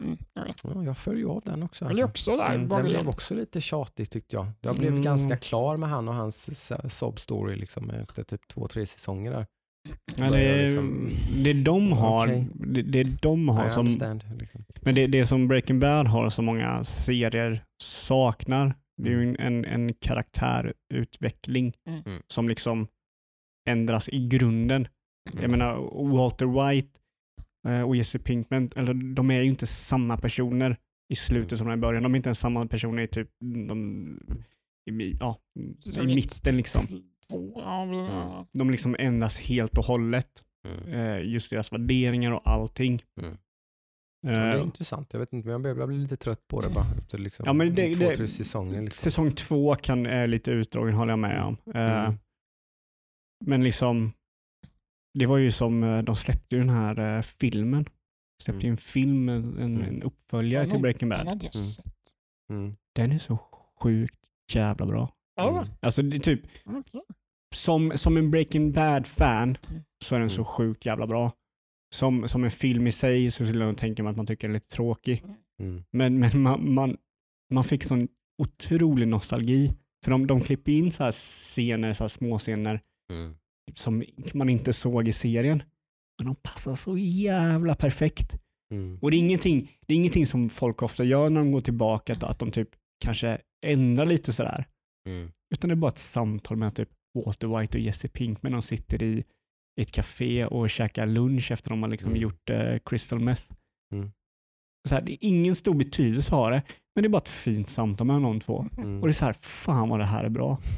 [0.00, 0.56] Mm, jag vet.
[0.64, 1.84] Ja, jag följer ju av den också.
[1.84, 2.30] Men det är Alltså.
[2.30, 4.46] också där Mm, Den blev också lite tjatig tyckte jag.
[4.60, 5.02] Jag blev Mm.
[5.02, 9.30] ganska klar med han och hans s- sob story liksom, efter typ två, tre säsonger
[9.30, 9.46] där.
[10.16, 11.08] ja, det, är, liksom-
[11.44, 12.46] det de har, Okej.
[12.54, 13.86] det, det de har I som.
[13.86, 14.64] Liksom.
[14.82, 19.36] men det, det som Breaking Bad har som många serier saknar, det är ju en,
[19.38, 22.02] en, en karaktärutveckling Mm.
[22.06, 22.22] Mm.
[22.26, 22.88] som liksom
[23.68, 24.88] ändras i grunden.
[25.40, 25.76] Jag menar
[26.16, 26.88] Walter White
[27.64, 30.76] och Jesse Pinkman, eller de är ju inte samma personer
[31.08, 31.58] i slutet Mm.
[31.58, 32.02] som de är i början.
[32.02, 33.28] De är inte ens samma personer i typ
[33.68, 34.18] de,
[34.90, 35.38] i, ja,
[36.02, 36.82] i mitten liksom.
[37.54, 38.46] Ja.
[38.52, 40.44] De liksom ändras helt och hållet.
[40.68, 40.88] Mm.
[41.00, 43.02] Eh, just deras värderingar och allting.
[43.20, 43.36] Mm.
[44.26, 45.12] Ja, det är Eh, intressant.
[45.12, 47.42] Jag vet inte, men jag blir, jag blir lite trött på det bara efter liksom
[47.46, 48.82] Ja, men det- två, det- tre säsonger.
[48.82, 49.02] Liksom.
[49.10, 51.56] säsong två kan är lite utdragen håller jag med om.
[51.74, 52.14] Eh, Mm.
[53.44, 54.12] Men liksom,
[55.14, 57.84] det var ju som, eh, de släppte ju den här eh, filmen.
[58.42, 60.02] Släppte ju en film, en, en Mm.
[60.02, 61.26] uppföljare Den till Breaking Den Bad.
[61.26, 61.64] har inte jag Mm.
[61.64, 61.94] sett.
[62.50, 62.76] Mm.
[62.94, 63.38] Den är så
[63.82, 64.20] sjukt
[64.52, 65.14] jävla bra.
[65.36, 66.40] Ja, Alltså det är typ,
[67.54, 69.56] som, som en Breaking Bad-fan
[70.04, 70.44] så är den så Mm.
[70.44, 71.32] sjukt jävla bra.
[71.94, 74.54] Som, som en film i sig så skulle jag tänka mig att man tycker den
[74.54, 75.24] är lite tråkig.
[75.60, 75.84] Mm.
[75.90, 76.96] Men, men man, man,
[77.50, 78.08] man fick sån
[78.38, 79.72] otrolig nostalgi.
[80.04, 82.80] För de, de klipper in så här scener, så här små scener
[83.12, 83.36] Mm.
[83.74, 84.04] Som
[84.34, 85.62] man inte såg i serien.
[86.18, 88.34] Men de passar så jävla perfekt.
[88.72, 88.98] Mm.
[89.02, 92.12] Och det är ingenting, det är ingenting som folk ofta gör när de går tillbaka,
[92.12, 92.68] att, att de typ
[93.04, 94.64] kanske ändrar lite sådär.
[95.08, 95.30] Mm.
[95.54, 96.88] Utan det är bara ett samtal med typ
[97.24, 98.52] Walter White och Jesse Pinkman.
[98.52, 99.24] De sitter i
[99.80, 102.22] ett café och käkar lunch efter de har liksom Mm.
[102.22, 103.42] gjort eh, crystal meth.
[103.94, 104.10] Mm.
[104.88, 106.62] Så här, det är ingen stor betydelse har det,
[106.94, 108.66] men det är bara ett fint samtal mellan de två.
[108.78, 109.00] Mm.
[109.00, 110.58] Och det är så här, fan vad det här är bra.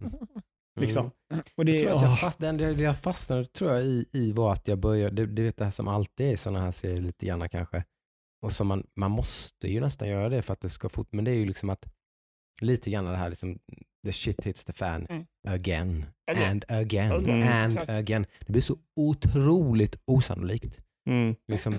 [0.76, 0.86] Mm.
[0.86, 1.10] Liksom.
[1.56, 4.68] Och det, Jag jag, fast, det, det jag fastnade tror jag i, i var att
[4.68, 7.26] jag började, det, det är det här som alltid är i sådana här serier lite
[7.26, 7.84] grann kanske.
[8.42, 11.24] Och som man, man måste ju nästan göra det för att det ska fort, men
[11.24, 11.86] det är ju liksom att
[12.62, 13.58] lite grann det här liksom,
[14.06, 15.26] the shit hits the fan Mm.
[15.48, 16.50] again Again.
[16.50, 17.48] and again Mm.
[17.48, 18.00] and Exakt.
[18.00, 18.26] again.
[18.46, 20.80] Det blir så otroligt osannolikt.
[21.08, 21.74] mm, Liksom,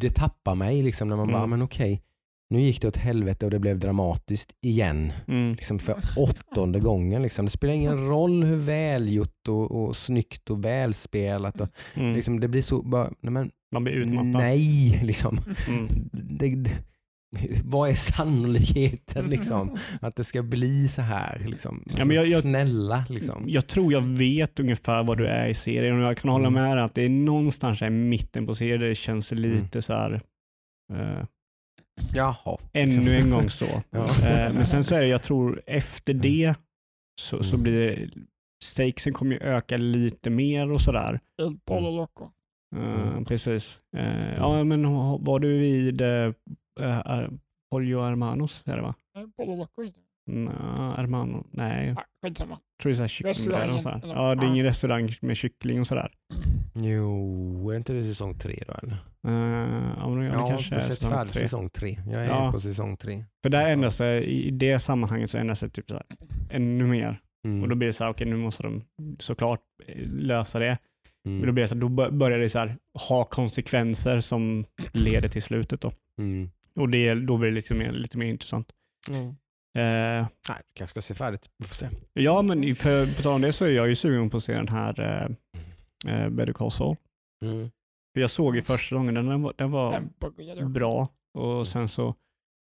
[0.00, 1.50] det tappar mig liksom när man bara, Mm.
[1.50, 2.02] men okej,
[2.50, 7.22] nu gick det åt helvete och det blev dramatiskt igen mm, liksom för åttonde gången.
[7.22, 7.44] Liksom.
[7.44, 11.60] Det spelar ingen roll hur välgjort och, och snyggt och välspelat.
[11.60, 12.14] Och, mm.
[12.14, 14.26] liksom, det blir så bara, nej, men, Man blir utmattad.
[14.32, 15.38] nej, liksom.
[15.68, 15.88] Mm.
[16.12, 16.70] Det, det,
[17.64, 21.42] vad är sannolikheten liksom, att det ska bli så här?
[21.46, 21.82] Liksom?
[21.98, 23.04] Ja, men jag- jag- Snälla.
[23.08, 23.44] Liksom.
[23.46, 26.62] Jag tror jag vet ungefär vad du är i serien och jag kan hålla Mm.
[26.62, 30.20] med dig att det är någonstans i mitten på serien det känns lite så här.
[30.92, 31.24] eh,
[32.14, 32.58] Jaha.
[32.72, 33.08] ännu liksom.
[33.08, 33.66] en gång så.
[33.90, 34.04] Ja.
[34.28, 36.54] Eh, men sen så är det, jag tror efter det
[37.20, 37.62] så, så Mm.
[37.62, 38.08] blir det,
[38.64, 41.20] stakesen kommer ju öka lite mer och sådär.
[41.42, 42.24] El Polo Loco.
[42.24, 43.24] Eh, Mm.
[43.24, 43.80] Precis.
[43.96, 44.82] Eh, ja men
[45.24, 46.32] var du vid uh,
[47.70, 48.62] Pollo Hermanos?
[48.66, 48.94] Är det va?
[49.18, 49.82] El Polo Loco
[50.28, 50.52] Mm,
[50.96, 51.46] Hermano?
[51.50, 52.58] Nej, jag Ah, Skitsamma.
[52.82, 53.30] tror det är så här kyckling.
[53.30, 54.00] Restaurangen, och sådär.
[54.04, 54.52] Ja, det är Ja.
[54.52, 56.12] ingen restaurang med kyckling och sådär.
[56.74, 58.92] Jo, är inte det säsong tre då eller?
[59.28, 61.42] Uh, ja, men det Jag har kanske är säsong färdigt tre.
[61.42, 61.98] säsong tre.
[62.12, 62.52] Jag är Ja.
[62.52, 63.24] på säsong tre.
[63.44, 66.04] För där ändras det, i det sammanhanget så ändras det typ så här,
[66.50, 67.20] ännu mer.
[67.46, 67.62] Mm.
[67.62, 68.84] Och då blir det så här, okej nu måste de
[69.18, 70.78] såklart eh, lösa det.
[71.26, 71.38] Mm.
[71.38, 72.76] Men då blir det så här, då bör- börjar det så här,
[73.08, 75.92] ha konsekvenser som leder till slutet då.
[76.20, 76.50] Mm.
[76.80, 78.72] Och det, då blir det lite mer, lite mer intressant.
[79.10, 79.32] Eh,
[79.82, 81.50] Nej, du kanske ska se färdigt.
[81.58, 81.88] Vi får se.
[82.12, 84.52] ja, men för, på tal om det så är jag ju sugen på att se
[84.52, 85.28] den här eh,
[86.14, 86.96] eh, Better Call Saul.
[87.44, 87.70] Mm.
[88.14, 90.00] För jag såg ju första säsongen, den var, den var
[90.68, 91.08] bra.
[91.38, 92.14] Och sen så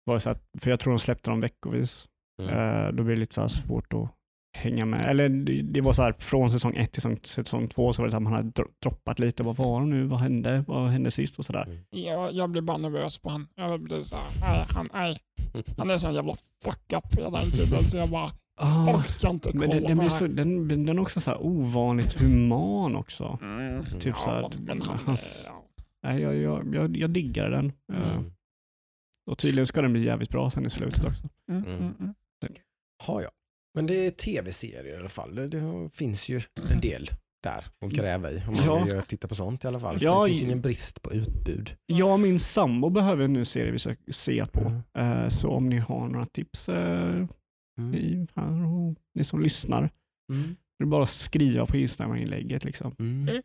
[0.05, 2.09] var det så att, för jag tror de släppte dem veckovis.
[2.41, 2.55] Mm.
[2.55, 4.18] Eh, då blir det lite så svårt att
[4.57, 5.05] hänga med.
[5.05, 5.29] Eller
[5.63, 8.15] det, var så här från säsong ett till säsong, säsong två så var det så
[8.15, 9.43] här, man hade dro- droppat lite.
[9.43, 10.03] Vad var det nu?
[10.03, 10.63] Vad hände?
[10.67, 11.39] Vad hände sist?
[11.39, 11.63] Och sådär.
[11.65, 11.79] Mm.
[11.89, 13.47] Jag, jag blir bara nervös på han.
[13.55, 15.17] Jag blir så här, nej, han, nej.
[15.77, 16.33] han är sån jävla
[16.63, 18.31] fuck up hela tiden så jag bara
[18.61, 21.41] Ah, orkar inte kolla men den, den, blir så, den, den är också så här
[21.43, 23.39] ovanligt human också.
[23.41, 23.83] Mm.
[23.99, 25.63] typ så här, han, hans- ja.
[26.03, 27.71] Nej, jag, jag, jag, jag diggar den.
[27.93, 28.31] Eh, Mm.
[29.31, 31.27] och tydligen ska den bli jävligt bra sen i slutet också.
[31.51, 31.77] Mm, Mm.
[31.77, 32.13] mm, mm.
[33.75, 35.35] Men det är tv-serier i alla fall.
[35.35, 36.41] Det, det finns ju
[36.71, 37.09] en del
[37.43, 38.37] där att gräva i.
[38.47, 38.83] Om man Ja.
[38.95, 39.97] vill titta på sånt i alla fall.
[40.01, 41.75] Ja, Så det finns ingen brist på utbud.
[41.85, 44.59] Jag och min sambo behöver en ny serie vi ska se på.
[44.95, 45.23] Mm.
[45.23, 47.25] Eh, så om ni har några tips, eh,
[47.77, 49.89] ni, här och ni som lyssnar,
[50.31, 50.55] Mm.
[50.79, 52.63] det är bara att skriva på Instagram-inlägget.
[52.63, 52.95] Liksom.
[52.99, 53.41] Mm.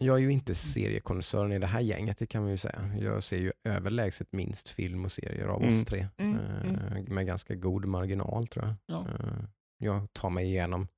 [0.00, 2.90] Jag är ju inte seriekonnässören i det här gänget, det kan man ju säga.
[3.00, 5.74] Jag ser ju överlägset minst film och serier av Mm.
[5.74, 6.08] oss tre.
[6.16, 8.74] Mm, Eh, Med ganska god marginal tror jag.
[8.86, 9.06] Ja.
[9.08, 9.44] Eh,
[9.78, 10.88] Jag tar mig igenom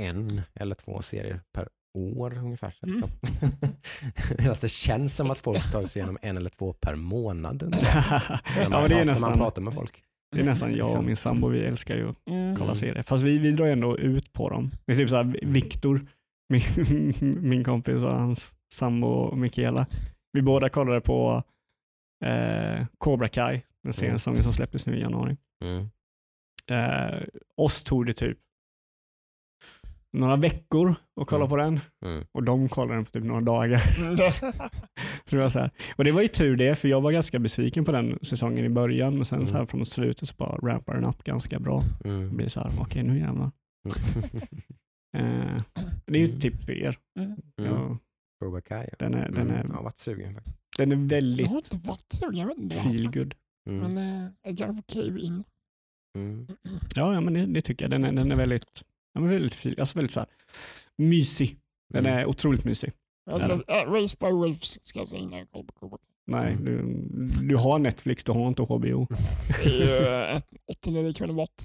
[0.00, 1.68] en eller två serier per
[1.98, 2.76] år ungefär.
[2.82, 3.02] Mm.
[4.38, 7.62] Medan det känns som att folk tar sig igenom en eller två per månad.
[8.56, 10.02] När ja, man, är pratar, man nästan, pratar med folk.
[10.34, 11.06] det är nästan jag och Liksom.
[11.06, 12.54] min sambo, vi älskar ju att Mm.
[12.56, 12.76] kolla Mm.
[12.76, 13.02] serier.
[13.02, 14.70] Fast vi, vi drar ändå ut på dem.
[14.86, 16.06] Det är typ såhär, Viktor,
[16.48, 17.12] min,
[17.48, 19.86] min kompis och hans sambo Mikaela,
[20.32, 21.42] vi båda kollade på
[22.24, 23.92] eh, Cobra Kai, den Mm.
[23.92, 25.36] senaste säsongen som släpptes nu i januari.
[25.64, 25.88] Mm.
[26.70, 27.22] Eh,
[27.56, 28.38] oss tog det typ
[30.12, 31.48] några veckor att kolla Mm.
[31.50, 32.24] på den Mm.
[32.32, 33.82] och de kollade den på typ några dagar.
[33.98, 34.16] Mm.
[35.24, 35.70] Så det var så här.
[35.96, 38.68] Och det var ju tur det, för jag var ganska besviken på den säsongen i
[38.68, 39.46] början, men sen Mm.
[39.46, 41.82] så här från slutet så bara rampar den upp ganska bra.
[42.02, 42.36] Det Mm.
[42.36, 43.50] blir så här, okej nu jävlar.
[45.16, 45.62] Eh,
[46.06, 46.40] det är ju ett Mm.
[46.40, 46.98] tips för er.
[47.18, 47.36] Mm.
[47.56, 47.98] Ja, Mm.
[48.40, 48.88] Cobra Kai.
[48.90, 48.96] ja.
[48.98, 49.50] den är, den Mm.
[49.56, 50.56] är, Jag har varit sugen faktiskt.
[50.78, 52.76] Den är Jag väldigt har inte varit så, jag vet inte.
[52.76, 53.34] feel good.
[53.68, 53.94] Mm.
[53.94, 55.44] Men eh, jag får cave in.
[56.18, 56.46] Mm.
[56.94, 57.90] Ja, ja men det, det tycker jag.
[57.90, 58.82] Den är, den är väldigt,
[59.12, 60.28] ja, men väldigt, feel, alltså väldigt så här,
[60.96, 61.56] mysig.
[61.94, 62.18] Den Mm.
[62.18, 62.92] är otroligt mysig.
[63.30, 66.15] Jag ska, äh, Race by Wolves ska jag säga innan jag kollar på Cobra Kai.
[66.28, 66.64] Nej, Mm.
[66.64, 69.06] du, du har Netflix, du har inte HBO.
[69.64, 70.44] Det är ju eh, ett
[70.78, 71.62] 89 kronor bort.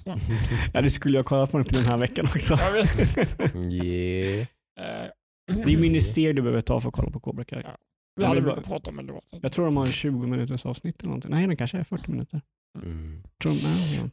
[0.74, 2.54] Ja, det skulle jag kolla på till den här veckan också.
[2.60, 3.16] Jag vet.
[3.72, 4.40] Yeah.
[4.80, 5.06] Eh,
[5.64, 7.62] Det är ministerier du behöver ta för att kolla på Cobra Kai.
[7.64, 7.76] Ja.
[8.16, 9.20] Vi hade mycket att prata om ändå.
[9.42, 11.30] Jag tror de har 20 minuters avsnitt eller någonting.
[11.30, 12.40] Nej, den kanske är 40 minuter.
[12.82, 13.22] Mm.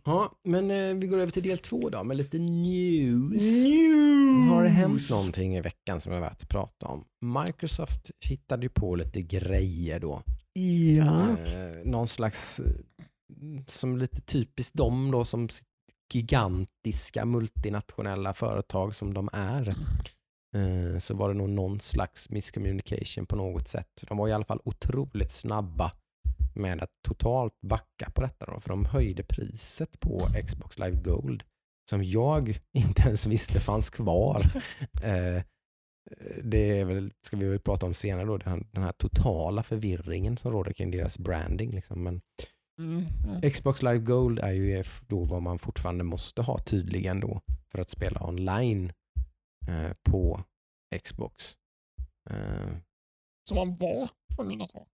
[0.04, 0.32] Ja.
[0.44, 3.66] Men eh, vi går över till del två då med lite news.
[3.66, 4.50] News!
[4.50, 7.06] Har det hänt någonting i veckan som är värt att prata om?
[7.46, 10.24] Microsoft hittade ju på lite grejer då.
[10.54, 11.30] Ja.
[11.30, 12.74] Eh, någon slags, eh,
[13.66, 15.50] som lite typiskt dem då som
[16.14, 19.70] gigantiska multinationella företag som de är.
[20.56, 24.04] Eh, så var det nog någon slags miscommunication på något sätt.
[24.08, 25.92] De var i alla fall otroligt snabba
[26.60, 31.44] med att totalt backa på detta då, för de höjde priset på Xbox Live Gold
[31.90, 34.44] som jag inte ens visste fanns kvar.
[35.04, 35.44] Eh,
[36.44, 39.64] det är väl, ska vi väl prata om senare då, den här, den här totala
[39.64, 41.72] förvirringen som råder kring deras branding.
[41.72, 42.04] Liksom.
[42.04, 42.22] Men
[42.80, 43.52] Mm, mm.
[43.52, 47.42] Xbox Live Gold är ju då vad man fortfarande måste ha tydligen då
[47.72, 48.94] för att spela online
[49.68, 50.44] eh, på
[51.04, 51.58] Xbox.
[52.30, 52.70] Eh,
[53.50, 54.88] Som man var tvungen att ha.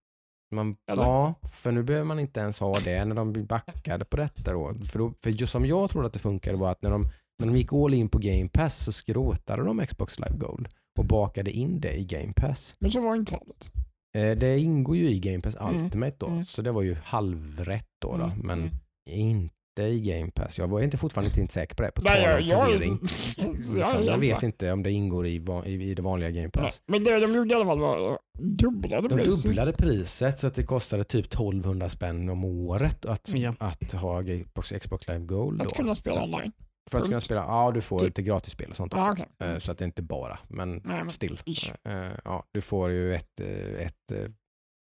[0.56, 1.04] Man, Eller?
[1.04, 4.54] ja, för nu behöver man inte ens ha det när de backade på detta.
[4.54, 4.74] Då.
[4.92, 7.04] För, då, för just som jag trodde att det funkade var att när de,
[7.40, 10.68] när de gick all in på Game Pass så skrotade de Xbox Live Gold
[11.00, 12.76] och bakade in det i Game Pass.
[12.80, 13.72] Men så var inte fallet.
[14.16, 16.46] Eh, det ingår ju i Game Pass Mm, Ultimate då, mm.
[16.46, 18.74] så det var ju halvrätt då, då Mm, men mm.
[19.10, 20.60] inte i Game Pass.
[20.60, 23.00] Jag var inte fortfarande inte säker på det, på Nej, tal om förvirring.
[23.38, 25.36] jag, Liksom, jag, vet inte om det ingår i,
[25.66, 26.82] i, i det vanliga Game Nej, Pass.
[26.88, 29.44] Men det de gjorde i alla fall var dubblade De priset.
[29.46, 33.56] dubblade priset så att det kostade typ 1200 spänn om året att, Ja.
[33.60, 35.62] att ha Xbox, Xbox Live Gold.
[35.62, 35.76] Att Då.
[35.76, 36.52] kunna spela online.
[36.92, 38.06] För att kunna spela, ja du får Typ.
[38.08, 39.12] lite gratisspel och sånt också.
[39.12, 39.26] Okej.
[39.40, 41.40] Eh, Så att det inte bara, men Nej, men still.
[41.46, 41.72] ish.
[41.90, 44.32] Eh, Ja, du får ju ett, eh, ett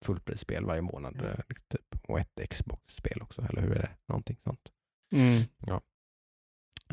[0.06, 1.36] fullprisspel varje månad Mm.
[1.70, 1.82] typ.
[2.08, 3.90] och ett Xbox-spel också, eller hur är det?
[4.10, 4.60] Någonting sånt.
[5.16, 5.80] Mm.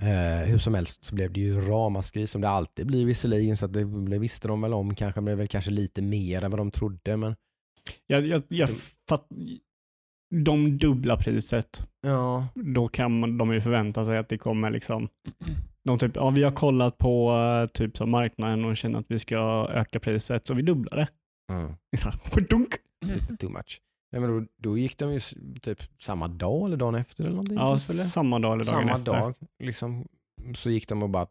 [0.01, 3.67] Eh, hur som helst så blev det ju ramaskri som det alltid blir visserligen så
[3.67, 6.45] att det, det visste de väl om kanske, men det blev väl kanske lite mer
[6.45, 7.17] än vad de trodde.
[7.17, 7.37] Men
[8.07, 8.69] Jag, jag, jag
[9.09, 9.27] fatt,
[10.45, 15.09] de dubbla priset, ja, då kan de ju förvänta sig att det kommer liksom
[15.85, 19.19] de typ, ja, vi har kollat på eh, typ som marknaden och känner att vi
[19.19, 21.09] ska öka priset så vi dubblar det.
[21.55, 22.75] mm, så här, dunk.
[23.05, 23.81] lite too much.
[24.15, 25.21] Ja, men då, då gick de ju
[25.63, 27.57] typ samma dag eller dagen efter eller någonting.
[27.59, 28.05] Ja, kanske, eller?
[28.05, 29.13] samma dag eller dagen samma efter.
[29.13, 29.35] dag.
[29.63, 30.09] Liksom,
[30.55, 31.27] så gick de och bara,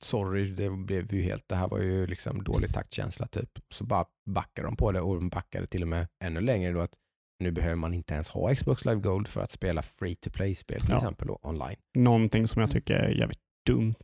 [0.00, 3.50] sorry, det blev ju helt, det här var ju liksom dålig taktkänsla typ.
[3.70, 6.80] Så bara backade de på det och de backade till och med ännu längre då
[6.80, 6.94] att
[7.40, 10.80] nu behöver man inte ens ha Xbox Live Gold för att spela free to play-spel
[10.80, 10.96] till Ja.
[10.96, 11.76] exempel då, online.
[11.94, 13.94] Någonting som jag tycker är jävligt dumt.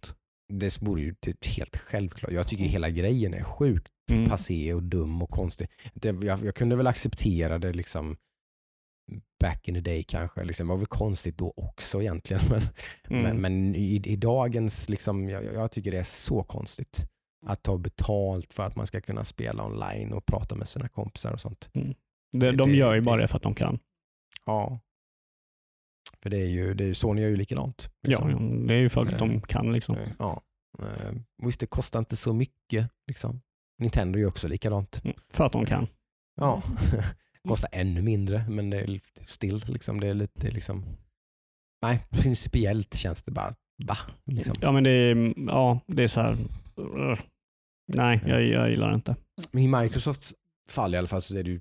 [0.53, 2.33] Det vore ju typ helt självklart.
[2.33, 4.29] Jag tycker hela grejen är sjukt Mm.
[4.29, 5.69] passé och dum och konstig.
[6.03, 8.17] Jag, jag kunde väl acceptera det liksom
[9.41, 10.45] back in the day kanske.
[10.45, 12.43] Liksom, det var väl konstigt då också egentligen.
[12.51, 12.63] Men,
[13.11, 13.23] Mm.
[13.23, 17.05] men, men i, i dagens, liksom, jag, jag tycker det är så konstigt
[17.47, 21.33] att ta betalt för att man ska kunna spela online och prata med sina kompisar
[21.33, 21.69] och sånt.
[21.73, 21.93] de,
[22.33, 23.79] de det- gör ju bara det- för att de kan.
[24.47, 24.81] Ja.
[26.23, 27.91] För det är ju, det är Sony gör ju likadant.
[28.03, 28.31] Liksom.
[28.31, 29.97] ja, det är ju för att de Eh, kan liksom.
[29.97, 30.43] Eh, Ja.
[30.79, 31.13] Eh,
[31.43, 32.91] Visst, det kostar inte så mycket.
[33.07, 33.41] Liksom.
[33.81, 35.05] Nintendo gör ju också likadant.
[35.05, 35.87] Mm, För att de kan.
[36.41, 36.63] Ja.
[37.49, 39.65] kostar ännu mindre, men det är still.
[39.67, 40.85] Liksom, det är lite liksom...
[41.83, 43.55] Nej, principiellt känns det bara,
[43.85, 43.97] va?
[44.25, 44.55] Liksom.
[44.61, 46.37] Ja men det är, ja, det är så här.
[47.95, 49.17] Nej, jag, jag gillar det inte.
[49.51, 50.35] Men i Microsofts
[50.69, 51.61] fall i alla fall så är det ju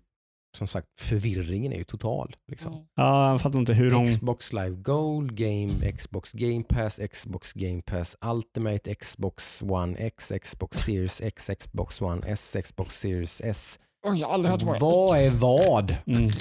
[0.58, 2.36] som sagt förvirringen är ju total.
[2.52, 2.74] Liksom.
[2.74, 2.86] Mm.
[2.96, 4.08] Ja, jag fattar inte hur de...
[4.08, 10.78] Xbox Live Gold, Game, Xbox Game Pass, Xbox Game Pass Ultimate, Xbox One X, Xbox
[10.78, 13.80] Series X, Xbox One S, Xbox Series S.
[14.08, 15.96] Oj, jag har aldrig hört vad Vad är vad?
[16.06, 16.32] Mm.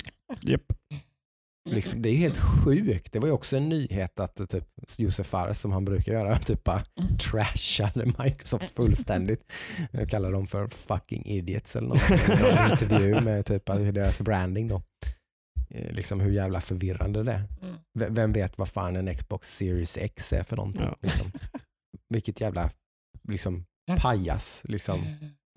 [0.43, 0.63] Japp.
[1.71, 3.13] Liksom, det är helt sjukt.
[3.13, 4.65] Det var ju också en nyhet att typ,
[4.99, 6.83] Josef Fares som han brukar göra typ bara
[7.31, 9.53] trashade Microsoft fullständigt.
[9.91, 12.11] Jag kallar dem för fucking idiots eller något.
[12.11, 14.83] En intervju med typ deras branding då.
[15.71, 17.45] Eh, Liksom hur jävla förvirrande det är.
[17.63, 17.77] Mm.
[17.99, 20.83] V- Vem vet vad fan en Xbox Series X är för någonting?
[20.87, 20.97] Ja.
[21.03, 21.27] Liksom.
[22.09, 22.71] Vilket jävla
[23.29, 23.65] liksom,
[23.99, 24.65] pajas.
[24.69, 25.01] Liksom.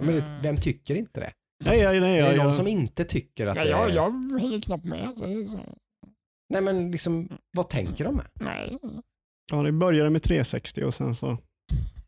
[0.03, 1.31] Men det, vem tycker inte det?
[1.65, 3.73] Nej, nej, nej, är det jag, någon jag, som inte tycker att Ja, det är...
[3.73, 5.15] jag, jag hänger knappt med.
[5.15, 5.59] Så, det är så.
[6.51, 8.25] Nej men liksom, vad tänker de med?
[8.33, 8.77] Nej.
[9.51, 11.37] ja, det började med 360 och sen så...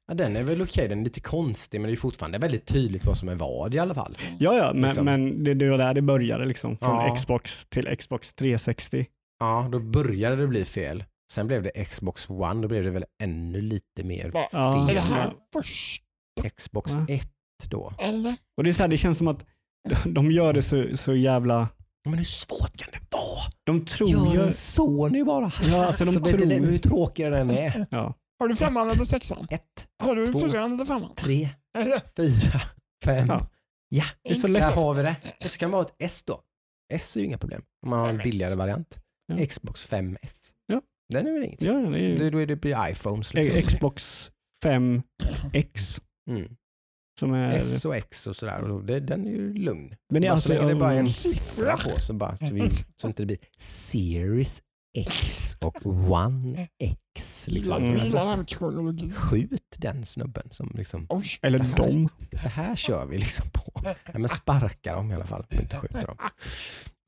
[0.08, 3.06] Ja, den är väl okej, den är lite konstig men det är fortfarande väldigt tydligt
[3.06, 4.18] vad som är vad i alla fall.
[4.40, 5.06] Ja, ja, men, Liksom.
[5.06, 6.78] men det, det var där det började liksom.
[6.78, 7.16] Från Ja.
[7.16, 9.06] Xbox till Xbox 360.
[9.40, 11.04] Ja, då började det bli fel.
[11.32, 14.48] Sen blev det Xbox One, då blev det väl ännu lite mer Va?
[14.52, 14.84] Ja.
[14.84, 14.96] Är fel.
[14.96, 16.04] det här först?
[16.58, 17.06] Xbox Va?
[17.10, 17.22] 1
[17.70, 17.94] då.
[18.00, 18.36] Eller?
[18.58, 19.46] Och det är så här, det känns som att
[20.04, 21.68] de- de gör det så, så jävla...
[22.06, 23.52] Men hur svårt kan det vara?
[23.64, 24.42] De tror Gör ju...
[24.48, 25.52] en Sony bara.
[25.64, 26.46] Ja, alltså de så vet tror...
[26.46, 27.86] ni hur tråkig den är.
[27.92, 28.14] Ja.
[28.40, 29.48] Har du femman eller sexan?
[29.50, 30.40] Ett, Har du Två.
[30.40, 31.16] fyran eller femman?
[31.16, 31.50] tre,
[32.18, 32.62] fyra,
[33.06, 33.28] fem.
[33.28, 33.48] Ja.
[33.90, 34.76] Ja, Det är så där lätt.
[34.76, 35.16] har vi det.
[35.46, 36.42] Och så kan det vara ett S då.
[36.94, 37.62] S är ju inga problem.
[37.84, 38.24] Om man har en 5S.
[38.24, 38.98] billigare variant.
[39.38, 39.46] Ja.
[39.46, 40.52] Xbox 5S.
[40.68, 40.82] Ja.
[41.14, 41.62] Den är väl inget.
[41.62, 43.62] Ja, det är Då, ju då är det blir iPhones liksom.
[43.62, 44.32] Xbox
[44.66, 46.56] 5X Mm.
[47.20, 47.56] Som är...
[47.56, 48.62] S och X och sådär.
[48.62, 49.96] Och det, den är ju lugn.
[50.10, 50.48] Men det är Bara alltså...
[50.48, 51.78] så länge det bara är en siffra.
[51.78, 54.62] på så, bara, så, vi, så inte det blir Series
[54.98, 57.48] X och One X.
[57.48, 57.84] Liksom.
[57.84, 58.38] Mm.
[58.38, 59.12] det kronologi.
[59.12, 61.08] Skjut den snubben som liksom.
[61.42, 62.10] Eller de.
[62.32, 63.82] det här kör vi liksom på.
[63.84, 66.18] Ja, men sparka dem i alla fall, inte skjuta dem.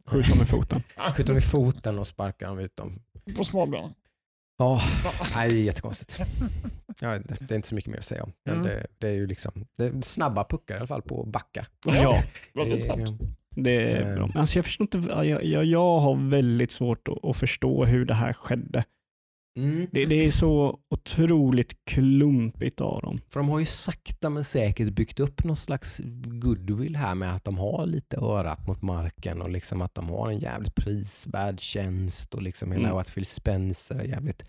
[0.05, 0.83] Skjut dem med foten.
[1.15, 2.99] Skjuter dem i foten och sparkar dem ut dem.
[3.37, 3.93] På småben.
[4.57, 4.81] Ja,
[5.35, 6.19] nej, det är jättekonstigt.
[7.03, 8.31] Inte, det är inte så mycket mer att säga om.
[8.45, 8.67] Men Mm.
[8.67, 11.65] det, det är ju liksom det är snabba puckar i alla fall på backa.
[11.85, 12.21] Ja,
[12.53, 13.11] Väldigt snabbt.
[13.55, 14.15] det är Eh.
[14.15, 14.27] bra.
[14.27, 18.05] Men Alltså jag, förstår inte, jag, jag, jag har väldigt svårt att, att förstå hur
[18.05, 18.83] det här skedde.
[19.57, 19.87] Mm.
[19.91, 23.19] Det, det är så otroligt klumpigt av dem.
[23.29, 27.43] För de har ju sakta men säkert byggt upp någon slags goodwill här med att
[27.43, 32.33] de har lite örat mot marken och liksom att de har en jävligt prisvärd tjänst
[32.35, 32.93] och liksom hela Mm.
[32.93, 34.43] och att Phil Spencer är jävligt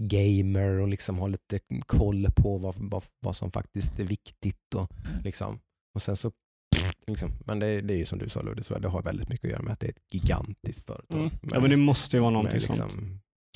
[0.00, 4.74] gamer och liksom har lite koll på vad, vad, vad som faktiskt är viktigt.
[4.74, 4.88] Och,
[5.24, 5.60] liksom.
[5.94, 6.32] och sen så
[7.06, 7.30] Liksom.
[7.46, 9.62] Men det, det är ju som du sa Ludde, det har väldigt mycket att göra
[9.62, 11.18] med att det är ett gigantiskt företag.
[11.18, 11.30] Mm.
[11.42, 12.92] Ja, men det måste ju vara någonting med sånt.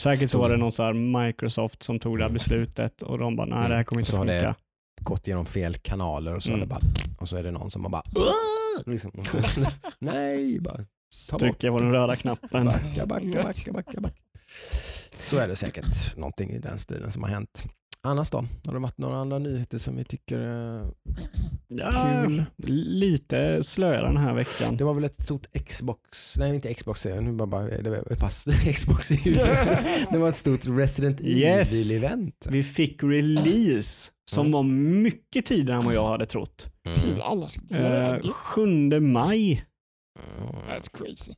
[0.01, 0.93] Säkert så var det någon så här
[1.27, 4.27] Microsoft som tog det här beslutet och de bara, nej det här kommer inte Mm.
[4.27, 4.55] Så har det- funka.
[5.01, 6.69] gått genom fel kanaler och så, Mm.
[6.69, 6.81] bara,
[7.19, 8.03] och så är det någon som bara
[8.87, 9.13] liksom,
[9.99, 10.81] Nej, bara.
[11.39, 12.65] Trycka på den röda knappen.
[12.67, 14.17] Backa, backa, backa, backa, backa.
[15.23, 17.65] Så är det säkert någonting i den stilen som har hänt.
[18.07, 18.45] Annars då?
[18.67, 20.91] Har det varit några andra nyheter som vi tycker är
[21.69, 22.45] Ja, Kul.
[22.87, 24.77] lite slöare den här veckan.
[24.77, 27.91] Det var väl ett stort Xbox, nej inte Xbox säger jag, nu bara, bara det
[27.91, 29.17] var ett pass, Xbox i.
[30.13, 31.73] Det var ett stort Resident Yes.
[31.73, 32.47] Evil-event.
[32.51, 34.53] Vi fick release som Mm.
[34.53, 34.63] var
[35.03, 36.67] mycket tidigare än vad jag hade trott.
[36.95, 38.31] Till allas Eh, glädje.
[38.33, 39.65] 7 maj.
[40.69, 41.33] That's crazy.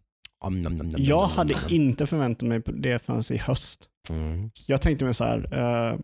[0.45, 3.85] Om, nom, nom, nom, Jag hade inte förväntat mig på det förrän i höst.
[4.11, 4.51] Mm.
[4.69, 5.99] Jag tänkte mig så här, eh,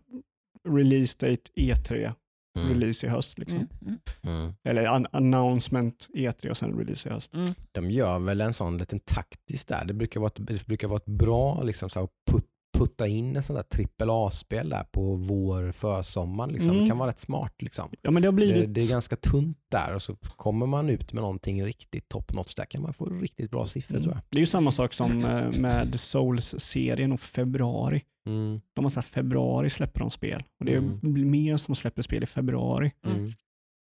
[0.67, 2.11] release date E3,
[2.59, 2.69] Mm.
[2.69, 3.39] release i höst.
[3.39, 3.59] Liksom.
[3.59, 3.97] Mm.
[4.23, 4.39] Mm.
[4.41, 4.53] Mm.
[4.63, 7.33] Eller an- announcement E3 och sen release i höst.
[7.33, 7.47] Mm.
[7.71, 9.85] De gör väl en sån liten taktisk där.
[9.85, 12.45] Det brukar vara ett, det brukar vara ett bra liksom, så här, put,
[12.77, 16.47] putta in en sån där trippel A-spel där på vår försommar.
[16.47, 16.69] Liksom.
[16.69, 16.81] Mm.
[16.83, 17.61] Det kan vara rätt smart.
[17.61, 17.89] Liksom.
[18.01, 18.73] Ja men det har Det, blivit...
[18.73, 22.53] det är ganska tunt där och så kommer man ut med någonting riktigt top notch.
[22.55, 24.21] Där kan man få riktigt bra siffror tror jag.
[24.29, 28.01] Det är ju samma sak som eh, med Souls-serien och februari.
[28.25, 28.61] Mm.
[28.73, 30.43] De har så här, februari släpper de spel.
[30.59, 31.31] Och det är Mm.
[31.31, 32.91] mer som släpper spel i februari.
[33.05, 33.25] Mm.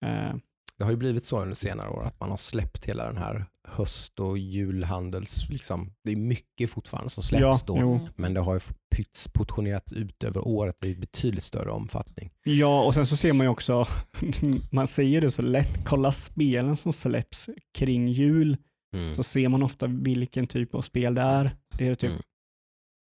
[0.04, 0.36] Eh,
[0.78, 3.46] Det har ju blivit så under senare år att man har släppt hela den här
[3.68, 5.48] höst och julhandels...
[5.48, 7.78] Liksom, det är mycket fortfarande som släpps ja, då.
[7.80, 8.08] jo.
[8.16, 8.60] Men det har ju
[9.32, 12.30] portionerats ut över året i betydligt större omfattning.
[12.44, 13.86] ja, och sen så ser man ju också,
[14.72, 17.48] man säger det så lätt, kolla spelen som släpps
[17.78, 18.56] kring jul.
[18.94, 19.14] Mm.
[19.14, 21.56] Så ser man ofta vilken typ av spel det är.
[21.78, 22.22] Det är typ Mm.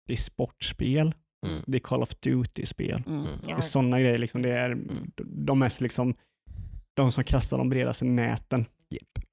[0.07, 1.15] det är sportspel,
[1.47, 1.63] Mm.
[1.67, 3.03] det är Call of Duty-spel.
[3.07, 3.21] Mm.
[3.21, 3.39] Mm.
[3.49, 4.19] Det är sådana grejer.
[4.19, 4.43] Liksom.
[4.43, 4.79] Det är
[5.27, 6.15] de mest liksom,
[6.95, 8.65] de som kastar de bredaste näten.
[8.91, 9.25] Japp.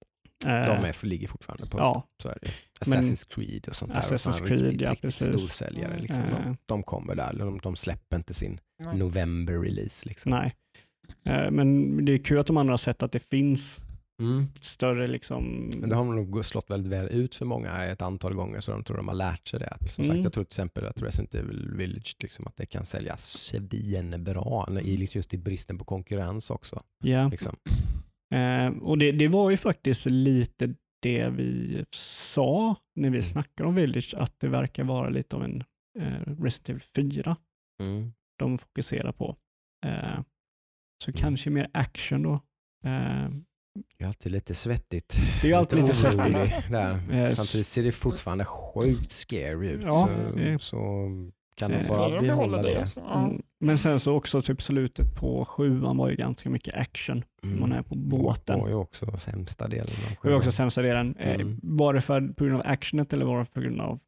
[0.45, 2.07] Eh, De är, ligger fortfarande på ja.
[2.23, 2.48] Så är det.
[2.48, 2.53] ju.
[2.91, 4.02] Men- Assassin's Creed och sånt där.
[4.02, 5.99] Assassin's Creed, riktigt, ja, riktigt storsäljare.
[5.99, 6.23] Liksom.
[6.23, 6.30] Eh.
[6.45, 7.34] De, de kommer där.
[7.34, 8.60] De, de släpper inte sin
[8.94, 10.07] november-release.
[10.07, 10.30] Liksom.
[10.31, 10.56] Nej.
[11.26, 13.84] Eh, Men det är kul att de andra har sett att det finns
[14.20, 14.46] Mm.
[14.62, 15.70] större liksom...
[15.80, 18.84] Men det har nog slått väldigt väl ut för många ett antal gånger så de
[18.84, 19.78] tror de har lärt sig det.
[19.90, 20.16] Som Mm.
[20.16, 24.82] sagt, jag tror till exempel att Resident Evil Village liksom, att det kan säljas svinbra
[24.82, 26.84] i liksom just i bristen på konkurrens också.
[27.04, 27.30] Ja.
[27.30, 27.56] Liksom.
[28.34, 33.22] Eh, och det, det var ju faktiskt lite det vi sa när vi Mm.
[33.22, 35.64] snackade om Village, att det verkar vara lite av en
[36.00, 37.36] eh, Resident Evil 4
[37.82, 38.12] Mm.
[38.40, 39.36] de fokuserar på.
[39.86, 40.20] Eh,
[41.04, 41.18] så Mm.
[41.18, 42.34] kanske mer action då.
[42.86, 43.30] Eh,
[43.97, 45.15] Det är alltid lite svettigt.
[45.41, 46.72] det är ju alltid lite orolig svettigt.
[46.72, 47.31] Där.
[47.31, 49.81] Samtidigt ser det fortfarande sjukt scary ut.
[49.84, 50.77] Ja, så, det- så
[51.56, 52.73] kan de Eh, Så bara de behålla det.
[52.73, 52.85] det.
[52.85, 53.26] Så, ja.
[53.26, 53.41] Mm.
[53.60, 57.23] Men sen så också typ slutet på sjuan var ju ganska mycket action.
[57.43, 57.60] Mm.
[57.60, 58.60] Man är på båten.
[58.60, 61.15] var ju också sämsta delen av Det var också sämsta delen.
[61.15, 61.60] Eh, Mm.
[61.64, 63.99] Var det för, på grund av actionet eller var det på grund av,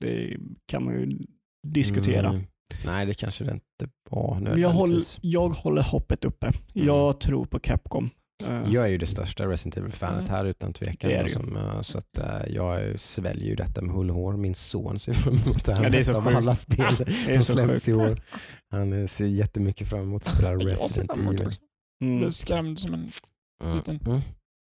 [0.00, 0.36] det
[0.66, 1.18] kan man ju
[1.66, 2.28] diskutera.
[2.28, 2.42] Mm.
[2.86, 5.18] Nej, det kanske det inte var Men jag, håller, nödvändigtvis.
[5.22, 6.50] jag håller hoppet uppe.
[6.72, 8.10] Jag tror på Capcom.
[8.66, 11.10] Jag är ju det största Resident Evil-fanet här utan tvekan.
[11.10, 11.34] Det du ju.
[11.34, 14.36] Som, eh, så att, eh, jag sväljer ju detta med hull och hår.
[14.36, 16.36] Min son ser fram emot det här Ja, det är mest så av sjukt.
[16.36, 16.94] alla spel
[17.26, 18.22] det som släpps i år.
[18.70, 21.50] Han eh, ser jättemycket fram emot att spela Resident det Evil.
[22.02, 22.14] Mm.
[22.18, 23.08] Jag är skrämd som en.
[23.74, 24.00] Liten.
[24.06, 24.20] Mm.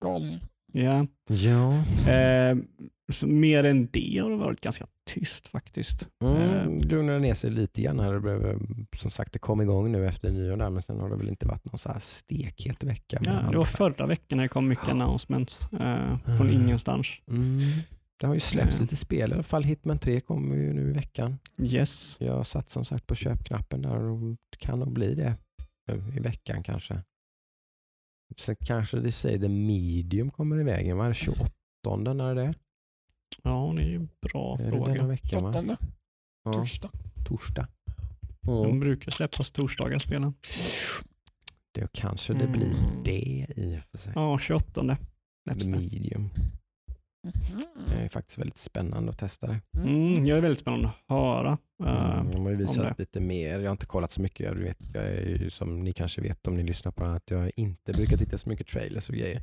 [0.04, 0.40] galning.
[0.72, 1.06] Ja.
[1.28, 1.74] Ja.
[2.12, 2.56] Eh,
[3.12, 6.08] så mer än det har det varit ganska tyst faktiskt.
[6.22, 8.12] Mm, Eh, lugnade ner sig lite grann här.
[8.14, 8.58] Det blev, eh,
[8.96, 11.46] som sagt, det kom igång nu efter nyår där, men sen har det väl inte
[11.46, 13.20] varit någon så här stekhet vecka.
[13.24, 16.62] Ja, det var förra veckan när det kom mycket announcements eh, från Mm.
[16.62, 17.06] ingenstans.
[17.28, 17.58] Mm.
[18.20, 18.82] Det har ju släppts Ja.
[18.82, 19.62] lite spel i alla fall.
[19.64, 21.38] Hitman 3 kommer ju nu i veckan.
[21.58, 22.16] Yes.
[22.20, 24.20] Jag satt som sagt på köpknappen där och
[24.50, 25.36] det kan nog bli det
[26.16, 27.02] i veckan kanske.
[28.36, 30.96] Sen kanske det säger The Medium kommer i vägen.
[30.96, 32.54] Vad är det 28 när är det?
[33.42, 35.06] Ja, det är ju en bra Är det denna fråga.
[35.06, 35.52] veckan va?
[35.52, 35.76] 28
[36.44, 36.90] Ja, torsdag.
[37.28, 37.68] torsdag.
[38.40, 38.80] De Ja.
[38.80, 40.34] brukar släppas torsdagar spelen.
[41.72, 43.02] Det kanske det blir Mm.
[43.04, 44.12] det i och för sig.
[44.16, 44.82] Ja, 28.
[44.82, 44.96] The
[45.50, 45.70] släpps det.
[45.70, 46.30] Medium.
[47.88, 49.60] Det är faktiskt väldigt spännande att testa det.
[49.78, 51.58] Mm, jag är väldigt spännande att höra.
[51.84, 53.58] eh, Mm, de har ju visat lite mer.
[53.58, 54.46] Jag har inte kollat så mycket.
[54.46, 57.16] Jag, vet, jag är ju, som ni kanske vet om ni lyssnar på det här,
[57.16, 59.42] att jag inte brukar titta så mycket trailers och grejer.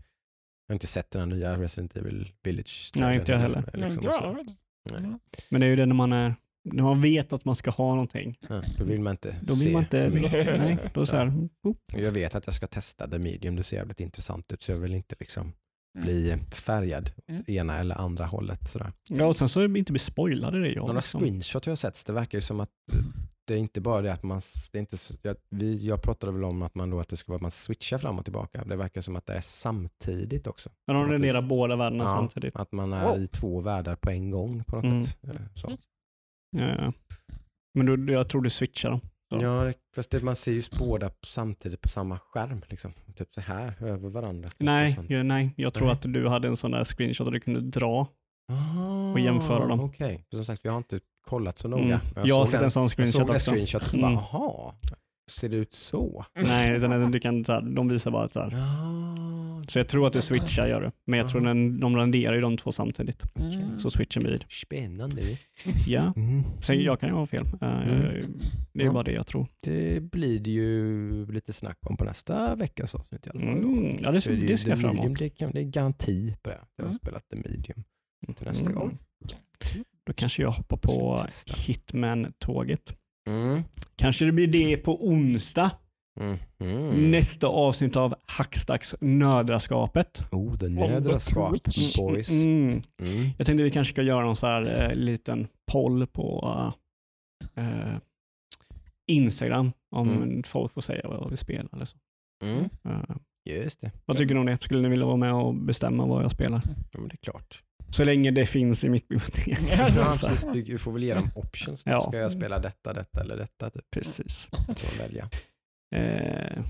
[0.71, 2.91] Jag har inte sett den här nya Resident Evil Village.
[2.95, 3.69] Nej, inte jag heller.
[3.73, 4.59] liksom, faktiskt.
[4.91, 5.17] Nej.
[5.49, 7.89] Men det är ju det när man är när man vet att man ska ha
[7.89, 8.37] någonting.
[8.49, 10.09] Ja, då vill man inte Då vill se man inte...
[10.09, 10.31] mycket.
[10.45, 11.27] Nej, då så här,
[11.63, 13.55] oh, Jag vet att jag ska testa The Medium.
[13.55, 15.53] Det ser jävligt intressant ut så jag vill inte liksom Mm.
[15.99, 17.41] Bli färgad Mm.
[17.41, 18.69] åt ena eller andra hållet.
[18.69, 18.93] Sådär.
[19.09, 20.77] Ja, och sen så är det inte bli spoilade det jag.
[20.81, 21.21] Några liksom.
[21.21, 22.69] screenshots jag har sett, det verkar ju som att
[23.47, 24.41] det är inte bara det att man,
[24.71, 27.17] det är inte, så- jag, vi, jag pratade väl om att man då att det
[27.17, 28.63] ska vara att man switchar fram och tillbaka.
[28.63, 30.69] Det verkar som att det är samtidigt också.
[30.87, 32.55] Men de renderar båda världarna Ja, samtidigt.
[32.55, 33.19] Att man är Wow.
[33.23, 35.03] i två världar på en gång på något Mm.
[35.03, 35.23] sätt.
[35.23, 35.77] Eh, Så.
[36.57, 36.93] Ja, ja.
[37.73, 38.99] Men då, jag tror du switchar dem.
[39.39, 39.73] Ja.
[39.95, 42.61] Fast det, man ser just båda samtidigt på samma skärm.
[42.69, 42.93] Liksom.
[43.15, 44.47] Typ så här över varandra.
[44.49, 45.93] typ, Nej, ja, nej, jag tror Nej.
[45.93, 48.07] att du hade en sån där screenshot där du kunde dra.
[48.51, 49.79] Ah, och jämföra dem.
[49.79, 51.83] Okej, För som sagt vi har inte kollat så noga.
[51.83, 51.99] Mm.
[52.15, 53.51] Men Jag har såg sett en sån jag screenshot såg den också.
[53.51, 54.01] screenshot och Mm.
[54.01, 54.75] bara, aha,
[55.31, 56.25] ser det ut så?
[56.35, 58.51] Nej, utan du kan, så här, de visar bara så här.
[58.51, 60.91] Ja, Så jag tror att du switchar gör det.
[61.05, 63.23] Men jag tror den, de renderar ju de två samtidigt.
[63.39, 63.79] Mm.
[63.79, 64.45] Så switchen blir.
[64.49, 65.21] Spännande.
[65.87, 66.43] Ja, Mm.
[66.61, 67.45] sen jag kan ju ha fel.
[67.61, 68.39] Eh, Mm.
[68.73, 68.93] Det är Ja.
[68.93, 69.47] bara det jag tror.
[69.63, 73.49] Det blir det ju lite snack om på nästa veckas avsnitt i alla fall.
[73.49, 75.19] Mm, ja, det, Så är det, ju ser jag fram medium, emot.
[75.19, 76.59] det, kan, det är garanti på det.
[76.75, 76.99] Jag har Mm.
[76.99, 77.83] spelat The Medium
[78.37, 78.75] till nästa Mm.
[78.79, 78.97] gång.
[80.05, 81.53] Då kanske jag hoppar på Ska.
[81.61, 82.95] Hitman-tåget.
[83.29, 83.63] Mm.
[83.95, 85.71] Kanske det blir det på onsdag.
[86.19, 86.37] Mm.
[86.59, 87.11] Mm.
[87.11, 90.21] Nästa avsnitt av Hackstacks Nödraskapet.
[90.31, 91.97] Oh, the the nödraskap Twitch.
[91.97, 92.29] boys.
[92.29, 92.67] Mm.
[93.01, 93.29] Mm.
[93.37, 96.47] Jag tänkte vi kanske ska göra en så här eh, liten poll på
[97.55, 97.95] eh,
[99.07, 100.43] Instagram om Mm.
[100.43, 101.69] folk får säga vad vi spelar.
[101.73, 101.97] Eller så.
[102.43, 102.63] Mm.
[102.85, 103.15] Eh,
[103.63, 103.91] Just det.
[104.05, 104.61] vad tycker ni om det?
[104.63, 106.61] Skulle ni vilja vara med och bestämma vad jag spelar?
[106.65, 107.63] Ja, men det är klart.
[107.91, 109.57] Så länge det finns i mitt bibliotek.
[109.77, 109.89] Ja,
[110.21, 110.47] precis.
[110.53, 111.83] Du, får väl ge dem options.
[111.85, 112.01] Ja.
[112.01, 113.69] Ska jag spela detta, detta eller detta?
[113.69, 113.89] Typ.
[113.89, 114.49] Precis.
[114.75, 115.29] Så välja.
[115.95, 116.63] Eh,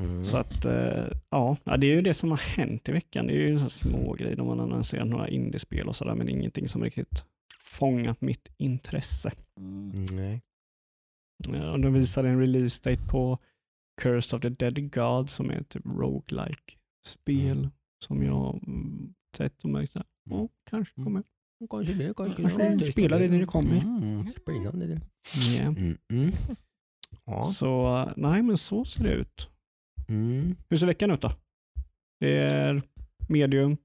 [0.00, 0.24] Mm.
[0.24, 3.26] Så att, eh, ja, det är ju det som har hänt i veckan.
[3.26, 6.28] Det är ju en sån små grej de har annonserat några indiespel och sådär, men
[6.28, 7.24] ingenting som riktigt
[7.64, 9.32] fångat mitt intresse.
[9.60, 10.04] Mm.
[10.12, 10.42] Nej.
[11.48, 13.38] Ja, de visade en release date på
[14.00, 16.72] Cursed of the Dead God som är ett typ roguelike
[17.06, 17.70] spel Mm.
[18.04, 19.96] som jag mm, sett och märkt
[20.30, 20.40] Mm.
[20.42, 21.22] oh, kanske kommer.
[21.70, 22.92] Kanske det, kanske Kanske det.
[22.92, 23.82] spela det när det kommer.
[23.82, 24.28] Mm.
[24.28, 25.00] Spännande det.
[25.58, 25.62] Ja.
[25.64, 25.98] Mm.
[26.12, 26.32] Mm.
[27.24, 27.44] Ja.
[27.44, 29.48] Så nej, men så ser det ut.
[30.08, 30.56] Mm.
[30.68, 31.32] Hur ser veckan ut då?
[32.20, 32.82] Det är
[33.28, 33.76] medium,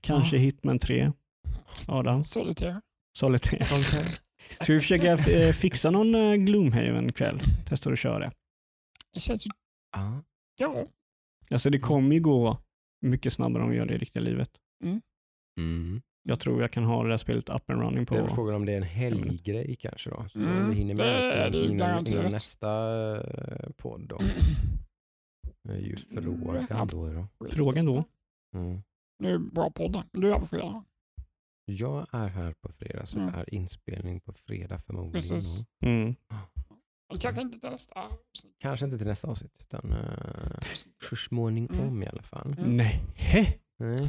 [0.00, 0.42] kanske Ja.
[0.42, 1.12] Hitman 3.
[1.88, 2.80] Adam, Solitaire.
[3.18, 3.64] Solitaire.
[3.64, 4.18] Här.
[4.64, 7.40] Ska vi försöka eh, fixa någon eh, Gloomhaven kväll?
[7.68, 8.32] Testa att köra det.
[9.14, 9.46] Det känns.
[9.92, 10.22] Ja.
[10.58, 10.86] Ja.
[11.50, 12.58] Alltså det kommer ju gå
[13.00, 14.50] mycket snabbare om vi gör det i riktiga livet.
[14.84, 15.00] Mm.
[16.22, 18.34] Jag tror jag kan ha det där spelet up and running Det är på...
[18.34, 20.26] frågan om det är en helggrej kanske då.
[20.28, 22.70] Så Mm, om vi hinner det med är det ju innan, innan, nästa
[23.16, 24.18] eh, podd då.
[25.64, 27.26] Det är ju frågan då.
[27.40, 27.48] då.
[27.50, 28.04] Frågan då?
[28.54, 28.82] Mm.
[29.18, 30.04] Nu är det bra poddar.
[30.12, 30.84] Du är här på fredag.
[31.64, 33.32] Jag är här på fredag så Mm.
[33.32, 35.12] det är inspelning på fredag förmodligen.
[35.12, 35.64] Precis.
[35.84, 36.14] Mm.
[37.12, 38.56] Vi kanske inte till nästa avsnitt.
[38.58, 40.60] Kanske inte till nästa avsnitt utan uh,
[41.10, 42.02] så småningom Mm.
[42.02, 42.52] i alla fall.
[42.58, 42.76] Mm.
[42.76, 43.00] Nej.
[43.78, 44.08] Nej.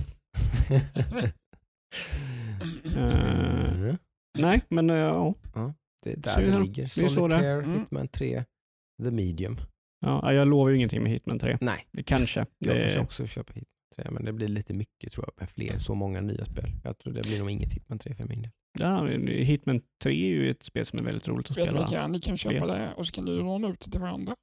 [2.96, 3.96] Eh,
[4.40, 5.36] nej, men eh, ja.
[6.04, 6.88] det är där det ligger.
[6.88, 7.10] Så det är.
[7.10, 7.80] Solitaire, Mm.
[7.80, 8.46] Hitman 3,
[9.04, 9.58] The Medium.
[10.06, 10.34] ja.
[10.34, 11.58] Jag lovar ju ingenting med Hitman 3.
[11.62, 12.40] Nej, Det kanske.
[12.40, 13.66] jag Det, kanske också köper Hitman
[13.96, 16.72] säga, men det blir lite mycket tror jag med fler, så många nya spel.
[16.84, 18.52] Jag tror det blir nog inget Hitman 3 för min del.
[18.80, 21.82] Ja, Hitman 3 är ju ett spel som är väldigt roligt att Vet du spela.
[21.82, 24.36] vad kan, ni kan köpa det och så kan du låna ut det till varandra.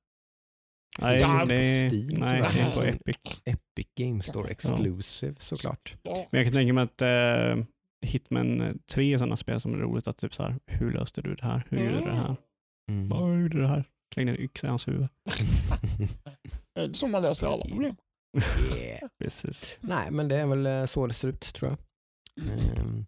[0.98, 3.16] Nej, Ja, det, på Steam, nej, är på Epic.
[3.44, 5.96] Epic Game Store Exclusive såklart.
[6.02, 6.26] Ja.
[6.30, 7.64] Men jag kan tänka mig att eh,
[8.06, 11.34] Hitman 3 är sådana spel som är roligt att typ så här, hur löste du
[11.34, 11.62] det här?
[11.68, 12.36] Hur gjorde du det här?
[12.90, 13.08] Mm.
[13.08, 13.84] Vad gjorde du det här?
[14.14, 15.08] Slängde en yxa i hans huvud.
[16.74, 17.96] Det är så man löser alla problem.
[18.78, 19.08] yeah.
[19.18, 19.78] Precis.
[19.80, 21.78] Nej, men det är väl eh, så det ser ut tror jag.
[22.78, 23.06] Ehm,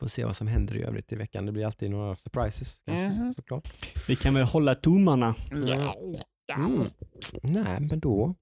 [0.00, 1.46] får se vad som händer i övrigt i veckan.
[1.46, 3.34] Det blir alltid några surprises kanske, Mhm.
[3.34, 3.68] såklart.
[4.08, 5.34] Vi kan väl hålla tummarna.
[5.66, 5.96] Ja.
[6.46, 6.54] Ja.
[6.54, 6.86] Mm.
[7.42, 8.34] Nej, men då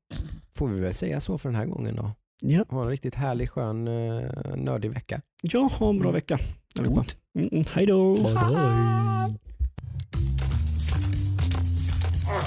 [0.59, 2.11] får vi väl säga så för den här gången då.
[2.45, 5.21] Ja, Ha en riktigt härlig, skön, uh, nördig vecka.
[5.43, 6.15] jag har en bra Mm.
[6.15, 6.39] vecka.
[6.79, 7.05] allihopa.
[7.39, 8.15] Mm, mm, hej då!
[8.15, 9.39] Bye.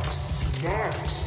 [0.02, 1.25] X-Max.